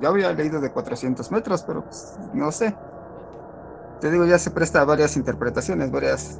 Yo 0.00 0.10
había 0.10 0.30
leído 0.32 0.60
de 0.60 0.70
400 0.70 1.30
metros, 1.30 1.62
pero 1.62 1.84
pues, 1.84 2.18
no 2.34 2.52
sé. 2.52 2.76
Te 4.00 4.10
digo, 4.10 4.26
ya 4.26 4.38
se 4.38 4.50
presta 4.50 4.82
a 4.82 4.84
varias 4.84 5.16
interpretaciones, 5.16 5.90
varias. 5.90 6.38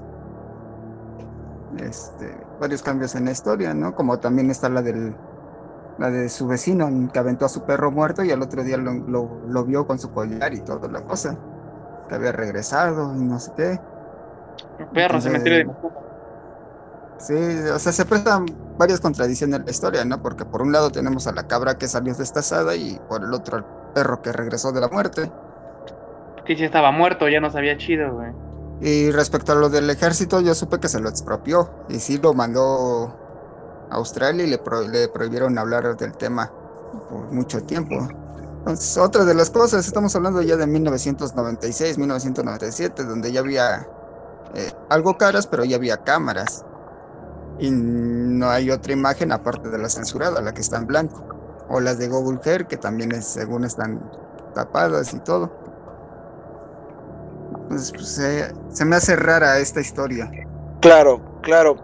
Este, 1.79 2.37
varios 2.61 2.83
cambios 2.83 3.15
en 3.15 3.27
la 3.27 3.33
historia, 3.33 3.75
¿no? 3.75 3.95
Como 3.95 4.19
también 4.19 4.51
está 4.51 4.69
la 4.69 4.83
del. 4.83 5.15
La 5.99 6.11
de 6.11 6.29
su 6.29 6.47
vecino 6.47 6.89
que 7.13 7.19
aventó 7.19 7.47
a 7.47 7.49
su 7.49 7.65
perro 7.65 7.91
muerto 7.91 8.23
y 8.23 8.31
al 8.31 8.43
otro 8.43 8.63
día 8.63 8.77
lo, 8.77 8.93
lo 8.93 9.65
vio 9.65 9.87
con 9.87 9.99
su 9.99 10.11
collar 10.13 10.53
y 10.53 10.61
toda 10.61 10.89
la 10.89 11.03
cosa. 11.03 11.37
Que 12.09 12.15
había 12.15 12.33
regresado 12.33 13.15
y 13.17 13.25
no 13.25 13.39
sé 13.39 13.53
qué. 13.57 13.81
El 14.79 14.87
perro, 14.89 15.21
se 15.21 15.31
metió 15.31 15.53
de 15.53 15.67
Sí, 17.19 17.35
o 17.35 17.79
sea, 17.79 17.93
se 17.93 18.05
prestan 18.05 18.45
varias 18.77 19.01
contradicciones 19.01 19.59
en 19.59 19.65
la 19.65 19.71
historia, 19.71 20.05
¿no? 20.05 20.21
Porque 20.21 20.45
por 20.45 20.61
un 20.61 20.73
lado 20.73 20.91
tenemos 20.91 21.27
a 21.27 21.33
la 21.33 21.47
cabra 21.47 21.79
que 21.79 21.89
salió 21.89 22.15
destazada 22.15 22.77
y 22.77 23.01
por 23.09 23.25
el 23.25 23.33
otro 23.33 23.57
al 23.57 23.65
perro 23.95 24.21
que 24.21 24.33
regresó 24.33 24.73
de 24.73 24.81
la 24.83 24.89
muerte. 24.89 25.31
Que 26.45 26.57
ya 26.57 26.67
estaba 26.67 26.93
muerto, 26.93 27.29
ya 27.29 27.41
no 27.41 27.51
sabía 27.51 27.77
chido, 27.79 28.13
güey. 28.13 28.33
Y 28.81 29.11
respecto 29.11 29.53
a 29.53 29.55
lo 29.55 29.71
del 29.71 29.89
ejército, 29.89 30.43
yo 30.43 30.55
supe 30.55 30.79
que 30.79 30.89
se 30.89 31.01
lo 31.01 31.09
expropió 31.09 31.71
y 31.89 32.01
sí 32.01 32.19
lo 32.19 32.35
mandó 32.35 33.17
Australia 33.91 34.45
y 34.45 34.49
le, 34.49 34.61
le 34.89 35.09
prohibieron 35.09 35.59
hablar 35.59 35.97
del 35.97 36.13
tema 36.13 36.51
por 37.09 37.33
mucho 37.33 37.63
tiempo. 37.63 38.09
Entonces, 38.59 38.97
otra 38.99 39.25
de 39.25 39.35
las 39.35 39.51
cosas, 39.51 39.87
estamos 39.87 40.15
hablando 40.17 40.43
ya 40.43 40.57
de 40.57 40.67
1996, 40.67 41.99
1997, 41.99 43.05
donde 43.05 43.31
ya 43.31 43.41
había 43.41 43.87
eh, 44.55 44.73
algo 44.89 45.17
caras, 45.17 45.47
pero 45.47 45.65
ya 45.65 45.77
había 45.77 45.99
cámaras. 45.99 46.65
Y 47.59 47.71
no 47.71 48.51
hay 48.51 48.71
otra 48.71 48.93
imagen 48.93 49.33
aparte 49.33 49.69
de 49.71 49.79
la 49.79 49.89
censurada, 49.89 50.41
la 50.41 50.53
que 50.53 50.61
está 50.61 50.79
en 50.79 50.87
blanco. 50.87 51.25
O 51.69 51.81
las 51.81 51.99
de 51.99 52.09
Google 52.09 52.41
Hair, 52.45 52.67
que 52.67 52.77
también 52.77 53.13
es, 53.13 53.25
según 53.27 53.65
están 53.65 54.01
tapadas 54.55 55.15
y 55.15 55.21
todo. 55.21 55.53
Entonces, 57.63 57.93
pues, 57.93 58.77
se 58.77 58.85
me 58.85 58.97
hace 58.97 59.17
rara 59.17 59.59
esta 59.59 59.81
historia. 59.81 60.31
Claro, 60.81 61.21
claro. 61.43 61.77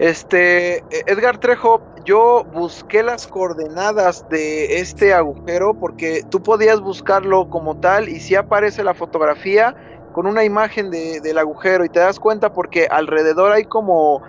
Este, 0.00 0.82
Edgar 1.06 1.40
Trejo, 1.40 1.82
yo 2.06 2.42
busqué 2.54 3.02
las 3.02 3.26
coordenadas 3.26 4.26
de 4.30 4.80
este 4.80 5.12
agujero 5.12 5.74
porque 5.74 6.24
tú 6.30 6.42
podías 6.42 6.80
buscarlo 6.80 7.50
como 7.50 7.76
tal 7.76 8.08
y 8.08 8.18
si 8.20 8.34
aparece 8.34 8.82
la 8.82 8.94
fotografía 8.94 9.76
con 10.14 10.26
una 10.26 10.42
imagen 10.42 10.90
de, 10.90 11.20
del 11.20 11.36
agujero 11.36 11.84
y 11.84 11.90
te 11.90 11.98
das 11.98 12.18
cuenta 12.18 12.50
porque 12.54 12.86
alrededor 12.90 13.52
hay 13.52 13.64
como, 13.64 14.22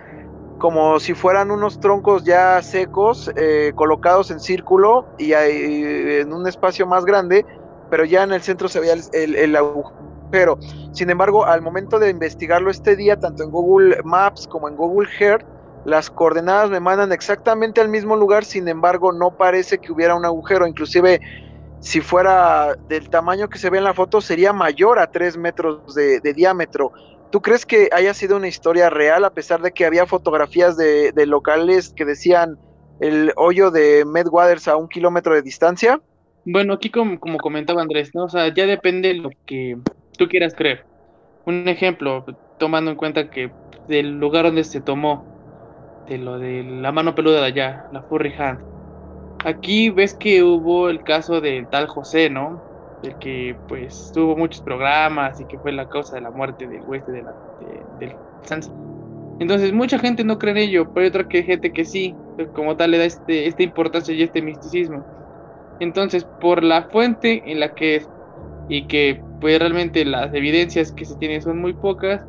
como 0.57 0.99
si 0.99 1.13
fueran 1.13 1.51
unos 1.51 1.79
troncos 1.79 2.25
ya 2.25 2.61
secos 2.61 3.31
eh, 3.37 3.71
colocados 3.73 4.29
en 4.29 4.41
círculo 4.41 5.05
y 5.17 5.31
hay, 5.31 6.19
en 6.19 6.33
un 6.33 6.49
espacio 6.49 6.85
más 6.85 7.05
grande, 7.05 7.45
pero 7.89 8.03
ya 8.03 8.23
en 8.23 8.33
el 8.33 8.41
centro 8.41 8.67
se 8.67 8.81
veía 8.81 8.95
el, 9.13 9.35
el, 9.37 9.55
agujero. 9.55 10.59
Sin 10.91 11.09
embargo, 11.09 11.45
al 11.45 11.61
momento 11.61 11.97
de 11.97 12.09
investigarlo 12.09 12.69
este 12.69 12.97
día, 12.97 13.17
tanto 13.17 13.43
en 13.43 13.51
Google 13.51 14.01
Maps 14.03 14.49
como 14.49 14.67
en 14.67 14.75
Google 14.75 15.07
Earth, 15.17 15.45
las 15.85 16.09
coordenadas 16.09 16.69
me 16.69 16.79
mandan 16.79 17.11
exactamente 17.11 17.81
al 17.81 17.89
mismo 17.89 18.15
lugar, 18.15 18.45
sin 18.45 18.67
embargo 18.67 19.11
no 19.11 19.37
parece 19.37 19.79
que 19.79 19.91
hubiera 19.91 20.15
un 20.15 20.25
agujero, 20.25 20.67
inclusive 20.67 21.19
si 21.79 21.99
fuera 21.99 22.75
del 22.87 23.09
tamaño 23.09 23.49
que 23.49 23.57
se 23.57 23.69
ve 23.69 23.79
en 23.79 23.83
la 23.83 23.95
foto, 23.95 24.21
sería 24.21 24.53
mayor 24.53 24.99
a 24.99 25.07
3 25.11 25.37
metros 25.37 25.95
de, 25.95 26.19
diámetro. 26.33 26.91
¿Tú 27.31 27.41
crees 27.41 27.65
que 27.65 27.89
haya 27.91 28.13
sido 28.13 28.37
una 28.37 28.47
historia 28.47 28.89
real 28.89 29.25
a 29.25 29.31
pesar 29.31 29.61
de 29.61 29.71
que 29.71 29.85
había 29.85 30.05
fotografías 30.05 30.77
de, 30.77 31.25
locales 31.25 31.91
que 31.95 32.05
decían 32.05 32.57
el 32.99 33.33
hoyo 33.35 33.71
de 33.71 34.05
Medwaters 34.05 34.67
a 34.67 34.75
un 34.75 34.87
kilómetro 34.87 35.33
de 35.33 35.41
distancia? 35.41 35.99
Bueno, 36.45 36.73
aquí 36.73 36.91
como, 36.91 37.19
como, 37.19 37.39
comentaba 37.39 37.81
Andrés, 37.81 38.11
¿no? 38.13 38.25
O 38.25 38.29
sea, 38.29 38.53
ya 38.53 38.67
depende 38.67 39.09
de 39.09 39.13
lo 39.15 39.29
que 39.47 39.77
tú 40.17 40.27
quieras 40.27 40.53
creer. 40.53 40.85
Un 41.45 41.67
ejemplo, 41.67 42.25
tomando 42.59 42.91
en 42.91 42.97
cuenta 42.97 43.31
que 43.31 43.51
del 43.87 44.19
lugar 44.19 44.45
donde 44.45 44.63
se 44.63 44.81
tomó, 44.81 45.30
de 46.07 46.17
lo 46.17 46.39
de 46.39 46.63
la 46.63 46.91
mano 46.91 47.15
peluda 47.15 47.41
de 47.41 47.47
allá, 47.47 47.85
la 47.91 48.03
Furry 48.03 48.33
Hand, 48.37 48.59
Aquí 49.43 49.89
ves 49.89 50.13
que 50.13 50.43
hubo 50.43 50.89
el 50.89 51.03
caso 51.03 51.41
del 51.41 51.67
tal 51.67 51.87
José, 51.87 52.29
¿no? 52.29 52.61
El 53.01 53.17
que 53.17 53.55
pues 53.67 54.11
tuvo 54.13 54.35
muchos 54.35 54.61
programas 54.61 55.39
y 55.39 55.45
que 55.45 55.57
fue 55.57 55.71
la 55.71 55.87
causa 55.87 56.15
de 56.15 56.21
la 56.21 56.31
muerte 56.31 56.67
del 56.67 56.83
oeste 56.85 57.11
de 57.11 57.23
la, 57.23 57.35
del 57.97 58.15
Sans. 58.43 58.69
Entonces 59.39 59.73
mucha 59.73 59.97
gente 59.97 60.23
no 60.23 60.37
cree 60.37 60.51
en 60.51 60.57
ello, 60.57 60.85
pero 60.93 61.03
hay 61.03 61.09
otra 61.09 61.27
que 61.27 61.41
gente 61.41 61.71
que 61.71 61.85
sí, 61.85 62.15
como 62.53 62.75
tal 62.75 62.91
le 62.91 62.99
da 62.99 63.05
este, 63.05 63.47
esta 63.47 63.63
importancia 63.63 64.13
y 64.13 64.21
este 64.21 64.43
misticismo. 64.43 65.03
Entonces, 65.79 66.27
por 66.39 66.63
la 66.63 66.83
fuente 66.89 67.41
en 67.51 67.59
la 67.59 67.73
que 67.73 67.95
es 67.95 68.09
y 68.67 68.87
que 68.87 69.23
pues 69.39 69.57
realmente 69.57 70.05
las 70.05 70.31
evidencias 70.35 70.91
que 70.91 71.05
se 71.05 71.15
tienen 71.15 71.41
son 71.41 71.59
muy 71.59 71.73
pocas, 71.73 72.21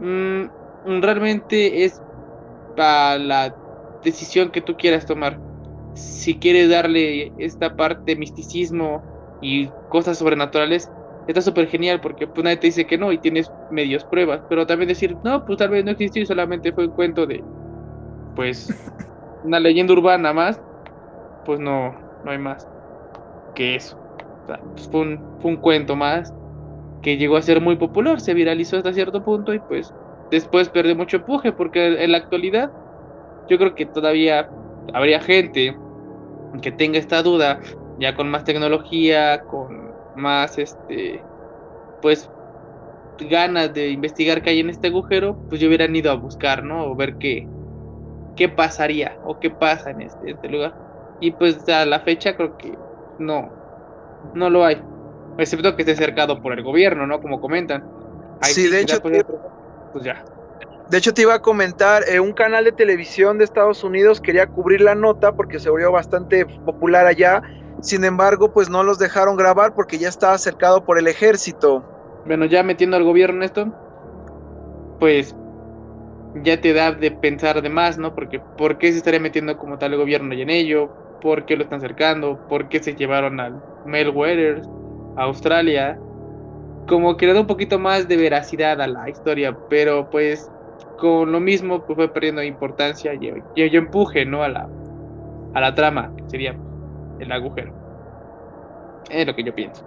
mmm, 0.00 0.46
realmente 1.00 1.84
es 1.84 2.02
para 2.74 3.18
la 3.18 3.56
decisión 4.02 4.50
que 4.50 4.60
tú 4.60 4.76
quieras 4.76 5.06
tomar 5.06 5.38
si 5.94 6.38
quieres 6.38 6.70
darle 6.70 7.32
esta 7.38 7.74
parte 7.76 8.12
de 8.12 8.16
misticismo 8.16 9.02
y 9.40 9.68
cosas 9.88 10.18
sobrenaturales, 10.18 10.90
está 11.26 11.42
súper 11.42 11.68
genial 11.68 12.00
porque 12.00 12.26
pues 12.26 12.44
nadie 12.44 12.56
te 12.56 12.68
dice 12.68 12.86
que 12.86 12.98
no 12.98 13.12
y 13.12 13.18
tienes 13.18 13.50
medios 13.70 14.04
pruebas, 14.04 14.42
pero 14.48 14.66
también 14.66 14.88
decir, 14.88 15.16
no, 15.22 15.44
pues 15.44 15.58
tal 15.58 15.70
vez 15.70 15.84
no 15.84 15.90
existió 15.90 16.22
y 16.22 16.26
solamente 16.26 16.72
fue 16.72 16.86
un 16.86 16.92
cuento 16.92 17.26
de, 17.26 17.42
pues, 18.34 18.68
una 19.44 19.60
leyenda 19.60 19.92
urbana 19.92 20.32
más, 20.32 20.60
pues 21.44 21.60
no, 21.60 21.94
no 22.24 22.30
hay 22.30 22.38
más 22.38 22.66
que 23.54 23.74
eso. 23.76 23.98
Pues, 24.46 24.88
fue, 24.90 25.00
un, 25.00 25.40
fue 25.40 25.50
un 25.52 25.56
cuento 25.58 25.96
más 25.96 26.32
que 27.02 27.16
llegó 27.16 27.36
a 27.36 27.42
ser 27.42 27.60
muy 27.60 27.76
popular, 27.76 28.20
se 28.20 28.34
viralizó 28.34 28.76
hasta 28.76 28.92
cierto 28.92 29.22
punto 29.22 29.52
y 29.52 29.58
pues 29.58 29.92
después 30.32 30.70
perdió 30.70 30.96
mucho 30.96 31.18
empuje 31.18 31.52
porque 31.52 32.02
en 32.02 32.10
la 32.10 32.18
actualidad 32.18 32.70
yo 33.48 33.58
creo 33.58 33.74
que 33.74 33.84
todavía 33.84 34.48
habría 34.94 35.20
gente 35.20 35.76
que 36.62 36.72
tenga 36.72 36.98
esta 36.98 37.22
duda, 37.22 37.60
ya 37.98 38.14
con 38.14 38.30
más 38.30 38.44
tecnología, 38.44 39.42
con 39.44 39.92
más 40.16 40.58
este 40.58 41.22
pues 42.00 42.28
ganas 43.20 43.72
de 43.74 43.90
investigar 43.90 44.42
qué 44.42 44.50
hay 44.50 44.60
en 44.60 44.70
este 44.70 44.88
agujero, 44.88 45.36
pues 45.48 45.60
yo 45.60 45.68
hubieran 45.68 45.94
ido 45.94 46.10
a 46.10 46.14
buscar, 46.14 46.64
¿no? 46.64 46.86
O 46.86 46.96
ver 46.96 47.16
qué, 47.16 47.46
qué 48.34 48.48
pasaría 48.48 49.18
o 49.24 49.38
qué 49.38 49.50
pasa 49.50 49.90
en 49.90 50.00
este, 50.00 50.30
este 50.32 50.48
lugar. 50.48 50.74
Y 51.20 51.30
pues 51.30 51.68
a 51.68 51.84
la 51.84 52.00
fecha 52.00 52.34
creo 52.34 52.56
que 52.56 52.72
no, 53.18 53.50
no 54.34 54.50
lo 54.50 54.64
hay. 54.64 54.78
Excepto 55.38 55.76
que 55.76 55.82
esté 55.82 55.94
cercado 55.94 56.42
por 56.42 56.54
el 56.54 56.64
gobierno, 56.64 57.06
¿no? 57.06 57.20
Como 57.20 57.40
comentan. 57.40 57.84
sí, 58.42 58.68
de 58.68 58.80
hecho, 58.80 59.00
pues, 59.00 59.24
pues 59.92 60.04
ya. 60.04 60.24
De 60.88 60.98
hecho, 60.98 61.14
te 61.14 61.22
iba 61.22 61.34
a 61.34 61.38
comentar, 61.38 62.02
eh, 62.08 62.20
un 62.20 62.32
canal 62.32 62.64
de 62.64 62.72
televisión 62.72 63.38
de 63.38 63.44
Estados 63.44 63.82
Unidos 63.82 64.20
quería 64.20 64.46
cubrir 64.46 64.80
la 64.80 64.94
nota 64.94 65.32
porque 65.32 65.58
se 65.58 65.70
volvió 65.70 65.92
bastante 65.92 66.44
popular 66.44 67.06
allá. 67.06 67.42
Sin 67.80 68.04
embargo, 68.04 68.52
pues 68.52 68.68
no 68.68 68.82
los 68.82 68.98
dejaron 68.98 69.36
grabar 69.36 69.74
porque 69.74 69.98
ya 69.98 70.08
estaba 70.08 70.36
cercado 70.38 70.84
por 70.84 70.98
el 70.98 71.06
ejército. 71.08 71.82
Bueno, 72.26 72.44
ya 72.44 72.62
metiendo 72.62 72.96
al 72.96 73.04
gobierno 73.04 73.36
en 73.36 73.42
esto, 73.42 73.66
pues 75.00 75.34
ya 76.42 76.60
te 76.60 76.72
da 76.72 76.92
de 76.92 77.10
pensar 77.10 77.62
de 77.62 77.68
más, 77.68 77.98
¿no? 77.98 78.14
Porque 78.14 78.40
¿por 78.40 78.78
qué 78.78 78.92
se 78.92 78.98
estaría 78.98 79.20
metiendo 79.20 79.56
como 79.56 79.78
tal 79.78 79.92
el 79.92 79.98
gobierno 79.98 80.34
y 80.34 80.42
en 80.42 80.50
ello? 80.50 80.90
¿Por 81.20 81.44
qué 81.46 81.56
lo 81.56 81.64
están 81.64 81.80
cercando? 81.80 82.46
¿Por 82.48 82.68
qué 82.68 82.82
se 82.82 82.94
llevaron 82.94 83.40
al 83.40 83.62
Mel 83.86 84.10
Weathers 84.10 84.68
a 85.16 85.22
Australia? 85.22 85.98
Como 86.88 87.16
que 87.16 87.26
le 87.26 87.34
da 87.34 87.40
un 87.40 87.46
poquito 87.46 87.78
más 87.78 88.08
de 88.08 88.16
veracidad 88.16 88.80
a 88.80 88.86
la 88.86 89.08
historia, 89.08 89.56
pero 89.68 90.10
pues 90.10 90.50
con 90.98 91.32
lo 91.32 91.40
mismo 91.40 91.84
pues 91.84 91.96
fue 91.96 92.12
perdiendo 92.12 92.42
importancia 92.42 93.14
y, 93.14 93.32
y, 93.54 93.76
empuje 93.76 94.24
no 94.24 94.42
a 94.42 94.48
la 94.48 94.68
a 95.54 95.60
la 95.60 95.74
trama 95.74 96.12
que 96.16 96.28
sería 96.28 96.56
el 97.18 97.32
agujero. 97.32 97.72
Es 99.10 99.26
lo 99.26 99.34
que 99.34 99.44
yo 99.44 99.54
pienso. 99.54 99.84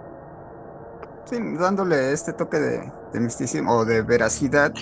Sí 1.24 1.36
dándole 1.58 2.12
este 2.12 2.32
toque 2.32 2.58
de, 2.58 2.92
de 3.12 3.20
misticismo 3.20 3.78
o 3.78 3.84
de 3.84 4.02
veracidad 4.02 4.72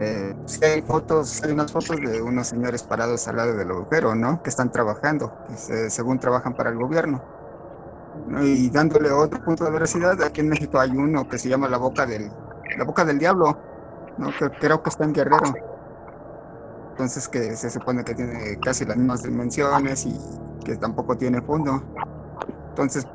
eh, 0.00 0.34
hay 0.62 0.82
fotos 0.82 1.42
hay 1.44 1.52
unas 1.52 1.70
fotos 1.70 1.96
de 2.00 2.20
unos 2.20 2.48
señores 2.48 2.82
parados 2.82 3.28
al 3.28 3.36
lado 3.36 3.56
del 3.56 3.70
agujero 3.70 4.14
no 4.14 4.42
que 4.42 4.50
están 4.50 4.72
trabajando 4.72 5.32
según 5.88 6.18
trabajan 6.18 6.54
para 6.54 6.70
el 6.70 6.76
gobierno 6.76 7.22
y 8.42 8.70
dándole 8.70 9.10
otro 9.10 9.42
punto 9.44 9.64
de 9.64 9.70
veracidad 9.70 10.20
aquí 10.22 10.40
en 10.40 10.48
México 10.48 10.78
hay 10.78 10.90
uno 10.90 11.28
que 11.28 11.38
se 11.38 11.48
llama 11.48 11.68
la 11.68 11.76
boca 11.76 12.06
del 12.06 12.30
la 12.76 12.84
boca 12.84 13.04
del 13.04 13.18
diablo 13.18 13.56
¿no? 14.18 14.30
Que 14.38 14.50
creo 14.50 14.82
que 14.82 14.90
está 14.90 15.04
en 15.04 15.12
Guerrero. 15.12 15.54
Entonces 16.90 17.28
que 17.28 17.56
se 17.56 17.70
supone 17.70 18.04
que 18.04 18.14
tiene 18.14 18.58
casi 18.60 18.84
las 18.84 18.96
mismas 18.96 19.22
dimensiones 19.22 20.06
y 20.06 20.18
que 20.64 20.76
tampoco 20.76 21.16
tiene 21.16 21.40
fondo. 21.42 21.82
Entonces, 22.70 23.06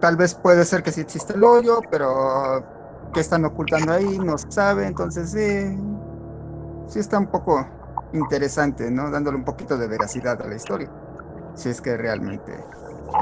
tal 0.00 0.16
vez 0.16 0.34
puede 0.34 0.64
ser 0.64 0.82
que 0.82 0.92
sí 0.92 1.00
existe 1.00 1.34
el 1.34 1.44
hoyo, 1.44 1.80
pero 1.90 2.62
¿qué 3.12 3.20
están 3.20 3.44
ocultando 3.44 3.92
ahí? 3.92 4.18
No 4.18 4.36
se 4.36 4.50
sabe. 4.50 4.86
Entonces, 4.86 5.30
sí, 5.30 5.78
sí 6.88 6.98
está 6.98 7.18
un 7.18 7.28
poco 7.28 7.66
interesante, 8.12 8.90
¿no? 8.90 9.10
Dándole 9.10 9.38
un 9.38 9.44
poquito 9.44 9.78
de 9.78 9.88
veracidad 9.88 10.40
a 10.42 10.46
la 10.46 10.54
historia, 10.54 10.90
si 11.54 11.70
es 11.70 11.80
que 11.80 11.96
realmente 11.96 12.52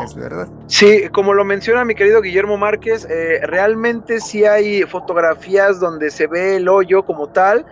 es 0.05 0.15
verdad. 0.15 0.49
Sí, 0.67 1.09
como 1.13 1.35
lo 1.35 1.45
menciona 1.45 1.85
mi 1.85 1.95
querido 1.95 2.21
Guillermo 2.21 2.57
Márquez, 2.57 3.07
eh, 3.11 3.41
realmente 3.45 4.21
sí 4.21 4.45
hay 4.45 4.83
fotografías 4.83 5.81
donde 5.81 6.11
se 6.11 6.27
ve 6.27 6.57
el 6.57 6.69
hoyo 6.69 7.05
como 7.05 7.29
tal, 7.29 7.65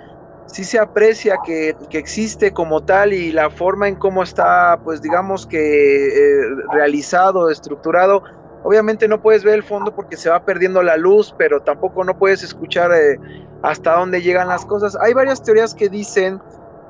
sí 0.46 0.64
se 0.64 0.78
aprecia 0.78 1.36
que, 1.44 1.76
que 1.88 1.98
existe 1.98 2.52
como 2.52 2.82
tal 2.82 3.12
y 3.12 3.32
la 3.32 3.50
forma 3.50 3.88
en 3.88 3.96
cómo 3.96 4.22
está, 4.22 4.78
pues 4.84 5.00
digamos 5.00 5.46
que 5.46 6.08
eh, 6.08 6.42
realizado, 6.72 7.50
estructurado. 7.50 8.22
Obviamente 8.62 9.08
no 9.08 9.22
puedes 9.22 9.42
ver 9.42 9.54
el 9.54 9.62
fondo 9.62 9.94
porque 9.94 10.16
se 10.16 10.28
va 10.28 10.44
perdiendo 10.44 10.82
la 10.82 10.96
luz, 10.96 11.34
pero 11.38 11.60
tampoco 11.62 12.04
no 12.04 12.18
puedes 12.18 12.42
escuchar 12.42 12.92
eh, 12.92 13.18
hasta 13.62 13.96
dónde 13.96 14.20
llegan 14.20 14.48
las 14.48 14.66
cosas. 14.66 14.96
Hay 15.00 15.14
varias 15.14 15.42
teorías 15.42 15.74
que 15.74 15.88
dicen 15.88 16.40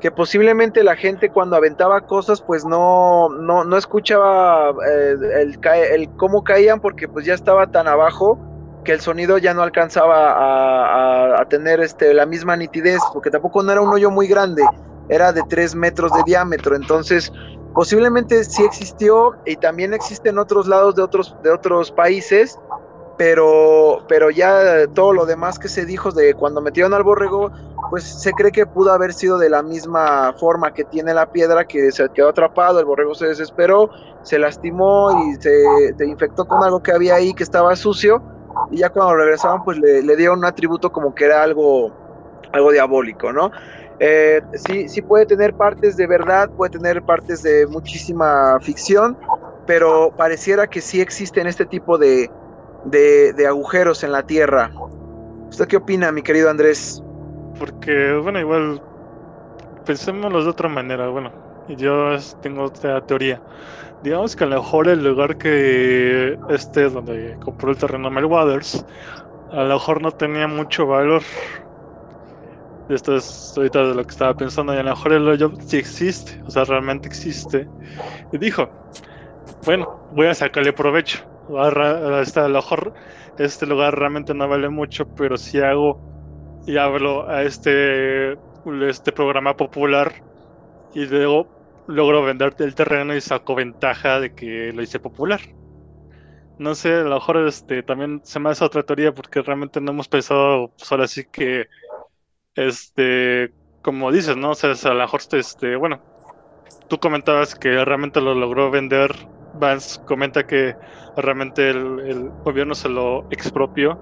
que 0.01 0.11
posiblemente 0.11 0.83
la 0.83 0.97
gente 0.97 1.31
cuando 1.31 1.57
aventaba 1.57 2.01
cosas 2.03 2.41
pues 2.41 2.65
no, 2.65 3.29
no, 3.29 3.65
no 3.65 3.77
escuchaba 3.77 4.71
eh, 4.89 5.17
el, 5.93 6.09
cómo 6.17 6.43
caían 6.43 6.81
porque 6.81 7.07
pues 7.07 7.27
ya 7.27 7.35
estaba 7.35 7.67
tan 7.67 7.87
abajo 7.87 8.39
que 8.85 8.93
el 8.93 9.01
sonido 9.01 9.37
ya 9.37 9.53
no 9.53 9.63
alcanzaba 9.63 10.33
a, 10.33 11.43
a, 11.43 11.45
tener 11.47 11.81
este, 11.81 12.15
la 12.15 12.25
misma 12.25 12.57
nitidez 12.57 13.01
porque 13.13 13.31
tampoco 13.31 13.63
no 13.63 13.73
era 13.73 13.83
un 13.83 13.93
hoyo 13.93 14.11
muy 14.11 14.27
grande, 14.27 14.65
era 15.11 15.33
de 15.33 15.43
3 15.49 15.75
metros 15.75 16.11
de 16.13 16.23
diámetro, 16.25 16.75
entonces 16.75 17.31
posiblemente 17.75 18.43
sí 18.45 18.65
existió 18.65 19.37
y 19.45 19.57
también 19.57 19.93
existe 19.93 20.31
en 20.31 20.39
otros 20.39 20.67
lados 20.67 20.97
de 20.97 21.03
otros, 21.03 21.37
de 21.43 21.51
otros 21.51 21.93
países 21.93 22.59
pero, 23.21 24.03
pero 24.09 24.31
ya 24.31 24.87
todo 24.95 25.13
lo 25.13 25.27
demás 25.27 25.59
que 25.59 25.69
se 25.69 25.85
dijo 25.85 26.11
de 26.11 26.33
cuando 26.33 26.63
metieron 26.63 26.95
al 26.95 27.03
borrego, 27.03 27.53
pues 27.91 28.05
se 28.05 28.33
cree 28.33 28.53
que 28.53 28.65
pudo 28.65 28.93
haber 28.93 29.13
sido 29.13 29.37
de 29.37 29.51
la 29.51 29.63
misma 29.63 30.33
forma 30.39 30.73
que 30.73 30.85
tiene 30.85 31.13
la 31.13 31.31
piedra, 31.31 31.67
que 31.67 31.91
se 31.91 32.09
quedó 32.11 32.29
atrapado, 32.29 32.79
el 32.79 32.87
borrego 32.87 33.15
se 33.15 33.27
desesperó, 33.27 33.91
se 34.23 34.39
lastimó 34.39 35.11
y 35.27 35.35
se, 35.43 36.05
infectó 36.07 36.47
con 36.47 36.63
algo 36.63 36.83
que 36.83 36.93
había 36.93 37.17
ahí 37.17 37.35
que 37.35 37.43
estaba 37.43 37.75
sucio, 37.77 38.23
y 38.71 38.79
ya 38.79 38.91
cuando 38.91 39.17
regresaban, 39.17 39.65
pues 39.65 39.79
le, 39.79 40.03
le 40.03 40.17
dieron 40.17 40.39
un 40.39 40.45
atributo 40.45 40.93
como 40.93 41.15
que 41.15 41.25
era 41.25 41.43
algo, 41.43 41.93
algo 42.53 42.71
diabólico, 42.71 43.33
¿no? 43.33 43.51
Eh, 44.03 44.41
sí, 44.55 44.89
sí 44.89 45.03
puede 45.03 45.27
tener 45.27 45.53
partes 45.55 45.97
de 45.97 46.07
verdad, 46.07 46.49
puede 46.57 46.71
tener 46.71 47.03
partes 47.03 47.43
de 47.43 47.67
muchísima 47.67 48.59
ficción, 48.61 49.17
pero 49.67 50.11
pareciera 50.17 50.67
que 50.67 50.81
sí 50.81 51.03
existen 51.03 51.47
este 51.47 51.67
tipo 51.67 51.99
de, 51.99 52.31
de, 52.87 53.47
agujeros 53.47 54.03
en 54.03 54.13
la 54.13 54.23
Tierra. 54.23 54.71
¿Usted 55.51 55.67
qué 55.69 55.77
opina, 55.77 56.11
mi 56.13 56.23
querido 56.23 56.49
Andrés? 56.49 57.03
Porque, 57.61 58.15
bueno, 58.15 58.41
igual, 58.41 58.81
pensémoslo 59.85 60.43
de 60.43 60.49
otra 60.49 60.69
manera. 60.69 61.09
Bueno, 61.09 61.31
yo 61.69 62.17
tengo 62.41 62.65
otra 62.65 63.01
teoría. 63.03 63.41
Digamos 64.03 64.35
que 64.35 64.45
a 64.45 64.47
lo 64.47 64.57
mejor 64.57 64.89
el 64.89 65.05
lugar 65.05 65.37
que 65.37 66.39
este 66.49 66.89
donde 66.89 67.37
compró 67.45 67.71
el 67.71 67.77
terreno 67.77 68.11
Mel 68.11 68.25
Waters, 68.25 68.85
a 69.53 69.63
lo 69.63 69.75
mejor 69.75 70.01
no 70.01 70.11
tenía 70.11 70.49
mucho 70.49 70.87
valor. 70.87 71.23
Esto 72.89 73.15
es 73.15 73.55
ahorita 73.57 73.89
de 73.89 73.95
lo 73.95 74.05
que 74.05 74.11
estaba 74.11 74.35
pensando, 74.35 74.75
y 74.75 74.79
a 74.79 74.83
lo 74.83 74.91
mejor 74.91 75.13
el 75.13 75.29
hoyo 75.29 75.53
sí 75.61 75.77
existe, 75.77 76.43
o 76.47 76.51
sea, 76.51 76.65
realmente 76.65 77.09
existe. 77.09 77.69
Y 78.33 78.39
dijo, 78.39 78.69
bueno, 79.67 80.01
voy 80.13 80.27
a 80.27 80.35
sacarle 80.35 80.73
provecho 80.73 81.31
este, 82.23 82.41
a 82.41 82.49
lo 82.49 82.55
mejor 82.57 82.95
este 83.39 83.67
lugar 83.67 83.99
realmente 83.99 84.35
no 84.35 84.49
vale 84.49 84.69
mucho, 84.69 85.07
pero 85.17 85.37
si 85.37 85.61
hago 85.61 86.01
y 86.67 86.77
hablo 86.77 87.29
a 87.29 87.43
este, 87.43 88.33
este 88.89 89.13
programa 89.13 89.57
popular 89.57 90.13
y 90.95 91.07
luego 91.07 91.49
logro 91.87 92.23
venderte 92.23 92.65
el 92.65 92.75
terreno 92.75 93.15
y 93.15 93.21
saco 93.21 93.55
ventaja 93.55 94.21
de 94.21 94.35
que 94.35 94.73
lo 94.73 94.83
hice 94.83 94.99
popular. 95.01 95.41
No 96.59 96.75
sé, 96.75 96.93
a 96.95 97.03
lo 97.03 97.15
mejor 97.15 97.39
este, 97.47 97.83
también 97.83 98.21
se 98.23 98.39
me 98.39 98.51
hace 98.51 98.65
otra 98.65 98.83
teoría 98.83 99.13
porque 99.13 99.41
realmente 99.43 99.81
no 99.81 99.93
hemos 99.93 100.09
pensado 100.09 100.73
solo 100.77 101.05
así 101.05 101.25
que, 101.25 101.69
este, 102.55 103.53
como 103.83 104.13
dices, 104.13 104.37
¿no? 104.37 104.51
O 104.51 104.55
sea, 104.55 104.73
a 104.73 104.95
lo 104.95 105.01
mejor, 105.01 105.21
este, 105.33 105.77
bueno, 105.77 106.03
tú 106.89 106.99
comentabas 106.99 107.55
que 107.55 107.83
realmente 107.85 108.21
lo 108.21 108.35
logró 108.35 108.71
vender 108.71 109.15
Vance 109.55 110.01
comenta 110.05 110.47
que 110.47 110.77
realmente 111.17 111.71
el, 111.71 112.31
gobierno 112.45 112.75
se 112.75 112.89
lo 112.89 113.27
expropió. 113.31 113.99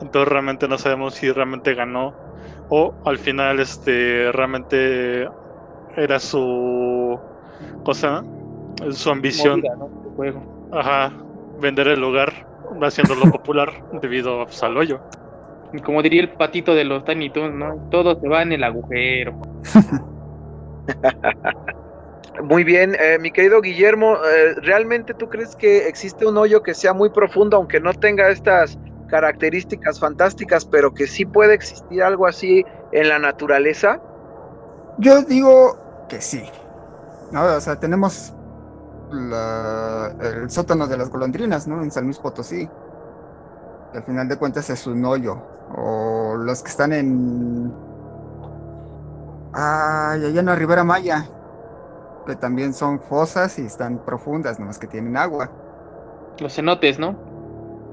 Entonces 0.00 0.28
realmente 0.28 0.68
no 0.68 0.78
sabemos 0.78 1.14
si 1.14 1.30
realmente 1.30 1.74
ganó 1.74 2.14
o 2.68 2.94
al 3.04 3.18
final 3.18 3.60
este 3.60 4.30
realmente 4.32 5.28
era 5.96 6.18
su 6.18 7.18
cosa, 7.84 8.24
su 8.90 9.10
ambición. 9.10 9.62
Ajá, 10.72 11.12
vender 11.60 11.88
el 11.88 12.00
lugar 12.00 12.32
haciéndolo 12.82 13.22
popular 13.30 13.70
debido 14.00 14.44
pues, 14.44 14.62
al 14.62 14.76
hoyo. 14.76 15.00
Como 15.84 16.02
diría 16.02 16.22
el 16.22 16.30
patito 16.30 16.74
de 16.74 16.84
los 16.84 17.04
Tiny 17.04 17.30
¿no? 17.52 17.88
Todo 17.90 18.18
se 18.20 18.28
va 18.28 18.42
en 18.42 18.52
el 18.52 18.64
agujero. 18.64 19.40
Muy 22.42 22.64
bien, 22.64 22.94
eh, 23.00 23.18
mi 23.18 23.30
querido 23.30 23.62
Guillermo, 23.62 24.16
eh, 24.16 24.54
¿realmente 24.60 25.14
tú 25.14 25.28
crees 25.28 25.56
que 25.56 25.88
existe 25.88 26.26
un 26.26 26.36
hoyo 26.36 26.62
que 26.62 26.74
sea 26.74 26.92
muy 26.92 27.08
profundo, 27.08 27.56
aunque 27.56 27.80
no 27.80 27.94
tenga 27.94 28.28
estas 28.28 28.78
características 29.06 30.00
fantásticas, 30.00 30.64
pero 30.64 30.92
que 30.92 31.06
sí 31.06 31.24
puede 31.24 31.54
existir 31.54 32.02
algo 32.02 32.26
así 32.26 32.64
en 32.92 33.08
la 33.08 33.18
naturaleza? 33.18 34.00
Yo 34.98 35.22
digo 35.22 36.06
que 36.08 36.20
sí. 36.20 36.42
No, 37.32 37.44
o 37.44 37.60
sea, 37.60 37.78
tenemos 37.78 38.34
el 39.12 40.50
sótano 40.50 40.86
de 40.86 40.96
las 40.96 41.10
golondrinas, 41.10 41.66
¿no? 41.66 41.82
En 41.82 41.90
San 41.90 42.04
Luis 42.04 42.18
Potosí. 42.18 42.68
al 43.94 44.02
final 44.02 44.28
de 44.28 44.36
cuentas 44.36 44.68
es 44.70 44.86
un 44.86 45.04
hoyo. 45.04 45.36
O 45.76 46.36
los 46.36 46.62
que 46.62 46.70
están 46.70 46.92
en. 46.92 47.72
Ay, 49.52 50.24
allá 50.24 50.40
en 50.40 50.46
la 50.46 50.54
Ribera 50.54 50.84
Maya, 50.84 51.26
que 52.26 52.36
también 52.36 52.74
son 52.74 53.00
fosas 53.00 53.58
y 53.58 53.66
están 53.66 53.98
profundas, 54.04 54.60
nomás 54.60 54.78
que 54.78 54.86
tienen 54.86 55.16
agua. 55.16 55.50
Los 56.38 56.54
cenotes, 56.54 56.98
¿no? 56.98 57.16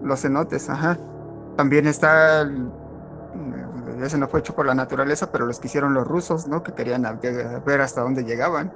Los 0.04 0.22
cenotes, 0.22 0.70
ajá. 0.70 0.98
También 1.56 1.88
está, 1.88 2.42
el, 2.42 2.68
ese 4.04 4.18
no 4.18 4.28
fue 4.28 4.40
hecho 4.40 4.56
por 4.56 4.66
la 4.66 4.76
naturaleza, 4.76 5.32
pero 5.32 5.46
los 5.46 5.60
que 5.60 5.68
hicieron 5.68 5.94
los 5.94 6.08
rusos, 6.08 6.48
¿no? 6.48 6.64
Que 6.64 6.74
querían 6.74 7.04
ver 7.66 7.82
hasta 7.82 8.02
dónde 8.02 8.24
llegaban. 8.24 8.72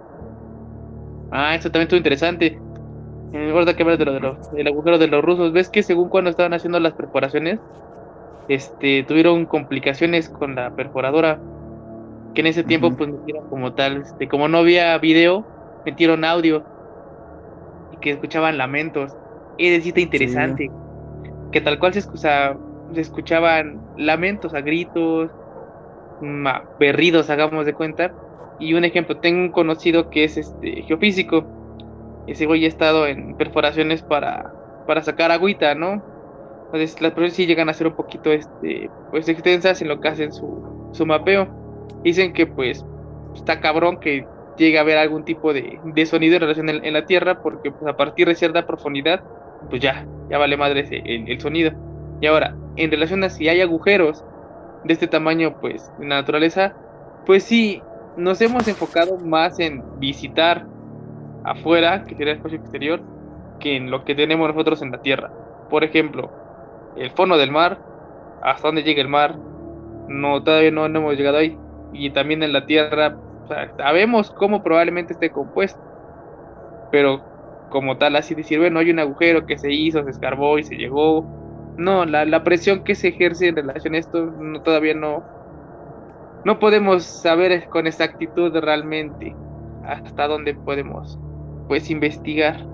Ah, 1.32 1.56
eso 1.56 1.70
también 1.70 1.84
estuvo 1.84 1.98
interesante. 1.98 2.60
Me 3.32 3.50
acuerdo 3.50 3.76
que 3.76 3.84
hablas 3.84 4.00
de 4.00 4.06
lo, 4.06 4.14
de 4.14 4.20
lo, 4.22 4.38
del 4.54 4.68
agujero 4.68 4.98
de 4.98 5.08
los 5.08 5.24
rusos. 5.24 5.52
¿Ves 5.52 5.70
que 5.70 5.84
según 5.84 6.10
cuando 6.10 6.30
estaban 6.30 6.54
haciendo 6.54 6.80
las 6.80 6.94
perforaciones, 6.94 7.60
este, 8.48 9.04
tuvieron 9.04 9.46
complicaciones 9.46 10.30
con 10.30 10.56
la 10.56 10.76
perforadora? 10.76 11.40
que 12.38 12.42
en 12.42 12.48
ese 12.48 12.64
tiempo 12.64 12.92
pues 12.96 13.10
metieron 13.10 13.50
como 13.50 13.74
tal, 13.74 14.04
este, 14.04 14.28
como 14.28 14.48
no 14.48 14.60
había 14.60 14.96
video, 15.00 15.44
metieron 15.86 16.24
audio 16.24 16.64
y 17.94 17.98
que 17.98 18.12
escuchaban 18.12 18.60
lamentos. 18.60 19.16
Es 19.58 19.78
decir, 19.78 19.98
interesante, 19.98 20.70
que 21.52 21.62
tal 21.62 21.80
cual 21.80 21.94
se, 21.94 22.02
se 22.02 22.56
escuchaban 22.96 23.82
lamentos 23.98 24.54
a 24.54 24.62
gritos, 24.62 25.30
berridos, 26.80 27.30
hagamos 27.30 27.66
de 27.66 27.74
cuenta. 27.74 28.14
Y 28.60 28.74
un 28.74 28.86
ejemplo, 28.86 29.18
tengo 29.18 29.40
un 29.42 29.52
conocido 29.52 30.10
que 30.10 30.24
es 30.24 30.38
este 30.38 30.82
geofísico. 30.84 31.46
Ese 32.28 32.46
güey 32.46 32.66
ha 32.66 32.68
estado 32.68 33.08
en 33.08 33.36
perforaciones 33.38 34.02
para, 34.02 34.54
para 34.86 35.02
sacar 35.02 35.32
agüita, 35.32 35.76
¿no? 35.76 36.04
Entonces 36.66 37.00
las 37.02 37.14
pruebas 37.14 37.34
sí 37.34 37.46
llegan 37.46 37.70
a 37.70 37.74
ser 37.74 37.88
un 37.88 37.96
poquito 37.96 38.32
este, 38.32 38.90
pues 39.12 39.30
extensas 39.30 39.82
en 39.82 39.88
lo 39.88 40.02
que 40.02 40.10
hacen 40.10 40.34
su, 40.34 40.90
su 40.92 41.06
mapeo 41.06 41.48
dicen 42.04 42.34
que 42.34 42.46
pues 42.48 42.86
está 43.34 43.60
cabrón 43.60 44.00
que 44.00 44.26
llegue 44.58 44.78
a 44.78 44.82
haber 44.82 44.98
algún 44.98 45.24
tipo 45.24 45.54
de, 45.54 45.80
sonido 46.06 46.36
en 46.36 46.42
relación 46.42 46.70
en, 46.70 46.94
la 46.94 47.06
Tierra, 47.06 47.42
porque 47.42 47.72
pues, 47.72 47.86
a 47.88 47.96
partir 47.96 48.28
de 48.28 48.36
cierta 48.36 48.66
profundidad, 48.66 49.24
pues 49.70 49.82
ya, 49.82 50.06
ya 50.30 50.38
vale 50.38 50.58
madre 50.58 50.86
el, 50.92 51.40
sonido. 51.40 51.72
Y 52.22 52.28
ahora, 52.28 52.56
en 52.76 52.92
relación 52.92 53.24
a 53.24 53.30
si 53.30 53.48
hay 53.48 53.62
agujeros 53.62 54.24
de 54.84 54.94
este 54.94 55.08
tamaño, 55.08 55.58
pues 55.60 55.92
en 56.00 56.10
la 56.10 56.16
naturaleza, 56.16 56.74
pues 57.26 57.44
sí, 57.44 57.82
nos 58.16 58.42
hemos 58.42 58.68
enfocado 58.68 59.18
más 59.18 59.60
en 59.60 59.84
visitar 60.00 60.66
afuera, 61.44 62.04
que 62.04 62.16
sería 62.16 62.34
el 62.34 62.38
espacio 62.38 62.58
exterior, 62.60 63.02
que 63.60 63.76
en 63.76 63.92
lo 63.92 64.04
que 64.04 64.16
tenemos 64.16 64.48
nosotros 64.48 64.82
en 64.82 64.92
la 64.92 65.02
Tierra. 65.02 65.32
Por 65.70 65.84
ejemplo, 65.84 66.32
el 66.96 67.12
fondo 67.12 67.38
del 67.38 67.52
mar, 67.52 67.80
hasta 68.42 68.68
dónde 68.68 68.84
llega 68.84 69.02
el 69.02 69.08
mar, 69.08 69.36
no, 70.08 70.42
todavía 70.44 70.72
no 70.72 70.86
hemos 70.86 71.16
llegado 71.16 71.38
ahí 71.38 71.58
y 71.94 72.10
también 72.12 72.44
en 72.44 72.54
la 72.54 72.66
Tierra, 72.66 73.18
sabemos 73.78 74.32
cómo 74.32 74.64
probablemente 74.64 75.14
esté 75.14 75.30
compuesto, 75.30 75.80
pero 76.92 77.22
como 77.70 77.98
tal, 77.98 78.16
así 78.16 78.36
decir, 78.36 78.60
bueno, 78.60 78.80
hay 78.80 78.92
un 78.92 79.00
agujero 79.00 79.46
que 79.46 79.58
se 79.58 79.72
hizo, 79.72 80.04
se 80.04 80.10
escarbó 80.12 80.58
y 80.58 80.64
se 80.64 80.76
llegó. 80.76 81.26
No, 81.78 82.06
la, 82.06 82.26
la 82.26 82.44
presión 82.44 82.84
que 82.84 82.96
se 82.96 83.10
ejerce 83.10 83.48
en 83.48 83.56
relación 83.56 83.94
a 83.94 84.00
esto 84.00 84.26
no, 84.26 84.62
todavía 84.62 84.96
no, 84.96 85.24
no 86.44 86.60
podemos 86.60 87.04
saber 87.04 87.68
con 87.70 87.88
exactitud 87.88 88.56
realmente 88.58 89.36
hasta 89.84 90.28
dónde 90.28 90.56
podemos 90.56 91.20
pues 91.68 91.90
investigar. 91.90 92.66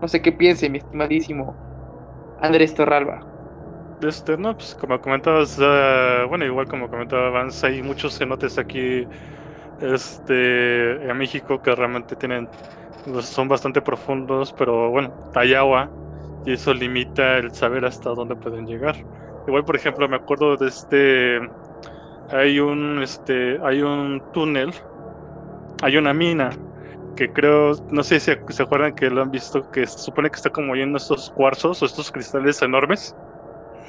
No 0.00 0.08
sé 0.08 0.22
qué 0.22 0.32
piense 0.32 0.70
mi 0.70 0.78
estimadísimo 0.78 1.54
Andrés 2.40 2.74
Torralba. 2.74 3.26
Este, 4.02 4.38
no, 4.38 4.56
pues 4.56 4.74
como 4.74 4.98
comentabas, 4.98 5.58
uh, 5.58 6.26
bueno, 6.28 6.46
igual 6.46 6.66
como 6.68 6.88
comentaba 6.88 7.28
Vance, 7.30 7.66
hay 7.66 7.82
muchos 7.82 8.16
cenotes 8.18 8.56
aquí 8.56 9.06
este, 9.82 11.10
en 11.10 11.16
México 11.18 11.60
que 11.60 11.74
realmente 11.74 12.16
tienen, 12.16 12.48
pues, 13.04 13.26
son 13.26 13.48
bastante 13.48 13.80
profundos, 13.80 14.52
pero 14.52 14.90
bueno, 14.90 15.12
hay 15.34 15.54
agua 15.54 15.90
y 16.44 16.52
eso 16.52 16.72
limita 16.72 17.38
el 17.38 17.52
saber 17.52 17.84
hasta 17.84 18.10
dónde 18.10 18.36
pueden 18.36 18.66
llegar. 18.66 18.96
Igual, 19.46 19.64
por 19.64 19.76
ejemplo, 19.76 20.08
me 20.08 20.16
acuerdo 20.16 20.56
de 20.56 20.68
este, 20.68 21.40
hay 22.30 22.60
un, 22.60 23.02
este, 23.02 23.58
hay 23.62 23.82
un 23.82 24.22
túnel, 24.32 24.72
hay 25.82 25.96
una 25.96 26.12
mina 26.12 26.50
que 27.16 27.32
creo, 27.32 27.72
no 27.90 28.02
sé 28.02 28.20
si 28.20 28.32
se 28.48 28.62
acuerdan 28.62 28.94
que 28.94 29.10
lo 29.10 29.22
han 29.22 29.30
visto, 29.30 29.70
que 29.70 29.86
se 29.86 29.98
supone 29.98 30.30
que 30.30 30.36
está 30.36 30.50
como 30.50 30.74
lleno 30.74 30.96
estos 30.96 31.30
cuarzos 31.30 31.82
o 31.82 31.86
estos 31.86 32.10
cristales 32.10 32.62
enormes. 32.62 33.14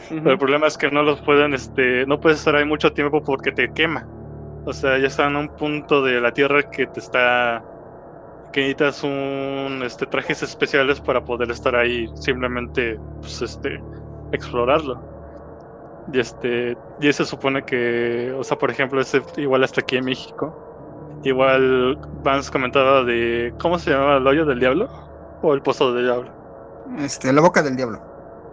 Pero 0.09 0.31
el 0.31 0.37
problema 0.37 0.67
es 0.67 0.77
que 0.77 0.91
no 0.91 1.03
los 1.03 1.21
pueden, 1.21 1.53
este, 1.53 2.05
no 2.05 2.19
puedes 2.19 2.39
estar 2.39 2.55
ahí 2.55 2.65
mucho 2.65 2.91
tiempo 2.91 3.23
porque 3.23 3.51
te 3.51 3.71
quema. 3.71 4.05
O 4.65 4.73
sea, 4.73 4.97
ya 4.97 5.07
están 5.07 5.31
en 5.31 5.37
un 5.37 5.47
punto 5.55 6.03
de 6.03 6.19
la 6.19 6.33
Tierra 6.33 6.63
que 6.69 6.87
te 6.87 6.99
está, 6.99 7.63
que 8.51 8.61
necesitas 8.61 9.03
un, 9.03 9.81
este, 9.83 10.05
trajes 10.05 10.43
especiales 10.43 10.99
para 10.99 11.23
poder 11.23 11.51
estar 11.51 11.75
ahí, 11.75 12.09
simplemente, 12.15 12.99
pues, 13.19 13.41
este, 13.41 13.81
explorarlo. 14.31 15.01
Y 16.11 16.19
este, 16.19 16.77
y 16.99 17.13
se 17.13 17.25
supone 17.25 17.63
que, 17.63 18.33
o 18.37 18.43
sea, 18.43 18.57
por 18.57 18.71
ejemplo, 18.71 18.99
ese 18.99 19.21
igual 19.37 19.63
hasta 19.63 19.81
aquí 19.81 19.97
en 19.97 20.05
México 20.05 20.71
Igual 21.23 21.97
Vance 22.23 22.51
comentaba 22.51 23.03
de. 23.03 23.53
¿Cómo 23.59 23.77
se 23.77 23.91
llamaba 23.91 24.17
el 24.17 24.25
hoyo 24.25 24.45
del 24.45 24.59
diablo? 24.59 24.89
¿O 25.43 25.53
el 25.53 25.61
pozo 25.61 25.93
del 25.93 26.05
diablo? 26.05 26.31
Este, 26.97 27.31
la 27.31 27.41
boca 27.41 27.61
del 27.61 27.75
diablo. 27.75 28.01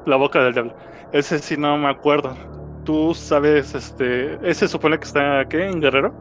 La 0.04 0.16
boca 0.16 0.40
del 0.40 0.52
diablo. 0.52 0.74
Ese 1.12 1.38
sí 1.38 1.56
no 1.56 1.78
me 1.78 1.88
acuerdo. 1.88 2.36
Tú 2.84 3.14
sabes, 3.14 3.74
este. 3.74 4.38
¿Ese 4.48 4.68
supone 4.68 4.98
que 4.98 5.04
está 5.04 5.40
aquí 5.40 5.56
en 5.56 5.80
Guerrero? 5.80 6.12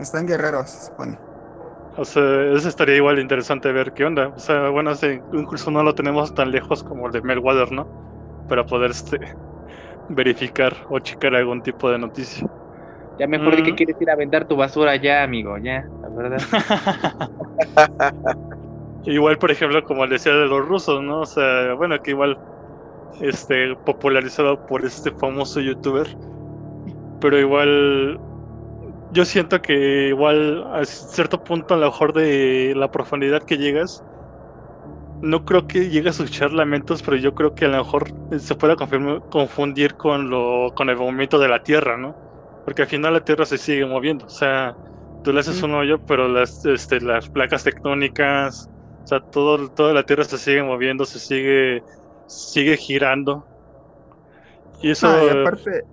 Está 0.00 0.18
en 0.18 0.26
Guerrero, 0.26 0.66
se 0.66 0.86
supone. 0.86 1.18
O 1.98 2.04
sea, 2.04 2.52
ese 2.52 2.68
estaría 2.68 2.96
igual 2.96 3.18
interesante 3.18 3.72
ver 3.72 3.92
qué 3.92 4.04
onda. 4.04 4.28
O 4.28 4.38
sea, 4.38 4.68
bueno, 4.68 4.90
ese 4.90 5.22
incluso 5.32 5.70
no 5.70 5.82
lo 5.82 5.94
tenemos 5.94 6.34
tan 6.34 6.50
lejos 6.50 6.82
como 6.82 7.06
el 7.06 7.12
de 7.12 7.22
Melwater, 7.22 7.72
¿no? 7.72 7.86
Para 8.48 8.64
poder 8.64 8.90
este, 8.90 9.18
verificar 10.08 10.76
o 10.88 10.98
checar 10.98 11.34
algún 11.34 11.62
tipo 11.62 11.90
de 11.90 11.98
noticia. 11.98 12.46
Ya 13.18 13.26
mejor 13.26 13.56
de 13.56 13.62
que 13.62 13.74
quieres 13.74 14.00
ir 14.00 14.10
a 14.10 14.16
vender 14.16 14.46
tu 14.46 14.56
basura 14.56 14.94
ya, 14.96 15.22
amigo, 15.22 15.56
ya, 15.56 15.86
la 16.02 16.08
verdad. 16.10 16.38
igual, 19.04 19.38
por 19.38 19.50
ejemplo, 19.50 19.82
como 19.84 20.06
decía 20.06 20.34
de 20.34 20.46
los 20.46 20.66
rusos, 20.66 21.02
¿no? 21.02 21.20
O 21.20 21.26
sea, 21.26 21.72
bueno, 21.74 22.00
que 22.02 22.10
igual 22.10 22.36
este 23.20 23.74
popularizado 23.86 24.64
por 24.66 24.84
este 24.84 25.10
famoso 25.12 25.60
youtuber. 25.60 26.06
Pero 27.20 27.38
igual 27.38 28.20
yo 29.12 29.24
siento 29.24 29.60
que 29.62 30.08
igual 30.08 30.66
a 30.72 30.84
cierto 30.84 31.42
punto 31.42 31.74
a 31.74 31.76
lo 31.76 31.86
mejor 31.86 32.12
de 32.12 32.74
la 32.76 32.90
profundidad 32.90 33.42
que 33.42 33.58
llegas 33.58 34.02
no 35.22 35.44
creo 35.44 35.66
que 35.66 35.88
llegue 35.88 36.08
a 36.08 36.10
escuchar 36.10 36.52
lamentos, 36.52 37.02
pero 37.02 37.16
yo 37.16 37.34
creo 37.34 37.54
que 37.54 37.64
a 37.64 37.68
lo 37.68 37.78
mejor 37.78 38.10
se 38.38 38.54
pueda 38.54 38.76
confundir 38.76 39.94
con 39.94 40.28
lo 40.28 40.72
con 40.74 40.90
el 40.90 40.96
movimiento 40.96 41.38
de 41.38 41.48
la 41.48 41.62
tierra, 41.62 41.96
¿no? 41.96 42.14
Porque 42.66 42.82
al 42.82 42.88
final 42.88 43.12
la 43.12 43.24
Tierra 43.24 43.46
se 43.46 43.58
sigue 43.58 43.86
moviendo. 43.86 44.26
O 44.26 44.28
sea, 44.28 44.76
tú 45.22 45.32
le 45.32 45.38
haces 45.38 45.62
un 45.62 45.72
hoyo, 45.74 46.04
pero 46.04 46.26
las, 46.26 46.66
este, 46.66 47.00
las 47.00 47.28
placas 47.28 47.62
tectónicas, 47.62 48.68
o 49.04 49.06
sea, 49.06 49.20
todo, 49.20 49.68
toda 49.70 49.94
la 49.94 50.02
Tierra 50.02 50.24
se 50.24 50.36
sigue 50.36 50.64
moviendo, 50.64 51.04
se 51.04 51.20
sigue, 51.20 51.84
sigue 52.26 52.76
girando. 52.76 53.46
Y 54.82 54.90
eso. 54.90 55.06
Ah, 55.06 55.42
aparte, 55.42 55.84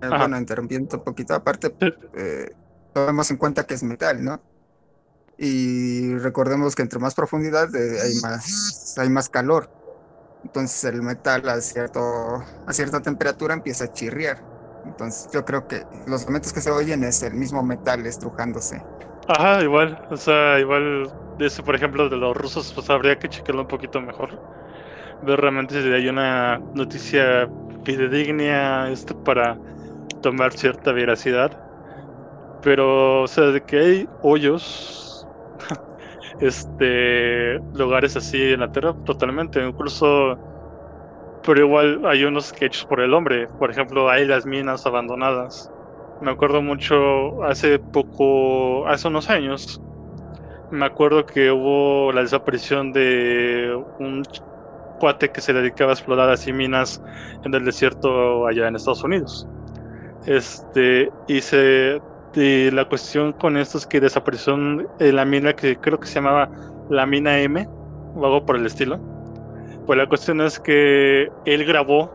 eh, 0.00 0.08
bueno, 0.08 0.38
interrumpiendo 0.38 0.96
un 0.96 1.04
poquito, 1.04 1.34
aparte, 1.34 1.74
eh, 2.14 2.52
tomemos 2.92 3.30
en 3.30 3.36
cuenta 3.36 3.66
que 3.66 3.74
es 3.74 3.82
metal, 3.82 4.24
¿no? 4.24 4.40
Y 5.38 6.16
recordemos 6.16 6.74
que 6.74 6.82
entre 6.82 6.98
más 6.98 7.14
profundidad 7.14 7.74
eh, 7.74 8.00
hay 8.02 8.14
más, 8.20 8.96
hay 8.98 9.08
más 9.08 9.28
calor. 9.28 9.70
Entonces 10.44 10.84
el 10.84 11.02
metal 11.02 11.48
a, 11.48 11.60
cierto, 11.60 12.00
a 12.66 12.72
cierta 12.72 13.00
temperatura 13.00 13.54
empieza 13.54 13.84
a 13.84 13.92
chirriar. 13.92 14.42
Entonces 14.84 15.28
yo 15.32 15.44
creo 15.44 15.68
que 15.68 15.84
los 16.06 16.24
momentos 16.26 16.52
que 16.52 16.60
se 16.60 16.70
oyen 16.70 17.04
es 17.04 17.22
el 17.22 17.34
mismo 17.34 17.62
metal 17.62 18.04
estrujándose. 18.06 18.82
Ajá, 19.28 19.62
igual, 19.62 20.06
o 20.10 20.16
sea, 20.16 20.58
igual 20.58 21.12
de 21.38 21.46
eso, 21.46 21.62
por 21.62 21.74
ejemplo, 21.74 22.08
de 22.08 22.16
los 22.16 22.36
rusos, 22.36 22.72
pues 22.74 22.88
habría 22.88 23.18
que 23.18 23.28
checarlo 23.28 23.62
un 23.62 23.68
poquito 23.68 24.00
mejor. 24.00 24.40
Ver 25.22 25.40
realmente 25.40 25.82
si 25.82 25.92
hay 25.92 26.08
una 26.08 26.58
noticia 26.74 27.48
fidedigna 27.84 28.90
este, 28.90 29.14
para 29.14 29.58
tomar 30.20 30.52
cierta 30.52 30.92
veracidad. 30.92 31.52
Pero, 32.62 33.22
o 33.22 33.26
sea, 33.28 33.44
de 33.46 33.62
que 33.62 33.78
hay 33.78 34.08
hoyos, 34.22 35.26
este, 36.40 37.60
lugares 37.74 38.16
así 38.16 38.52
en 38.52 38.60
la 38.60 38.72
Tierra, 38.72 38.94
totalmente. 39.04 39.64
Incluso 39.64 40.38
pero 41.48 41.60
igual 41.60 42.02
hay 42.04 42.24
unos 42.24 42.52
que 42.52 42.66
hechos 42.66 42.84
por 42.84 43.00
el 43.00 43.14
hombre. 43.14 43.46
Por 43.58 43.70
ejemplo, 43.70 44.10
hay 44.10 44.26
las 44.26 44.44
minas 44.44 44.84
abandonadas. 44.84 45.70
Me 46.20 46.30
acuerdo 46.30 46.60
mucho 46.60 47.42
hace 47.42 47.78
poco, 47.78 48.86
hace 48.86 49.08
unos 49.08 49.30
años, 49.30 49.80
me 50.70 50.84
acuerdo 50.84 51.24
que 51.24 51.50
hubo 51.50 52.12
la 52.12 52.20
desaparición 52.20 52.92
de 52.92 53.74
un 53.98 54.24
cuate 55.00 55.30
que 55.30 55.40
se 55.40 55.54
dedicaba 55.54 55.92
a 55.92 55.94
explorar 55.94 56.28
así 56.28 56.52
minas 56.52 57.02
en 57.44 57.54
el 57.54 57.64
desierto 57.64 58.46
allá 58.46 58.68
en 58.68 58.76
Estados 58.76 59.02
Unidos. 59.04 59.48
Este, 60.26 61.10
y 61.26 61.40
se 61.40 62.00
y 62.34 62.70
la 62.70 62.84
cuestión 62.84 63.32
con 63.32 63.56
esto 63.56 63.78
es 63.78 63.86
que 63.86 64.00
desapareció 64.00 64.54
en 64.54 65.16
la 65.16 65.24
mina 65.24 65.54
que 65.54 65.76
creo 65.76 65.98
que 65.98 66.06
se 66.06 66.16
llamaba 66.16 66.48
la 66.88 67.04
mina 67.04 67.40
M 67.40 67.66
o 68.14 68.24
algo 68.24 68.46
por 68.46 68.56
el 68.56 68.66
estilo 68.66 69.00
pues 69.88 69.96
la 69.96 70.06
cuestión 70.06 70.42
es 70.42 70.60
que 70.60 71.32
él 71.46 71.64
grabó, 71.64 72.12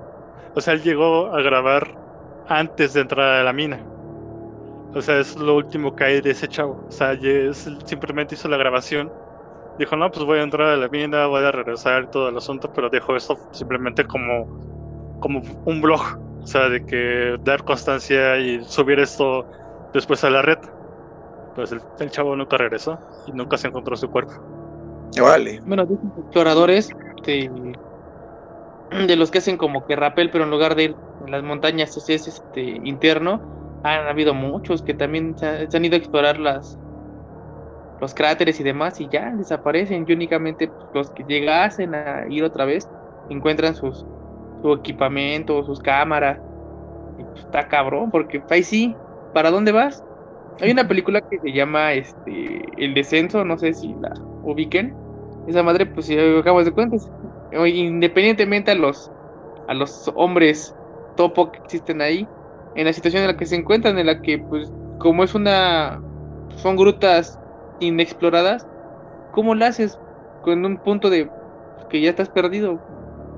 o 0.54 0.62
sea, 0.62 0.76
él 0.76 0.84
llegó 0.84 1.34
a 1.34 1.42
grabar 1.42 1.98
antes 2.48 2.94
de 2.94 3.02
entrar 3.02 3.40
a 3.40 3.44
la 3.44 3.52
mina. 3.52 3.80
O 4.94 5.02
sea, 5.02 5.18
es 5.18 5.36
lo 5.36 5.56
último 5.56 5.96
que 5.96 6.04
hay 6.04 6.22
de 6.22 6.30
ese 6.30 6.48
chavo. 6.48 6.86
O 6.88 6.92
sea, 6.92 7.18
simplemente 7.84 8.36
hizo 8.36 8.48
la 8.48 8.58
grabación. 8.58 9.12
Dijo, 9.80 9.96
no, 9.96 10.12
pues 10.12 10.24
voy 10.24 10.38
a 10.38 10.44
entrar 10.44 10.70
a 10.70 10.78
la 10.78 10.88
mina, 10.88 11.26
voy 11.26 11.44
a 11.44 11.52
regresar 11.52 12.12
todo 12.12 12.30
el 12.30 12.38
asunto, 12.38 12.72
pero 12.72 12.92
dejó 12.92 13.16
esto 13.16 13.40
simplemente 13.54 14.06
como, 14.06 14.46
como 15.20 15.42
un 15.66 15.82
blog. 15.82 16.20
O 16.44 16.48
sea, 16.48 16.70
de 16.70 16.86
que 16.86 17.38
dar 17.44 17.64
constancia 17.64 18.38
y 18.38 18.64
subir 18.66 19.00
esto 19.00 19.48
después 19.94 20.24
a 20.24 20.30
la 20.30 20.42
red. 20.42 20.60
Pues 21.56 21.72
el, 21.72 21.82
el 22.00 22.12
chavo 22.12 22.36
nunca 22.36 22.58
regresó 22.58 23.00
y 23.26 23.32
nunca 23.32 23.58
se 23.58 23.68
encontró 23.68 23.96
su 23.96 24.10
cuerpo. 24.10 24.34
Vale. 25.22 25.62
Bueno, 25.66 25.84
exploradores 25.84 26.90
este, 27.18 27.50
de 28.90 29.16
los 29.16 29.32
que 29.32 29.40
hacen 29.40 29.58
como 29.58 29.86
que 29.86 29.96
rappel, 29.96 30.30
pero 30.32 30.44
en 30.44 30.52
lugar 30.52 30.76
de 30.76 30.84
ir 30.84 30.96
en 31.26 31.32
las 31.32 31.44
montañas 31.44 31.96
es 31.98 32.28
este 32.28 32.62
interno, 32.62 33.82
han 33.84 34.08
habido 34.08 34.34
muchos 34.34 34.82
que 34.82 34.94
también 34.94 35.38
se, 35.38 35.68
han 35.72 35.86
ido 35.86 35.96
a 35.96 35.98
explorar 35.98 36.40
las 36.40 36.78
los 38.00 38.14
cráteres 38.14 38.60
y 38.60 38.64
demás 38.64 39.00
y 39.00 39.08
ya 39.08 39.32
desaparecen 39.32 40.06
y 40.06 40.12
únicamente 40.12 40.68
pues, 40.68 40.90
los 40.94 41.10
que 41.12 41.24
llegasen 41.24 41.96
a 41.96 42.26
ir 42.30 42.44
otra 42.44 42.66
vez 42.66 42.90
encuentran 43.30 43.76
sus 43.76 44.06
su 44.64 44.74
equipamiento, 44.74 45.64
sus 45.64 45.80
cámaras 45.80 46.40
y 47.20 47.24
pues, 47.24 47.46
está 47.46 47.68
cabrón 47.68 48.10
porque 48.10 48.42
ahí 48.50 48.64
sí, 48.64 48.96
¿para 49.34 49.52
dónde 49.52 49.72
vas? 49.72 50.04
Hay 50.62 50.72
una 50.72 50.88
película 50.88 51.22
que 51.22 51.38
se 51.40 51.52
llama 51.52 51.94
este 51.94 52.64
El 52.78 52.96
descenso, 52.96 53.46
no 53.46 53.58
sé 53.60 53.74
si 53.74 53.94
la 54.02 54.14
ubiquen 54.44 54.96
esa 55.48 55.62
madre, 55.62 55.86
pues 55.86 56.06
si 56.06 56.18
acabas 56.18 56.66
de 56.66 56.72
cuentas, 56.72 57.12
independientemente 57.52 58.72
a 58.72 58.76
los, 58.76 59.12
a 59.68 59.74
los 59.74 60.12
hombres 60.16 60.74
topo 61.18 61.52
que 61.52 61.60
existen 61.60 62.02
ahí, 62.02 62.28
en 62.76 62.86
la 62.86 62.94
situación 62.94 63.24
en 63.24 63.28
la 63.28 63.38
que 63.38 63.46
se 63.46 63.56
encuentran, 63.56 64.00
en 64.00 64.08
la 64.08 64.22
que, 64.22 64.40
pues, 64.40 64.72
como 65.00 65.24
es 65.24 65.36
una, 65.36 66.02
son 66.56 66.76
grutas 66.76 67.40
inexploradas, 67.80 68.66
¿cómo 69.32 69.54
la 69.54 69.68
haces 69.68 70.00
con 70.42 70.66
un 70.66 70.78
punto 70.78 71.10
de 71.10 71.30
que 71.90 72.02
ya 72.02 72.10
estás 72.10 72.30
perdido? 72.30 72.80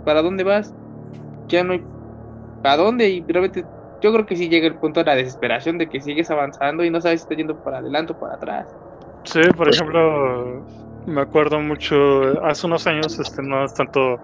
¿Para 0.05 0.21
dónde 0.21 0.43
vas? 0.43 0.76
Ya 1.49 1.63
no 1.63 1.73
hay, 1.73 1.83
¿para 2.61 2.77
dónde? 2.77 3.09
Y 3.09 3.25
realmente 3.27 3.65
yo 4.01 4.13
creo 4.13 4.25
que 4.25 4.35
sí 4.35 4.49
llega 4.49 4.67
el 4.67 4.77
punto 4.79 4.99
de 4.99 5.05
la 5.05 5.15
desesperación 5.15 5.77
de 5.77 5.89
que 5.89 6.01
sigues 6.01 6.29
avanzando 6.29 6.83
y 6.83 6.89
no 6.89 7.01
sabes 7.01 7.21
si 7.21 7.23
estás 7.23 7.37
yendo 7.37 7.55
para 7.57 7.79
adelante 7.79 8.13
o 8.13 8.19
para 8.19 8.35
atrás. 8.35 8.67
Sí, 9.23 9.41
por 9.57 9.69
ejemplo, 9.69 10.65
me 11.05 11.21
acuerdo 11.21 11.59
mucho, 11.59 12.43
hace 12.45 12.67
unos 12.67 12.85
años, 12.87 13.17
este 13.19 13.41
no 13.41 13.65
es 13.65 13.73
tanto 13.73 14.19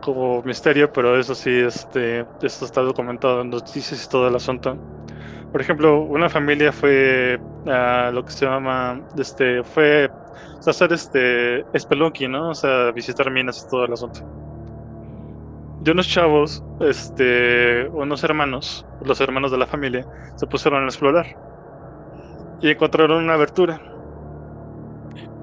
como 0.00 0.42
misterio, 0.42 0.90
pero 0.92 1.18
eso 1.18 1.34
sí, 1.34 1.50
este, 1.50 2.24
esto 2.42 2.64
está 2.64 2.80
documentado 2.82 3.42
en 3.42 3.50
noticias 3.50 4.04
y 4.04 4.08
todo 4.08 4.28
el 4.28 4.34
asunto. 4.34 4.76
Por 5.52 5.60
ejemplo, 5.60 6.02
una 6.02 6.28
familia 6.28 6.72
fue 6.72 7.38
a 7.66 8.10
lo 8.12 8.24
que 8.24 8.32
se 8.32 8.46
llama, 8.46 9.00
este, 9.16 9.62
fue 9.62 10.10
hacer 10.66 10.92
este 10.92 11.64
spelunky, 11.78 12.28
¿no? 12.28 12.50
O 12.50 12.54
sea, 12.54 12.90
visitar 12.92 13.30
minas 13.30 13.64
y 13.64 13.70
todo 13.70 13.84
el 13.84 13.92
asunto. 13.92 14.47
Y 15.84 15.90
unos 15.90 16.08
chavos, 16.08 16.64
este, 16.80 17.88
unos 17.92 18.24
hermanos, 18.24 18.84
los 19.04 19.20
hermanos 19.20 19.50
de 19.50 19.58
la 19.58 19.66
familia, 19.66 20.06
se 20.36 20.46
pusieron 20.46 20.84
a 20.84 20.86
explorar 20.86 21.26
y 22.60 22.70
encontraron 22.70 23.24
una 23.24 23.34
abertura. 23.34 23.80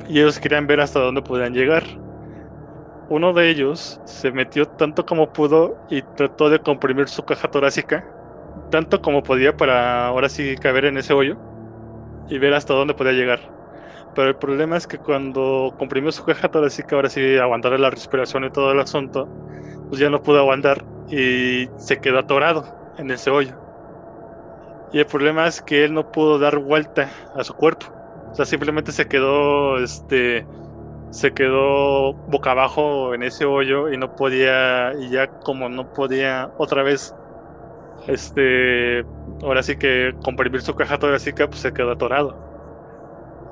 Y 0.08 0.20
ellos 0.20 0.40
querían 0.40 0.68
ver 0.68 0.82
hasta 0.82 1.00
dónde 1.00 1.22
podían 1.22 1.54
llegar. 1.54 1.84
Uno 3.10 3.34
de 3.34 3.50
ellos 3.50 4.02
se 4.06 4.32
metió 4.32 4.68
tanto 4.68 5.06
como 5.06 5.32
pudo 5.32 5.78
y 5.90 6.02
trató 6.02 6.50
de 6.50 6.60
comprimir 6.60 7.08
su 7.08 7.24
caja 7.24 7.50
torácica 7.50 8.06
tanto 8.70 9.02
como 9.02 9.24
podía 9.24 9.56
para 9.56 10.08
ahora 10.08 10.30
sí 10.30 10.56
caber 10.58 10.86
en 10.86 10.98
ese 10.98 11.14
hoyo 11.14 11.38
y 12.30 12.38
ver 12.40 12.54
hasta 12.54 12.74
dónde 12.74 12.94
podía 12.94 13.14
llegar. 13.14 13.40
Pero 14.16 14.30
el 14.30 14.38
problema 14.38 14.78
es 14.78 14.88
que 14.88 14.98
cuando 14.98 15.74
comprimió 15.78 16.12
su 16.12 16.24
caja 16.24 16.50
torácica, 16.50 16.96
ahora 16.96 17.10
sí 17.10 17.38
aguantar 17.38 17.78
la 17.80 17.90
respiración 17.90 18.46
y 18.46 18.52
todo 18.52 18.72
el 18.72 18.80
asunto, 18.80 19.28
pues 19.90 20.00
ya 20.00 20.10
no 20.10 20.22
pudo 20.22 20.40
aguantar 20.40 20.84
y 21.10 21.70
se 21.78 22.00
quedó 22.00 22.20
atorado 22.20 22.66
en 22.98 23.12
ese 23.12 23.30
hoyo. 23.30 23.56
Y 24.92 25.00
el 25.00 25.06
problema 25.06 25.48
es 25.48 25.62
que 25.62 25.84
él 25.84 25.94
no 25.94 26.12
pudo 26.12 26.40
dar 26.40 26.58
vuelta 26.58 27.10
a 27.36 27.44
su 27.44 27.54
cuerpo. 27.54 27.88
O 28.32 28.36
sea, 28.36 28.46
simplemente 28.46 28.92
se 28.92 29.08
quedó, 29.08 29.78
este, 29.78 30.46
se 31.10 31.34
quedó 31.34 32.14
boca 32.14 32.52
abajo 32.52 33.14
en 33.14 33.24
ese 33.24 33.46
hoyo 33.46 33.92
y 33.92 33.98
no 33.98 34.16
podía, 34.16 34.94
y 35.00 35.10
ya 35.10 35.28
como 35.28 35.70
no 35.70 35.94
podía 35.94 36.52
otra 36.58 36.84
vez, 36.84 37.16
este, 38.08 39.06
ahora 39.42 39.64
sí 39.64 39.78
que 39.78 40.14
comprimir 40.24 40.62
su 40.62 40.76
caja 40.76 40.98
torácica, 40.98 41.48
pues 41.48 41.60
se 41.62 41.74
quedó 41.74 41.92
atorado. 41.92 42.36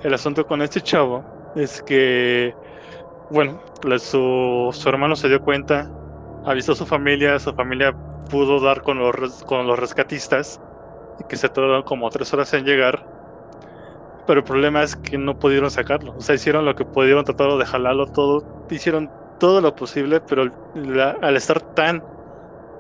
El 0.03 0.13
asunto 0.13 0.45
con 0.45 0.61
este 0.61 0.81
chavo 0.81 1.23
es 1.55 1.81
que, 1.81 2.53
bueno, 3.29 3.61
su, 3.99 4.69
su 4.71 4.89
hermano 4.89 5.15
se 5.15 5.29
dio 5.29 5.41
cuenta 5.41 5.89
avisó 6.45 6.73
a 6.73 6.75
su 6.75 6.85
familia, 6.85 7.39
su 7.39 7.53
familia 7.53 7.95
pudo 8.29 8.59
dar 8.59 8.81
con 8.81 8.99
los, 8.99 9.43
con 9.43 9.67
los 9.67 9.79
rescatistas, 9.79 10.59
y 11.19 11.23
que 11.25 11.35
se 11.35 11.49
tardaron 11.49 11.83
como 11.83 12.09
tres 12.09 12.33
horas 12.33 12.53
en 12.53 12.65
llegar. 12.65 13.05
Pero 14.25 14.39
el 14.39 14.45
problema 14.45 14.83
es 14.83 14.95
que 14.95 15.17
no 15.17 15.37
pudieron 15.37 15.69
sacarlo. 15.69 16.15
O 16.17 16.21
sea, 16.21 16.35
hicieron 16.35 16.65
lo 16.65 16.75
que 16.75 16.85
pudieron, 16.85 17.25
trataron 17.25 17.59
de 17.59 17.65
jalarlo 17.65 18.07
todo, 18.07 18.43
hicieron 18.69 19.09
todo 19.39 19.59
lo 19.59 19.75
posible, 19.75 20.21
pero 20.21 20.49
al 21.21 21.35
estar 21.35 21.59
tan, 21.73 22.01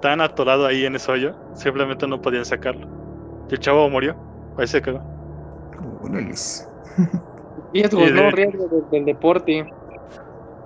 tan 0.01 0.21
atorado 0.21 0.65
ahí 0.65 0.85
en 0.85 0.95
ese 0.95 1.11
hoyo, 1.11 1.35
simplemente 1.53 2.07
no 2.07 2.21
podían 2.21 2.45
sacarlo. 2.45 2.87
Y 3.49 3.55
el 3.55 3.59
chavo 3.59 3.89
murió, 3.89 4.15
ahí 4.57 4.67
se 4.67 4.81
quedó. 4.81 5.01
Riesgos, 7.73 8.11
no 8.11 8.31
riesgos 8.31 8.91
del 8.91 9.05
deporte. 9.05 9.73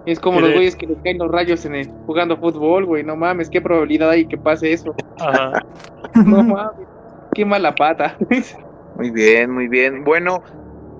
Es 0.07 0.21
como 0.21 0.39
los 0.39 0.53
güeyes 0.53 0.77
que 0.77 0.87
les 0.87 0.97
caen 1.03 1.17
los 1.17 1.29
rayos 1.29 1.65
en 1.65 1.75
el, 1.75 1.89
jugando 2.05 2.37
fútbol, 2.37 2.85
güey. 2.85 3.03
No 3.03 3.17
mames, 3.17 3.49
qué 3.49 3.59
probabilidad 3.59 4.09
hay 4.09 4.25
que 4.25 4.37
pase 4.37 4.71
eso. 4.71 4.95
no 6.15 6.43
mames, 6.43 6.87
qué 7.33 7.43
mala 7.43 7.75
pata. 7.75 8.15
muy 8.95 9.11
bien, 9.11 9.51
muy 9.51 9.67
bien. 9.67 10.05
Bueno, 10.05 10.41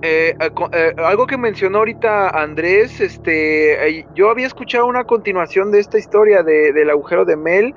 eh, 0.02 0.36
eh, 0.38 0.50
eh, 0.72 0.94
algo 0.98 1.26
que 1.26 1.38
mencionó 1.38 1.78
ahorita 1.78 2.28
Andrés, 2.28 3.00
este, 3.00 4.06
yo 4.14 4.28
había 4.28 4.46
escuchado 4.46 4.86
una 4.86 5.04
continuación 5.04 5.72
de 5.72 5.80
esta 5.80 5.98
historia 5.98 6.42
de, 6.42 6.74
del 6.74 6.90
agujero 6.90 7.24
de 7.24 7.36
Mel, 7.36 7.74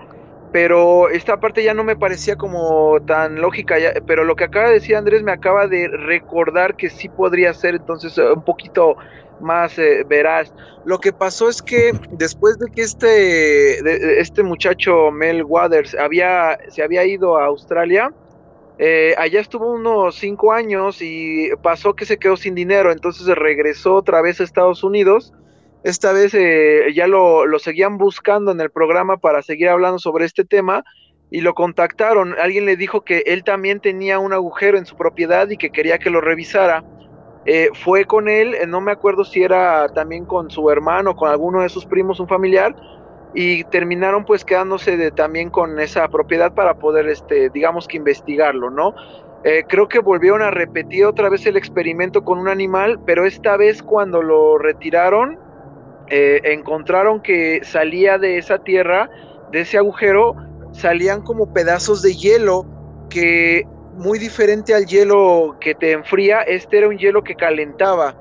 pero 0.52 1.10
esta 1.10 1.40
parte 1.40 1.64
ya 1.64 1.74
no 1.74 1.84
me 1.84 1.96
parecía 1.96 2.36
como 2.36 3.00
tan 3.06 3.40
lógica, 3.40 3.76
pero 4.06 4.26
lo 4.26 4.36
que 4.36 4.46
acaba 4.46 4.68
de 4.68 4.74
decir 4.74 4.96
Andrés 4.96 5.24
me 5.24 5.32
acaba 5.32 5.68
de 5.68 5.88
recordar 5.88 6.76
que 6.76 6.90
sí 6.90 7.08
podría 7.08 7.54
ser 7.54 7.76
entonces 7.76 8.18
un 8.18 8.44
poquito 8.44 8.98
más 9.40 9.78
eh, 9.80 10.04
veraz. 10.08 10.54
Lo 10.86 11.00
que 11.00 11.14
pasó 11.14 11.50
es 11.50 11.62
que 11.62 11.92
después 12.12 12.58
de 12.60 12.70
que 12.72 12.82
este, 12.82 14.20
este 14.20 14.44
muchacho 14.44 15.12
Mel 15.12 15.44
Waters 15.44 15.96
había, 15.96 16.58
se 16.70 16.84
había 16.84 17.06
ido 17.06 17.38
a 17.38 17.46
Australia, 17.46 18.12
eh, 18.78 19.14
allá 19.18 19.40
estuvo 19.40 19.72
unos 19.72 20.16
cinco 20.16 20.52
años 20.52 21.02
y 21.02 21.50
pasó 21.62 21.94
que 21.94 22.06
se 22.06 22.18
quedó 22.18 22.36
sin 22.36 22.56
dinero, 22.56 22.92
entonces 22.92 23.28
regresó 23.36 23.96
otra 23.96 24.22
vez 24.22 24.42
a 24.42 24.44
Estados 24.44 24.84
Unidos. 24.84 25.34
Esta 25.84 26.14
vez 26.14 26.34
eh, 26.34 26.94
ya 26.94 27.08
lo, 27.08 27.46
lo 27.46 27.58
seguían 27.60 27.98
buscando 27.98 28.52
en 28.52 28.62
el 28.62 28.70
programa 28.70 29.18
para 29.18 29.42
seguir 29.42 29.70
hablando 29.70 30.00
sobre 30.00 30.26
este 30.26 30.46
tema 30.46 30.84
y 31.32 31.42
lo 31.42 31.54
contactaron. 31.54 32.36
Alguien 32.40 32.66
le 32.66 32.76
dijo 32.76 33.02
que 33.02 33.24
él 33.26 33.44
también 33.44 33.80
tenía 33.80 34.20
un 34.20 34.34
agujero 34.34 34.78
en 34.78 34.86
su 34.86 34.96
propiedad 34.96 35.50
y 35.50 35.58
que 35.58 35.72
quería 35.72 35.98
que 35.98 36.10
lo 36.10 36.22
revisara. 36.22 36.84
Eh, 37.46 37.70
fue 37.74 38.06
con 38.06 38.28
él, 38.28 38.54
eh, 38.54 38.68
no 38.68 38.82
me 38.82 38.92
acuerdo 38.92 39.24
si 39.24 39.42
era 39.42 39.88
también 39.90 40.26
con 40.26 40.52
su 40.52 40.70
hermano, 40.70 41.16
con 41.16 41.30
alguno 41.30 41.62
de 41.62 41.70
sus 41.70 41.86
primos, 41.86 42.20
un 42.20 42.28
familiar, 42.28 42.76
y 43.34 43.64
terminaron 43.66 44.26
pues 44.26 44.46
quedándose 44.46 44.98
de, 44.98 45.10
también 45.10 45.50
con 45.50 45.80
esa 45.80 46.08
propiedad 46.10 46.54
para 46.54 46.76
poder, 46.76 47.08
este, 47.08 47.50
digamos 47.50 47.88
que 47.88 47.98
investigarlo, 47.98 48.70
¿no? 48.70 48.94
Eh, 49.44 49.64
creo 49.68 49.88
que 49.88 50.00
volvieron 50.00 50.44
a 50.44 50.52
repetir 50.52 51.06
otra 51.06 51.30
vez 51.30 51.48
el 51.48 51.58
experimento 51.58 52.24
con 52.24 52.38
un 52.38 52.48
animal, 52.48 53.00
pero 53.08 53.26
esta 53.26 53.58
vez 53.58 53.82
cuando 53.82 54.22
lo 54.22 54.60
retiraron, 54.60 55.40
encontraron 56.08 57.22
que 57.22 57.62
salía 57.64 58.18
de 58.18 58.38
esa 58.38 58.60
tierra, 58.60 59.10
de 59.52 59.62
ese 59.62 59.78
agujero, 59.78 60.36
salían 60.74 61.22
como 61.22 61.54
pedazos 61.54 62.02
de 62.02 62.14
hielo 62.14 62.66
que 63.10 63.66
muy 63.96 64.20
diferente 64.20 64.74
al 64.74 64.86
hielo 64.86 65.58
que 65.60 65.76
te 65.76 65.92
enfría, 65.92 66.42
este 66.42 66.78
era 66.80 66.88
un 66.88 66.98
hielo 66.98 67.24
que 67.24 67.36
calentaba. 67.36 68.16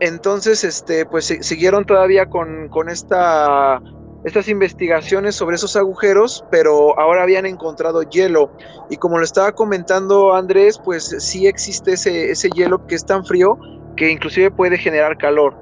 Entonces, 0.00 0.64
este, 0.64 1.06
pues 1.06 1.26
siguieron 1.26 1.84
todavía 1.84 2.26
con, 2.26 2.68
con 2.70 2.88
esta, 2.88 3.80
estas 4.24 4.48
investigaciones 4.48 5.36
sobre 5.36 5.56
esos 5.56 5.76
agujeros, 5.76 6.44
pero 6.50 6.98
ahora 6.98 7.22
habían 7.22 7.46
encontrado 7.46 8.02
hielo. 8.02 8.50
Y 8.90 8.96
como 8.96 9.18
lo 9.18 9.24
estaba 9.24 9.52
comentando 9.52 10.34
Andrés, 10.34 10.80
pues 10.82 11.14
sí 11.18 11.46
existe 11.46 11.92
ese, 11.92 12.30
ese 12.30 12.48
hielo 12.50 12.84
que 12.86 12.94
es 12.94 13.04
tan 13.04 13.24
frío 13.24 13.58
que 13.96 14.10
inclusive 14.10 14.50
puede 14.50 14.78
generar 14.78 15.18
calor. 15.18 15.54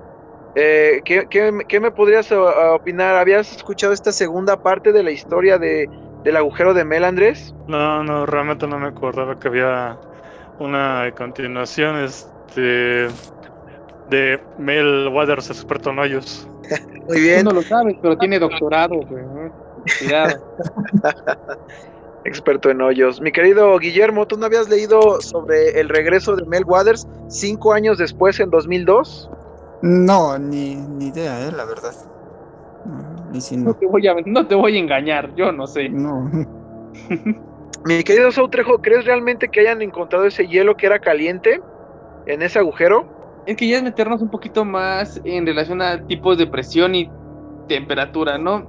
Eh, 0.55 1.01
¿qué, 1.05 1.27
qué, 1.29 1.81
me 1.81 1.91
podrías 1.91 2.31
opinar? 2.33 3.17
¿Habías 3.17 3.57
escuchado 3.57 3.93
esta 3.93 4.13
segunda 4.13 4.61
parte 4.61 4.93
de 4.93 5.03
la 5.03 5.11
historia 5.11 5.59
de, 5.59 5.89
del 6.25 6.37
agujero 6.37 6.75
de 6.75 6.85
Mel, 6.85 7.05
Andrés? 7.05 7.55
No, 7.69 8.03
no, 8.03 8.27
realmente 8.27 8.67
no 8.67 8.79
me 8.79 8.89
acordaba 8.89 9.39
que 9.39 9.49
había 9.49 9.97
una 10.59 11.13
continuación 11.17 11.97
este, 12.03 13.09
de 14.11 14.41
Mel 14.59 15.09
Waters, 15.13 15.51
experto 15.51 15.91
en 15.91 15.99
hoyos. 16.01 16.49
Muy 17.09 17.21
bien. 17.21 17.45
no 17.45 17.53
lo 17.53 17.63
sabes, 17.63 17.97
pero 18.03 18.17
tiene 18.19 18.39
doctorado, 18.39 19.01
Cuidado. 19.99 20.57
experto 22.25 22.71
en 22.71 22.83
hoyos. 22.83 23.21
Mi 23.21 23.33
querido 23.33 23.79
Guillermo, 23.79 24.27
¿tú 24.27 24.37
no 24.37 24.47
habías 24.47 24.69
leído 24.69 25.21
sobre 25.21 25.81
el 25.81 25.89
regreso 25.89 26.37
de 26.37 26.45
Mel 26.45 26.65
Waters 26.65 27.07
cinco 27.29 27.73
años 27.73 27.99
después, 27.99 28.39
en 28.41 28.51
2002? 28.51 29.31
No, 29.83 30.39
ni, 30.39 30.75
ni 30.75 31.07
idea, 31.07 31.47
eh, 31.47 31.53
la 31.53 31.65
verdad. 31.65 31.93
No, 32.85 33.75
te 33.75 33.87
voy 33.87 34.07
a, 34.07 34.15
no 34.27 34.47
te 34.47 34.55
voy 34.55 34.77
a 34.77 34.79
engañar, 34.81 35.35
yo 35.35 35.53
no 35.53 35.67
sé. 35.67 35.89
No. 35.89 36.31
Mi 37.85 38.03
querido 38.05 38.31
Sautrejo, 38.31 38.79
¿crees 38.83 39.07
realmente 39.07 39.49
que 39.49 39.61
hayan 39.61 39.81
encontrado 39.81 40.27
ese 40.27 40.47
hielo 40.47 40.77
que 40.77 40.87
era 40.87 40.99
caliente 40.99 41.61
en 42.27 42.43
ese 42.43 42.59
agujero? 42.59 43.43
Es 43.47 43.57
que 43.57 43.69
ya 43.69 43.79
es 43.79 43.83
meternos 43.83 44.21
un 44.21 44.29
poquito 44.29 44.65
más 44.67 45.21
en 45.25 45.47
relación 45.47 45.81
a 45.81 46.07
tipos 46.07 46.37
de 46.37 46.47
presión 46.47 46.95
y 46.95 47.11
temperatura, 47.69 48.39
¿no? 48.39 48.69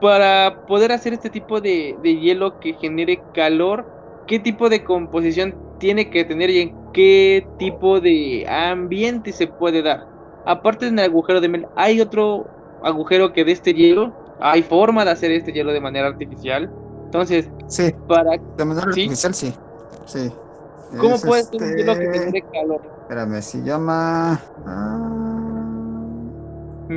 para 0.00 0.66
poder 0.66 0.90
hacer 0.90 1.12
este 1.12 1.30
tipo 1.30 1.60
de, 1.60 1.96
de 2.02 2.18
hielo 2.18 2.58
que 2.58 2.72
genere 2.74 3.22
calor, 3.34 3.86
¿qué 4.26 4.40
tipo 4.40 4.68
de 4.68 4.82
composición 4.82 5.54
tiene 5.78 6.10
que 6.10 6.24
tener 6.24 6.50
y 6.50 6.60
en 6.60 6.81
qué 6.92 7.46
tipo 7.58 8.00
de 8.00 8.46
ambiente 8.48 9.32
se 9.32 9.46
puede 9.46 9.82
dar? 9.82 10.06
Aparte 10.44 10.86
del 10.86 10.98
agujero 10.98 11.40
de 11.40 11.48
Mel, 11.48 11.66
¿hay 11.76 12.00
otro 12.00 12.46
agujero 12.82 13.32
que 13.32 13.44
de 13.44 13.52
este 13.52 13.72
hielo. 13.72 14.12
Hay 14.40 14.62
forma 14.62 15.04
de 15.04 15.12
hacer 15.12 15.30
este 15.30 15.52
hielo 15.52 15.72
de 15.72 15.80
manera 15.80 16.08
artificial. 16.08 16.70
Entonces, 17.04 17.48
sí, 17.68 17.94
para 18.08 18.32
de 18.56 18.64
manera 18.64 18.86
artificial 18.86 19.34
sí. 19.34 19.54
Sí. 20.06 20.32
¿Cómo 20.98 21.18
puede 21.20 21.44
ser 21.44 21.62
un 21.62 21.76
hielo 21.76 21.94
que 21.94 22.06
te 22.06 22.16
este 22.26 22.42
calor? 22.52 22.82
Espérame, 23.02 23.42
se 23.42 23.62
llama 23.62 24.40
ah... 24.66 25.18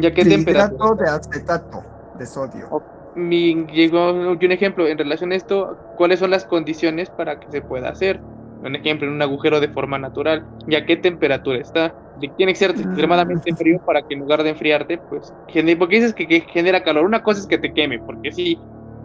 ¿Ya 0.01 0.13
qué 0.13 0.25
temperatura? 0.25 0.95
de 0.95 1.09
acetato 1.09 1.83
de 2.17 2.25
sodio. 2.25 2.83
Mi, 3.15 3.65
llegó 3.67 4.11
un 4.11 4.51
ejemplo 4.51 4.87
en 4.87 4.97
relación 4.97 5.31
a 5.31 5.35
esto, 5.35 5.77
¿cuáles 5.95 6.19
son 6.19 6.31
las 6.31 6.45
condiciones 6.45 7.09
para 7.09 7.39
que 7.39 7.49
se 7.49 7.61
pueda 7.61 7.89
hacer? 7.89 8.19
Un 8.65 8.75
ejemplo, 8.75 9.07
en 9.07 9.13
un 9.13 9.21
agujero 9.21 9.59
de 9.59 9.67
forma 9.69 9.99
natural. 9.99 10.45
¿Y 10.67 10.75
a 10.75 10.85
qué 10.85 10.97
temperatura 10.97 11.59
está? 11.59 11.93
tiene 12.37 12.53
que 12.53 12.59
ser 12.59 12.71
extremadamente 12.71 13.53
frío 13.55 13.79
para 13.85 14.01
que 14.01 14.13
en 14.13 14.21
lugar 14.21 14.43
de 14.43 14.49
enfriarte, 14.49 14.97
pues, 14.97 15.33
porque 15.77 15.95
dices 15.95 16.13
que, 16.13 16.41
genera 16.41 16.83
calor. 16.83 17.05
Una 17.05 17.21
cosa 17.21 17.41
es 17.41 17.47
que 17.47 17.57
te 17.57 17.73
queme, 17.73 17.99
porque 17.99 18.31
sí, 18.31 18.57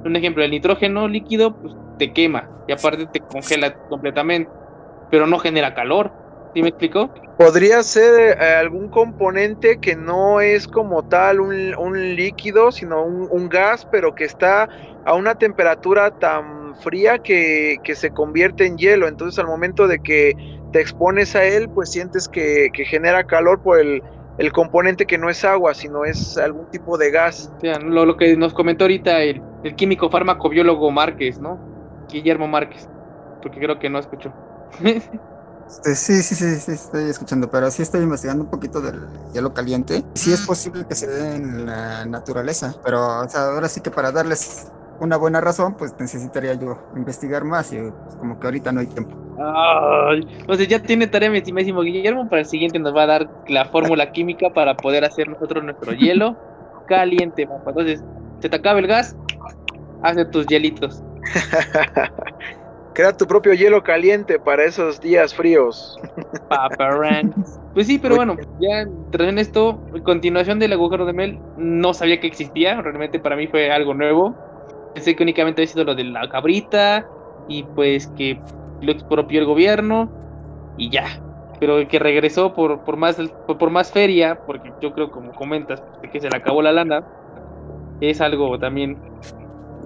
Un 0.05 0.17
ejemplo, 0.17 0.43
el 0.43 0.51
nitrógeno 0.51 1.09
líquido 1.09 1.55
pues, 1.57 1.75
te 1.99 2.13
quema 2.13 2.49
y 2.67 2.73
aparte 2.73 3.07
te 3.07 3.21
congela 3.21 3.75
completamente, 3.89 4.51
pero 5.11 5.27
no 5.27 5.39
genera 5.39 5.75
calor. 5.75 6.11
¿Sí 6.55 6.63
me 6.63 6.71
explico? 6.71 7.13
Podría 7.37 7.83
ser 7.83 8.39
eh, 8.41 8.55
algún 8.55 8.89
componente 8.89 9.79
que 9.79 9.95
no 9.95 10.41
es 10.41 10.67
como 10.67 11.03
tal 11.03 11.41
un, 11.41 11.75
un 11.77 12.17
líquido, 12.17 12.73
sino 12.73 13.05
un, 13.05 13.29
un, 13.31 13.49
gas, 13.49 13.87
pero 13.91 14.15
que 14.15 14.25
está 14.25 14.69
a 15.05 15.15
una 15.15 15.35
temperatura 15.37 16.11
tan 16.11 16.60
fría 16.77 17.19
que, 17.19 17.79
que, 17.85 17.95
se 17.95 18.11
convierte 18.11 18.67
en 18.67 18.77
hielo. 18.77 19.09
Entonces 19.09 19.39
al 19.39 19.47
momento 19.47 19.87
de 19.87 19.99
que 20.01 20.35
te 20.73 20.81
expones 20.81 21.35
a 21.35 21.45
él, 21.45 21.69
pues 21.69 21.91
sientes 21.91 22.29
que, 22.29 22.71
que 22.73 22.85
genera 22.85 23.25
calor 23.25 23.61
por 23.63 23.81
el, 23.81 24.03
el, 24.39 24.53
componente 24.53 25.07
que 25.07 25.19
no 25.19 25.29
es 25.31 25.45
agua, 25.45 25.75
sino 25.75 26.05
es 26.05 26.37
algún 26.39 26.67
tipo 26.71 26.99
de 26.99 27.11
gas. 27.11 27.53
O 27.57 27.61
sea, 27.61 27.79
lo, 27.79 28.07
lo 28.07 28.17
que 28.17 28.37
nos 28.37 28.55
comentó 28.55 28.85
ahorita 28.85 29.21
el, 29.23 29.43
el 29.65 29.75
químico 29.75 30.11
farmacobiólogo 30.11 30.91
Márquez, 30.91 31.39
¿no? 31.39 31.59
Guillermo 32.09 32.49
Márquez, 32.49 32.89
porque 33.43 33.61
creo 33.61 33.79
que 33.79 33.91
no 33.91 33.99
escuchó. 33.99 34.33
Este, 35.71 35.95
sí, 35.95 36.23
sí, 36.23 36.35
sí, 36.35 36.57
sí, 36.57 36.73
estoy 36.73 37.05
escuchando, 37.05 37.49
pero 37.49 37.71
sí 37.71 37.83
estoy 37.83 38.03
investigando 38.03 38.43
un 38.43 38.51
poquito 38.51 38.81
del 38.81 39.07
hielo 39.33 39.55
caliente. 39.55 40.05
Sí 40.15 40.33
es 40.33 40.43
posible 40.43 40.85
que 40.85 40.97
se 40.97 41.07
dé 41.07 41.37
en 41.37 41.65
la 41.67 42.05
naturaleza, 42.07 42.75
pero 42.85 43.21
o 43.21 43.29
sea, 43.29 43.45
ahora 43.45 43.69
sí 43.69 43.81
que 43.81 43.91
para 43.91 44.11
darles 44.11 44.67
una 45.01 45.17
buena 45.17 45.41
razón, 45.41 45.75
pues 45.75 45.95
necesitaría 45.99 46.55
yo 46.55 46.79
investigar 46.95 47.45
más 47.45 47.73
y 47.73 47.79
pues, 47.79 48.17
como 48.17 48.39
que 48.39 48.47
ahorita 48.47 48.71
no 48.71 48.81
hay 48.81 48.87
tiempo. 48.87 49.17
Ay, 49.39 50.27
entonces 50.39 50.69
ya 50.69 50.83
tiene 50.83 51.07
tarea 51.07 51.31
mi 51.31 51.39
estimadísimo 51.39 51.81
Guillermo, 51.81 52.29
para 52.29 52.41
el 52.41 52.47
siguiente 52.47 52.79
nos 52.79 52.95
va 52.95 53.05
a 53.05 53.07
dar 53.07 53.31
la 53.49 53.65
fórmula 53.65 54.13
química 54.13 54.51
para 54.51 54.77
poder 54.77 55.05
hacer 55.05 55.29
nosotros 55.29 55.65
nuestro 55.65 55.93
hielo 55.93 56.37
caliente, 56.87 57.47
papá. 57.47 57.71
Entonces, 57.71 58.05
se 58.41 58.49
te 58.49 58.57
acaba 58.57 58.79
el 58.79 58.87
gas, 58.87 59.17
hace 60.03 60.25
tus 60.27 60.47
hielitos. 60.47 61.03
Crea 62.93 63.17
tu 63.17 63.27
propio 63.27 63.55
hielo 63.55 63.83
caliente 63.83 64.39
para 64.39 64.65
esos 64.65 65.01
días 65.01 65.33
fríos. 65.33 65.99
Paparan. 66.49 67.33
Pues 67.73 67.87
sí, 67.87 67.99
pero 67.99 68.17
bueno, 68.17 68.37
ya 68.59 68.87
tras 69.13 69.33
esto, 69.37 69.81
en 69.95 70.03
continuación 70.03 70.59
del 70.59 70.73
agujero 70.73 71.07
de 71.07 71.13
Mel, 71.13 71.39
no 71.57 71.95
sabía 71.95 72.19
que 72.21 72.27
existía, 72.27 72.83
realmente 72.83 73.21
para 73.21 73.37
mí 73.37 73.47
fue 73.47 73.71
algo 73.71 73.95
nuevo. 73.95 74.35
Pensé 74.95 75.15
que 75.15 75.23
únicamente 75.23 75.63
había 75.63 75.73
sido 75.73 75.85
lo 75.85 75.95
de 75.95 76.05
la 76.05 76.29
cabrita 76.29 77.07
y 77.49 77.63
pues 77.63 78.09
que 78.09 78.41
lo 78.81 78.93
expropió 78.93 79.41
el 79.41 79.47
gobierno 79.47 80.11
y 80.77 80.91
ya. 80.91 81.21
Pero 81.59 81.87
que 81.89 81.99
regresó 81.99 82.55
por, 82.55 82.81
por, 82.81 82.97
más, 82.97 83.17
por, 83.47 83.71
más 83.71 83.93
feria, 83.93 84.41
porque 84.47 84.73
yo 84.81 84.93
creo, 84.95 85.11
como 85.11 85.33
comentas, 85.33 85.83
que 86.11 86.21
se 86.21 86.31
le 86.31 86.37
acabó 86.37 86.63
la 86.63 86.73
lana, 86.73 87.05
es 88.01 88.21
algo 88.21 88.59
también 88.59 88.97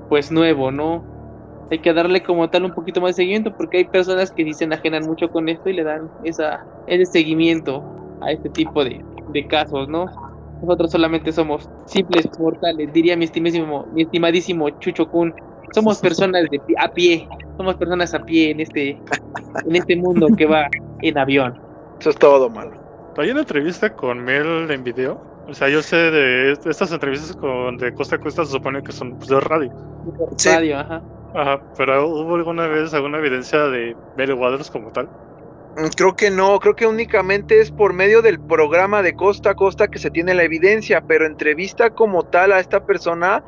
pues 0.09 0.31
nuevo, 0.31 0.71
¿no? 0.71 1.03
hay 1.71 1.79
que 1.79 1.93
darle 1.93 2.23
como 2.23 2.49
tal 2.49 2.65
un 2.65 2.73
poquito 2.73 3.01
más 3.01 3.11
de 3.11 3.23
seguimiento 3.23 3.53
porque 3.57 3.79
hay 3.79 3.85
personas 3.85 4.31
que 4.31 4.45
sí 4.45 4.55
se 4.55 4.65
enajenan 4.65 5.05
mucho 5.07 5.31
con 5.31 5.49
esto 5.49 5.69
y 5.71 5.75
le 5.75 5.85
dan 5.85 6.11
esa, 6.23 6.65
ese 6.87 7.07
seguimiento 7.07 7.83
a 8.21 8.33
este 8.33 8.49
tipo 8.51 8.85
de, 8.85 9.05
de 9.29 9.47
casos, 9.47 9.89
¿no? 9.89 10.07
Nosotros 10.65 10.93
solamente 10.93 11.31
somos 11.31 11.69
simples 11.85 12.27
mortales, 12.39 12.91
diría 12.93 13.17
mi 13.17 13.27
estimadísimo, 13.27 13.87
mi 13.93 14.03
estimadísimo 14.03 14.71
Chucho 14.81 15.07
Kun. 15.09 15.35
Somos 15.75 15.99
personas 16.01 16.49
de 16.51 16.61
a 16.79 16.89
pie, 16.89 17.29
somos 17.59 17.75
personas 17.75 18.15
a 18.15 18.25
pie 18.25 18.51
en 18.51 18.61
este, 18.61 18.99
en 19.67 19.77
este 19.77 19.95
mundo 19.97 20.29
que 20.37 20.47
va 20.47 20.69
en 21.03 21.19
avión. 21.19 21.59
Eso 22.01 22.11
es 22.11 22.17
todo 22.17 22.49
malo. 22.49 22.73
Hay 23.19 23.31
una 23.31 23.41
entrevista 23.41 23.95
con 23.95 24.25
Mel 24.25 24.71
en 24.71 24.83
video. 24.83 25.21
O 25.47 25.53
sea, 25.53 25.69
yo 25.69 25.83
sé 25.83 25.97
de 25.97 26.53
estas 26.53 26.91
entrevistas 26.91 27.37
con 27.37 27.77
de 27.77 27.93
costa 27.93 28.17
a 28.17 28.19
costa 28.19 28.47
se 28.47 28.53
supone 28.53 28.83
que 28.83 28.93
son 28.93 29.17
pues, 29.17 29.29
de 29.29 29.41
radio. 29.41 29.71
Sí. 30.37 30.49
Radio, 30.49 30.79
ajá. 30.79 31.03
Ajá, 31.35 31.61
pero 31.77 32.09
¿hubo 32.09 32.37
alguna 32.37 32.67
vez 32.69 32.95
alguna 32.95 33.19
evidencia 33.19 33.65
de 33.65 33.95
Mel 34.17 34.33
Waters 34.33 34.71
como 34.71 34.91
tal? 34.91 35.09
Creo 35.97 36.15
que 36.15 36.31
no, 36.31 36.61
creo 36.61 36.77
que 36.77 36.87
únicamente 36.87 37.61
es 37.61 37.71
por 37.71 37.93
medio 37.93 38.23
del 38.23 38.39
programa 38.39 39.03
de 39.03 39.15
costa 39.15 39.51
a 39.51 39.55
costa 39.55 39.89
que 39.89 39.99
se 39.99 40.11
tiene 40.11 40.35
la 40.35 40.45
evidencia, 40.45 41.03
pero 41.07 41.27
entrevista 41.27 41.91
como 41.91 42.25
tal 42.25 42.53
a 42.53 42.61
esta 42.61 42.87
persona, 42.87 43.45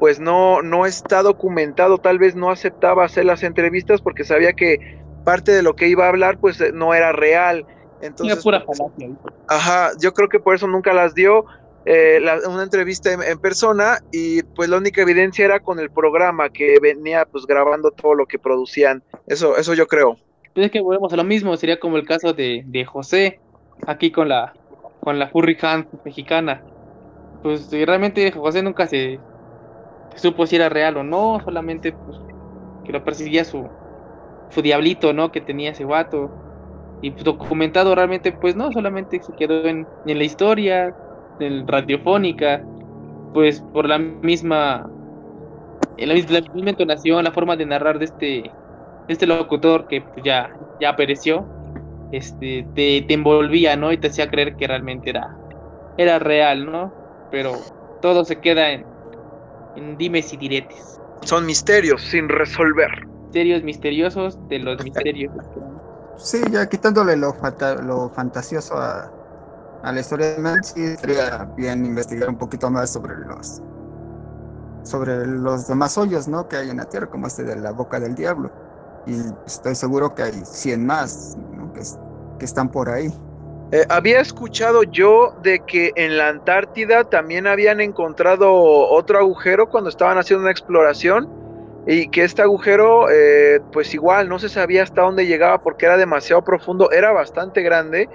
pues 0.00 0.18
no, 0.18 0.60
no 0.62 0.86
está 0.86 1.22
documentado, 1.22 1.98
tal 1.98 2.18
vez 2.18 2.34
no 2.34 2.50
aceptaba 2.50 3.04
hacer 3.04 3.26
las 3.26 3.44
entrevistas 3.44 4.00
porque 4.00 4.24
sabía 4.24 4.52
que 4.54 4.98
parte 5.24 5.52
de 5.52 5.62
lo 5.62 5.76
que 5.76 5.88
iba 5.88 6.06
a 6.06 6.08
hablar 6.08 6.38
pues 6.38 6.58
no 6.74 6.94
era 6.94 7.12
real. 7.12 7.64
Entonces, 8.00 8.42
pura 8.42 8.60
falacia. 8.60 9.10
Ajá, 9.46 9.90
yo 10.00 10.12
creo 10.14 10.28
que 10.28 10.40
por 10.40 10.54
eso 10.54 10.66
nunca 10.66 10.92
las 10.92 11.14
dio. 11.14 11.44
Eh, 11.84 12.18
la, 12.20 12.40
una 12.48 12.64
entrevista 12.64 13.12
en, 13.12 13.22
en, 13.22 13.38
persona 13.38 13.98
y 14.12 14.42
pues 14.42 14.68
la 14.68 14.76
única 14.76 15.00
evidencia 15.00 15.44
era 15.44 15.60
con 15.60 15.78
el 15.78 15.90
programa 15.90 16.50
que 16.50 16.78
venía 16.82 17.24
pues 17.24 17.46
grabando 17.46 17.92
todo 17.92 18.14
lo 18.14 18.26
que 18.26 18.38
producían. 18.38 19.02
Eso, 19.26 19.56
eso 19.56 19.74
yo 19.74 19.86
creo. 19.86 20.18
Pues 20.58 20.66
es 20.66 20.72
que 20.72 20.80
volvemos 20.80 21.12
a 21.12 21.16
lo 21.16 21.22
mismo, 21.22 21.56
sería 21.56 21.78
como 21.78 21.98
el 21.98 22.04
caso 22.04 22.32
de, 22.32 22.64
de 22.66 22.84
José, 22.84 23.38
aquí 23.86 24.10
con 24.10 24.28
la 24.28 24.54
con 24.98 25.16
la 25.20 25.28
Furry 25.28 25.56
Hand 25.62 25.86
mexicana. 26.04 26.64
Pues 27.44 27.70
realmente 27.70 28.32
José 28.32 28.60
nunca 28.64 28.88
se, 28.88 29.20
supo 30.16 30.48
si 30.48 30.56
era 30.56 30.68
real 30.68 30.96
o 30.96 31.04
no, 31.04 31.38
solamente 31.44 31.92
pues 31.92 32.18
que 32.84 32.90
lo 32.90 33.04
perseguía 33.04 33.44
su, 33.44 33.68
su 34.50 34.60
diablito, 34.60 35.12
¿no? 35.12 35.30
Que 35.30 35.40
tenía 35.40 35.70
ese 35.70 35.84
vato. 35.84 36.28
Y 37.02 37.12
pues, 37.12 37.22
documentado 37.22 37.94
realmente, 37.94 38.32
pues 38.32 38.56
no, 38.56 38.72
solamente 38.72 39.22
se 39.22 39.32
quedó 39.34 39.64
en, 39.64 39.86
en 40.06 40.18
la 40.18 40.24
historia, 40.24 40.92
en 41.38 41.68
radiofónica, 41.68 42.64
pues 43.32 43.60
por 43.60 43.88
la 43.88 43.98
misma, 43.98 44.90
la 45.98 46.14
misma 46.14 46.70
entonación, 46.70 47.22
la 47.22 47.30
forma 47.30 47.54
de 47.54 47.64
narrar 47.64 48.00
de 48.00 48.06
este 48.06 48.50
este 49.08 49.26
locutor 49.26 49.88
que 49.88 50.02
pues, 50.02 50.24
ya, 50.24 50.50
ya 50.80 50.94
pereció, 50.94 51.46
este, 52.12 52.66
te, 52.74 53.02
te, 53.02 53.14
envolvía, 53.14 53.76
¿no? 53.76 53.90
Y 53.90 53.98
te 53.98 54.08
hacía 54.08 54.30
creer 54.30 54.56
que 54.56 54.66
realmente 54.66 55.10
era, 55.10 55.36
era 55.96 56.18
real, 56.18 56.70
¿no? 56.70 56.92
Pero 57.30 57.52
todo 58.00 58.24
se 58.24 58.36
queda 58.40 58.70
en, 58.70 58.84
en 59.76 59.96
dimes 59.96 60.32
y 60.32 60.36
diretes. 60.36 61.00
Son 61.22 61.44
misterios 61.46 62.02
sin 62.02 62.28
resolver. 62.28 63.06
Misterios 63.24 63.62
misteriosos 63.62 64.38
de 64.48 64.58
los 64.58 64.82
misterios. 64.82 65.32
Sí, 66.16 66.40
ya 66.50 66.68
quitándole 66.68 67.16
lo, 67.16 67.34
lo 67.82 68.08
fantasioso 68.10 68.76
a, 68.76 69.10
a, 69.82 69.92
la 69.92 70.00
historia 70.00 70.34
de 70.34 70.38
Man, 70.38 70.64
sí 70.64 70.96
sería 70.96 71.44
bien 71.56 71.84
investigar 71.84 72.28
un 72.28 72.38
poquito 72.38 72.70
más 72.70 72.92
sobre 72.92 73.16
los 73.16 73.62
sobre 74.82 75.26
los 75.26 75.68
demás 75.68 75.98
hoyos, 75.98 76.28
¿no? 76.28 76.48
Que 76.48 76.56
hay 76.56 76.70
en 76.70 76.78
la 76.78 76.86
Tierra, 76.86 77.08
como 77.08 77.26
este 77.26 77.44
de 77.44 77.56
la 77.56 77.72
boca 77.72 78.00
del 78.00 78.14
diablo 78.14 78.50
y 79.08 79.20
estoy 79.46 79.74
seguro 79.74 80.14
que 80.14 80.22
hay 80.22 80.32
100 80.44 80.86
más 80.86 81.36
que, 82.38 82.44
están 82.44 82.70
por 82.70 82.90
ahí. 82.90 83.08
Eh, 83.72 83.84
había 83.88 84.20
escuchado 84.20 84.82
yo 84.84 85.34
de 85.42 85.60
que 85.60 85.92
en 85.96 86.16
la 86.16 86.28
Antártida 86.28 87.04
también 87.04 87.46
habían 87.46 87.80
encontrado 87.80 88.52
otro 88.52 89.18
agujero 89.18 89.68
cuando 89.68 89.90
estaban 89.90 90.18
haciendo 90.18 90.42
una 90.42 90.50
exploración 90.50 91.28
y 91.86 92.08
que 92.08 92.24
este 92.24 92.42
agujero 92.42 93.10
eh, 93.10 93.60
pues 93.72 93.92
igual 93.94 94.28
no 94.28 94.38
se 94.38 94.48
sabía 94.48 94.82
hasta 94.82 95.02
dónde 95.02 95.26
llegaba 95.26 95.60
porque 95.60 95.86
era 95.86 95.96
demasiado 95.96 96.42
profundo, 96.44 96.90
era 96.90 97.12
bastante 97.12 97.62
grande 97.62 98.08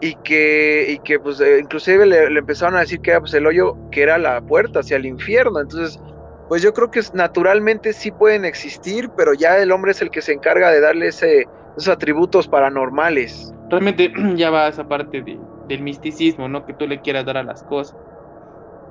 y 0.00 0.14
que, 0.16 0.86
y 0.90 0.98
que 1.00 1.18
pues 1.18 1.40
eh, 1.40 1.58
inclusive 1.58 2.06
le, 2.06 2.30
le, 2.30 2.38
empezaron 2.38 2.76
a 2.76 2.80
decir 2.80 3.00
que 3.00 3.10
era 3.10 3.20
pues, 3.20 3.34
el 3.34 3.46
hoyo 3.46 3.76
que 3.90 4.02
era 4.02 4.18
la 4.18 4.40
puerta 4.40 4.80
hacia 4.80 4.96
el 4.96 5.06
infierno, 5.06 5.60
entonces 5.60 6.00
pues 6.48 6.62
yo 6.62 6.72
creo 6.72 6.90
que 6.90 7.00
naturalmente 7.12 7.92
sí 7.92 8.10
pueden 8.10 8.44
existir, 8.44 9.10
pero 9.16 9.34
ya 9.34 9.58
el 9.58 9.70
hombre 9.70 9.92
es 9.92 10.00
el 10.00 10.10
que 10.10 10.22
se 10.22 10.32
encarga 10.32 10.70
de 10.70 10.80
darle 10.80 11.08
ese, 11.08 11.46
esos 11.76 11.88
atributos 11.88 12.48
paranormales. 12.48 13.54
Realmente 13.68 14.12
ya 14.36 14.50
va 14.50 14.68
esa 14.68 14.88
parte 14.88 15.22
de, 15.22 15.38
del 15.68 15.82
misticismo, 15.82 16.48
¿no? 16.48 16.64
Que 16.64 16.72
tú 16.72 16.86
le 16.86 17.00
quieras 17.00 17.26
dar 17.26 17.36
a 17.36 17.42
las 17.42 17.62
cosas. 17.62 17.96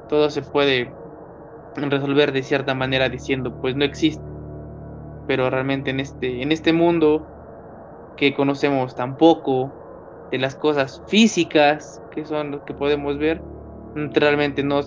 Todo 0.07 0.29
se 0.29 0.43
puede 0.43 0.91
resolver 1.75 2.31
de 2.31 2.43
cierta 2.43 2.75
manera 2.75 3.09
diciendo, 3.09 3.53
pues 3.59 3.75
no 3.75 3.83
existe. 3.83 4.23
Pero 5.25 5.49
realmente 5.49 5.89
en 5.89 5.99
este, 5.99 6.41
en 6.41 6.51
este 6.51 6.73
mundo 6.73 7.27
que 8.17 8.33
conocemos 8.33 8.95
tan 8.95 9.17
poco 9.17 9.73
de 10.31 10.37
las 10.37 10.55
cosas 10.55 11.01
físicas 11.07 12.01
que 12.11 12.25
son 12.25 12.51
lo 12.51 12.65
que 12.65 12.73
podemos 12.73 13.17
ver, 13.17 13.41
realmente 13.95 14.63
no 14.63 14.81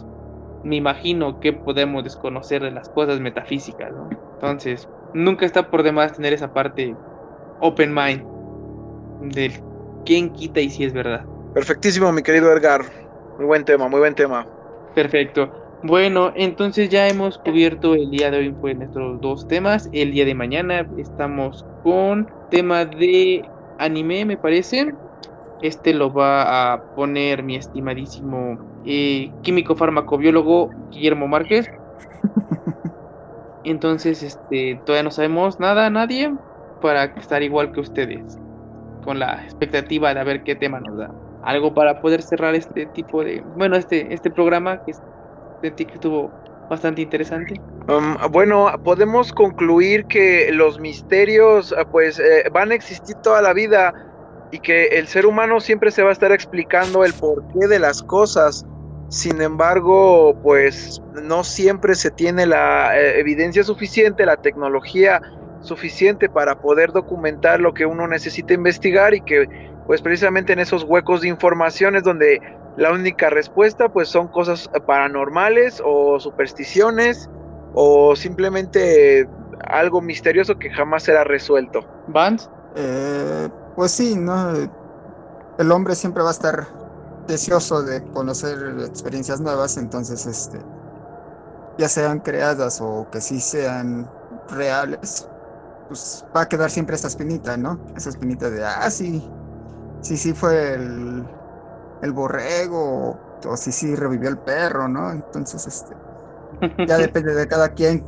me 0.64 0.76
imagino 0.76 1.40
que 1.40 1.52
podemos 1.52 2.04
desconocer 2.04 2.62
de 2.62 2.70
las 2.70 2.88
cosas 2.88 3.20
metafísicas, 3.20 3.92
¿no? 3.92 4.11
Entonces, 4.34 4.88
nunca 5.14 5.46
está 5.46 5.70
por 5.70 5.82
demás 5.82 6.14
tener 6.14 6.32
esa 6.32 6.52
parte 6.52 6.94
open 7.61 7.94
mind 7.94 8.24
del 9.34 9.52
quién 10.04 10.30
quita 10.30 10.61
y 10.61 10.70
si 10.70 10.84
es 10.84 10.92
verdad. 10.92 11.24
Perfectísimo, 11.54 12.12
mi 12.12 12.22
querido 12.22 12.52
Edgar. 12.52 12.82
Muy 13.36 13.46
buen 13.46 13.64
tema, 13.64 13.88
muy 13.88 14.00
buen 14.00 14.14
tema. 14.14 14.46
Perfecto. 14.94 15.50
Bueno, 15.82 16.32
entonces 16.36 16.90
ya 16.90 17.08
hemos 17.08 17.38
cubierto 17.38 17.94
el 17.94 18.11
día 18.11 18.30
de 18.30 18.38
hoy 18.38 18.52
pues 18.52 18.76
nuestros 18.76 19.20
dos 19.20 19.48
temas. 19.48 19.88
El 19.92 20.12
día 20.12 20.26
de 20.26 20.34
mañana 20.34 20.86
estamos 20.98 21.64
con 21.82 22.30
tema 22.50 22.84
de 22.84 23.48
anime, 23.78 24.26
me 24.26 24.36
parece. 24.36 24.92
Este 25.62 25.94
lo 25.94 26.12
va 26.12 26.72
a 26.72 26.82
poner 26.94 27.42
mi 27.42 27.56
estimadísimo 27.56 28.58
eh, 28.85 29.31
químico 29.43 29.76
farmacobiólogo 29.76 30.70
Guillermo 30.91 31.28
Márquez. 31.28 31.70
Entonces, 33.64 34.22
este, 34.22 34.81
todavía 34.85 35.03
no 35.03 35.11
sabemos 35.11 35.61
nada, 35.61 35.91
nadie, 35.91 36.35
para 36.81 37.05
estar 37.05 37.43
igual 37.43 37.72
que 37.72 37.81
ustedes, 37.81 38.39
con 39.05 39.18
la 39.18 39.43
expectativa 39.45 40.14
de 40.14 40.24
ver 40.24 40.43
qué 40.43 40.55
tema 40.55 40.81
nos 40.81 40.97
da. 40.97 41.11
Algo 41.43 41.74
para 41.74 42.01
poder 42.01 42.22
cerrar 42.22 42.55
este 42.55 42.87
tipo 42.87 43.22
de, 43.22 43.43
bueno, 43.57 43.76
este, 43.76 44.12
este 44.12 44.31
programa 44.31 44.83
que 44.85 44.95
sentí 45.62 45.85
que 45.85 45.95
estuvo 45.95 46.31
bastante 46.70 47.03
interesante. 47.03 47.61
Um, 47.89 48.16
bueno, 48.31 48.70
podemos 48.85 49.33
concluir 49.33 50.05
que 50.07 50.51
los 50.53 50.78
misterios, 50.78 51.74
ah, 51.76 51.85
pues, 51.85 52.18
eh, 52.18 52.45
van 52.53 52.70
a 52.70 52.74
existir 52.74 53.16
toda 53.16 53.43
la 53.43 53.53
vida 53.53 53.93
y 54.51 54.59
que 54.59 54.86
el 54.86 55.07
ser 55.07 55.26
humano 55.26 55.61
siempre 55.61 55.90
se 55.90 56.03
va 56.03 56.11
a 56.11 56.12
estar 56.12 56.32
explicando 56.32 57.05
el 57.05 57.12
porqué 57.14 57.68
de 57.68 57.78
las 57.78 58.03
cosas. 58.03 58.66
Sin 59.09 59.40
embargo, 59.40 60.36
pues 60.42 61.03
no 61.22 61.42
siempre 61.42 61.94
se 61.94 62.11
tiene 62.11 62.46
la 62.46 62.98
eh, 62.98 63.18
evidencia 63.18 63.64
suficiente, 63.64 64.24
la 64.24 64.36
tecnología 64.36 65.20
suficiente 65.61 66.28
para 66.28 66.61
poder 66.61 66.92
documentar 66.92 67.61
lo 67.61 67.74
que 67.74 67.86
uno 67.86 68.07
necesita 68.07 68.55
investigar 68.55 69.14
y 69.14 69.20
que 69.20 69.48
pues 69.86 70.01
precisamente 70.01 70.53
en 70.53 70.61
esos 70.61 70.84
huecos 70.84 71.20
de 71.22 71.28
información 71.28 71.96
es 71.96 72.05
donde 72.05 72.40
la 72.76 72.92
única 72.92 73.28
respuesta 73.28 73.88
pues 73.88 74.09
son 74.09 74.28
cosas 74.28 74.70
paranormales 74.86 75.82
o 75.84 76.18
supersticiones 76.20 77.28
o 77.74 78.16
simplemente 78.16 79.28
algo 79.64 80.01
misterioso 80.01 80.59
que 80.59 80.70
jamás 80.70 81.03
será 81.03 81.24
resuelto. 81.24 81.84
Vance? 82.09 82.48
Eh, 82.76 83.48
pues 83.77 83.93
sí, 83.93 84.16
¿no? 84.16 84.53
El 85.59 85.73
hombre 85.73 85.95
siempre 85.95 86.23
va 86.23 86.31
a 86.31 86.33
estar 86.33 86.66
deseoso 87.27 87.83
de 87.83 88.03
conocer 88.12 88.59
experiencias 88.81 89.41
nuevas, 89.41 89.77
entonces 89.77 90.27
este 90.27 90.61
ya 91.79 91.89
sean 91.89 92.21
creadas 92.21 92.81
o 92.81 93.07
que 93.11 93.21
sí 93.21 93.41
sean 93.41 94.11
reales, 94.49 95.29
pues 95.89 96.25
va 96.37 96.43
a 96.43 96.49
quedar 96.49 96.71
siempre 96.71 96.97
esa 96.97 97.09
espinita, 97.09 97.57
¿no? 97.57 97.81
Esa 97.97 98.11
espinita 98.11 98.51
de, 98.51 98.64
ah, 98.64 98.91
sí, 98.91 99.29
sí, 100.01 100.16
sí 100.16 100.35
fue 100.35 100.75
el, 100.75 101.27
el 102.03 102.12
borrego, 102.12 103.18
o, 103.47 103.57
si 103.57 103.73
sí, 103.73 103.89
sí 103.89 103.97
revivió 103.97 104.29
el 104.29 104.39
perro, 104.39 104.89
¿no? 104.89 105.11
Entonces, 105.11 105.66
este, 105.66 105.97
ya 106.87 106.99
depende 106.99 107.35
de 107.35 107.49
cada 107.49 107.71
quien 107.71 108.05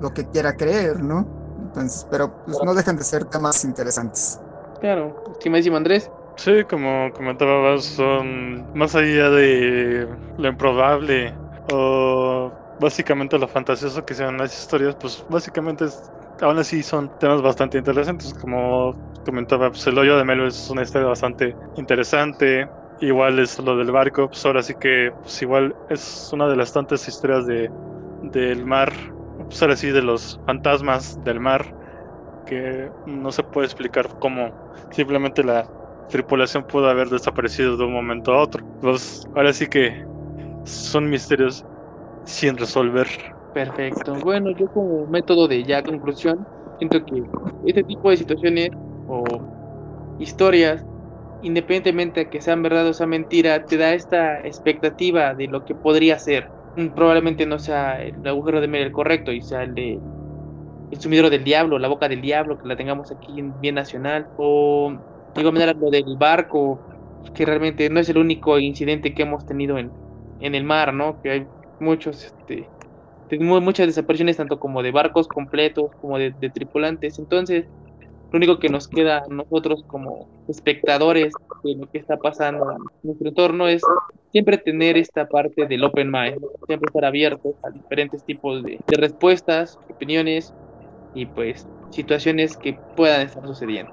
lo 0.00 0.12
que 0.12 0.28
quiera 0.28 0.56
creer, 0.56 1.02
¿no? 1.02 1.26
Entonces, 1.58 2.06
pero 2.10 2.44
pues 2.44 2.58
no 2.62 2.74
dejan 2.74 2.96
de 2.96 3.04
ser 3.04 3.24
temas 3.26 3.64
interesantes. 3.64 4.40
Claro, 4.80 5.14
estimadísimo 5.30 5.76
Andrés. 5.76 6.12
Sí, 6.36 6.64
como 6.66 7.12
comentabas, 7.12 7.84
son 7.84 8.70
más 8.72 8.94
allá 8.94 9.28
de 9.30 10.08
lo 10.36 10.48
improbable 10.48 11.38
o 11.70 12.56
básicamente 12.78 13.38
lo 13.38 13.46
fantasioso 13.46 14.02
que 14.04 14.14
sean 14.14 14.38
las 14.38 14.58
historias, 14.58 14.96
pues 14.96 15.22
básicamente 15.28 15.84
aún 16.40 16.58
así 16.58 16.82
son 16.82 17.10
temas 17.18 17.42
bastante 17.42 17.76
interesantes. 17.78 18.32
Como 18.32 18.98
comentaba, 19.22 19.70
pues 19.70 19.86
el 19.86 19.98
hoyo 19.98 20.16
de 20.16 20.24
Melo 20.24 20.46
es 20.46 20.70
una 20.70 20.82
historia 20.82 21.08
bastante 21.08 21.58
interesante. 21.74 22.72
Igual 22.98 23.38
es 23.38 23.58
lo 23.58 23.76
del 23.76 23.92
barco, 23.92 24.28
pues 24.30 24.44
ahora 24.46 24.62
sí 24.62 24.76
que 24.76 25.12
pues 25.22 25.42
igual 25.42 25.76
es 25.88 26.28
una 26.32 26.48
de 26.48 26.56
las 26.56 26.72
tantas 26.72 27.06
historias 27.08 27.46
de, 27.46 27.74
del 28.20 28.64
mar, 28.66 28.94
pues 29.36 29.62
ahora 29.62 29.76
sí 29.76 29.88
de 29.90 30.02
los 30.02 30.40
fantasmas 30.44 31.20
del 31.24 31.40
mar, 31.40 31.74
que 32.44 32.90
no 33.04 33.32
se 33.32 33.42
puede 33.42 33.66
explicar 33.66 34.08
cómo 34.18 34.50
simplemente 34.90 35.42
la 35.42 35.66
tripulación 36.08 36.64
pudo 36.64 36.88
haber 36.88 37.08
desaparecido 37.08 37.76
de 37.76 37.84
un 37.84 37.92
momento 37.92 38.32
a 38.32 38.42
otro. 38.42 38.64
Pues 38.80 39.22
ahora 39.34 39.52
sí 39.52 39.66
que 39.66 39.94
son 40.64 41.08
misterios 41.08 41.64
sin 42.24 42.56
resolver. 42.56 43.08
Perfecto. 43.52 44.14
Bueno, 44.22 44.50
yo 44.52 44.68
como 44.68 45.06
método 45.06 45.48
de 45.48 45.64
ya 45.64 45.82
conclusión, 45.82 46.46
siento 46.78 47.04
que 47.04 47.22
este 47.66 47.82
tipo 47.84 48.10
de 48.10 48.16
situaciones 48.16 48.70
o 49.06 49.24
historias, 50.18 50.84
independientemente 51.42 52.20
de 52.20 52.30
que 52.30 52.40
sean 52.40 52.62
verdad 52.62 52.86
o 52.86 52.94
sea 52.94 53.06
mentira, 53.06 53.64
te 53.64 53.76
da 53.76 53.94
esta 53.94 54.40
expectativa 54.40 55.34
de 55.34 55.48
lo 55.48 55.64
que 55.64 55.74
podría 55.74 56.18
ser. 56.18 56.48
Mm, 56.76 56.88
probablemente 56.88 57.46
no 57.46 57.58
sea 57.58 58.02
el 58.02 58.26
agujero 58.26 58.60
de 58.60 58.68
Mel 58.68 58.82
el 58.82 58.92
correcto 58.92 59.32
y 59.32 59.42
sea 59.42 59.64
el 59.64 59.74
de 59.74 59.98
el 60.90 61.00
sumidero 61.00 61.30
del 61.30 61.44
diablo, 61.44 61.78
la 61.78 61.88
boca 61.88 62.08
del 62.08 62.20
diablo, 62.20 62.58
que 62.58 62.66
la 62.66 62.76
tengamos 62.76 63.10
aquí 63.12 63.38
en 63.38 63.58
bien 63.60 63.74
nacional, 63.74 64.26
o 64.36 64.98
Digo, 65.34 65.52
manera 65.52 65.72
lo 65.72 65.90
del 65.90 66.16
barco, 66.16 66.80
que 67.34 67.44
realmente 67.44 67.88
no 67.88 68.00
es 68.00 68.08
el 68.08 68.18
único 68.18 68.58
incidente 68.58 69.14
que 69.14 69.22
hemos 69.22 69.46
tenido 69.46 69.78
en, 69.78 69.90
en 70.40 70.54
el 70.54 70.64
mar, 70.64 70.92
¿no? 70.92 71.20
Que 71.22 71.30
hay 71.30 71.46
muchos, 71.78 72.24
este, 72.24 72.68
muchas 73.38 73.86
desapariciones 73.86 74.36
tanto 74.36 74.58
como 74.58 74.82
de 74.82 74.90
barcos 74.90 75.28
completos 75.28 75.92
como 76.00 76.18
de, 76.18 76.32
tripulantes. 76.52 77.18
Entonces, 77.18 77.66
lo 78.32 78.36
único 78.36 78.58
que 78.58 78.68
nos 78.68 78.88
queda 78.88 79.18
a 79.18 79.28
nosotros 79.28 79.84
como 79.86 80.28
espectadores 80.48 81.32
de 81.62 81.76
lo 81.76 81.86
que 81.90 81.98
está 81.98 82.16
pasando 82.16 82.72
en 82.72 82.78
nuestro 83.02 83.28
entorno 83.28 83.68
es 83.68 83.82
siempre 84.32 84.58
tener 84.58 84.96
esta 84.96 85.28
parte 85.28 85.66
del 85.66 85.84
open 85.84 86.10
mind, 86.10 86.44
siempre 86.66 86.88
estar 86.88 87.04
abiertos 87.04 87.54
a 87.62 87.70
diferentes 87.70 88.24
tipos 88.24 88.62
de 88.62 88.78
respuestas, 88.88 89.78
opiniones 89.88 90.54
y 91.14 91.26
pues 91.26 91.66
situaciones 91.90 92.56
que 92.56 92.78
puedan 92.96 93.22
estar 93.22 93.44
sucediendo. 93.46 93.92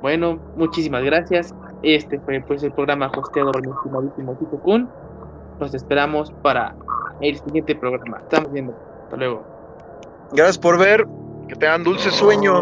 Bueno, 0.00 0.38
muchísimas 0.56 1.04
gracias. 1.04 1.54
Este 1.82 2.18
fue 2.20 2.40
pues 2.40 2.62
el 2.62 2.72
programa 2.72 3.10
hosteado 3.16 3.52
por 3.52 3.66
mi 3.66 3.72
estimadísimo 3.72 4.34
Tito 4.34 4.58
Kun. 4.58 4.88
Los 5.60 5.74
esperamos 5.74 6.32
para 6.42 6.74
el 7.20 7.38
siguiente 7.38 7.76
programa. 7.76 8.18
Estamos 8.18 8.52
viendo. 8.52 8.74
Hasta 9.04 9.16
luego. 9.16 9.44
Gracias 10.32 10.58
por 10.58 10.78
ver. 10.78 11.06
Que 11.48 11.54
tengan 11.54 11.84
dulce 11.84 12.10
sueño. 12.10 12.60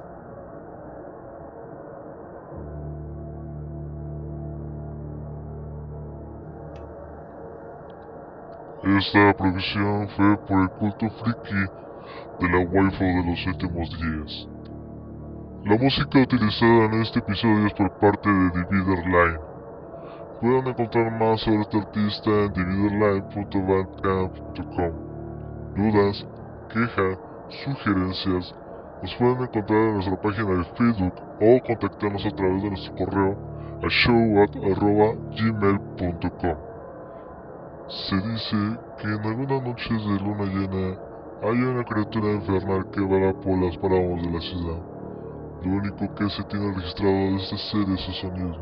Esta 8.98 9.32
producción 9.34 10.08
fue 10.16 10.36
por 10.46 10.62
el 10.62 10.70
culto 10.70 11.10
friki 11.10 11.66
de 12.40 12.48
la 12.48 12.58
waifu 12.58 13.04
de 13.04 13.22
los 13.24 13.46
últimos 13.46 13.88
días. 14.00 14.48
La 15.64 15.78
música 15.78 16.18
utilizada 16.18 16.86
en 16.86 16.94
este 17.02 17.20
episodio 17.20 17.66
es 17.66 17.74
por 17.74 17.92
parte 17.98 18.28
de 18.28 18.50
Divider 18.50 19.06
Line. 19.06 19.38
Pueden 20.40 20.66
encontrar 20.66 21.12
más 21.20 21.40
sobre 21.40 21.60
este 21.60 21.78
artista 21.78 22.30
en 22.30 22.52
dividerline.bandcamp.com. 22.52 24.92
Dudas, 25.76 26.26
quejas, 26.72 27.18
sugerencias, 27.64 28.54
nos 29.02 29.14
pueden 29.14 29.42
encontrar 29.42 29.80
en 29.80 29.94
nuestra 29.94 30.20
página 30.20 30.54
de 30.56 30.64
Facebook 30.64 31.14
o 31.40 31.60
contactarnos 31.64 32.26
a 32.26 32.30
través 32.30 32.62
de 32.62 32.70
nuestro 32.70 32.94
correo 32.96 33.38
a 33.82 33.88
showat.gmail.com. 33.88 36.69
Se 37.90 38.14
dice 38.14 38.56
que 38.98 39.08
en 39.08 39.26
algunas 39.26 39.62
noches 39.64 39.88
de 39.88 40.20
luna 40.20 40.44
llena 40.44 40.96
hay 41.42 41.60
una 41.60 41.82
criatura 41.82 42.34
infernal 42.34 42.88
que 42.92 43.00
va 43.00 43.32
por 43.32 43.58
las 43.58 43.76
parábolas 43.78 44.24
de 44.24 44.30
la 44.30 44.40
ciudad. 44.40 44.78
Lo 45.64 45.72
único 45.72 46.14
que 46.14 46.30
se 46.30 46.44
tiene 46.44 46.72
registrado 46.72 47.12
de 47.12 47.36
este 47.36 47.58
ser 47.58 47.90
es 47.90 48.00
su 48.02 48.12
sonido. 48.12 48.58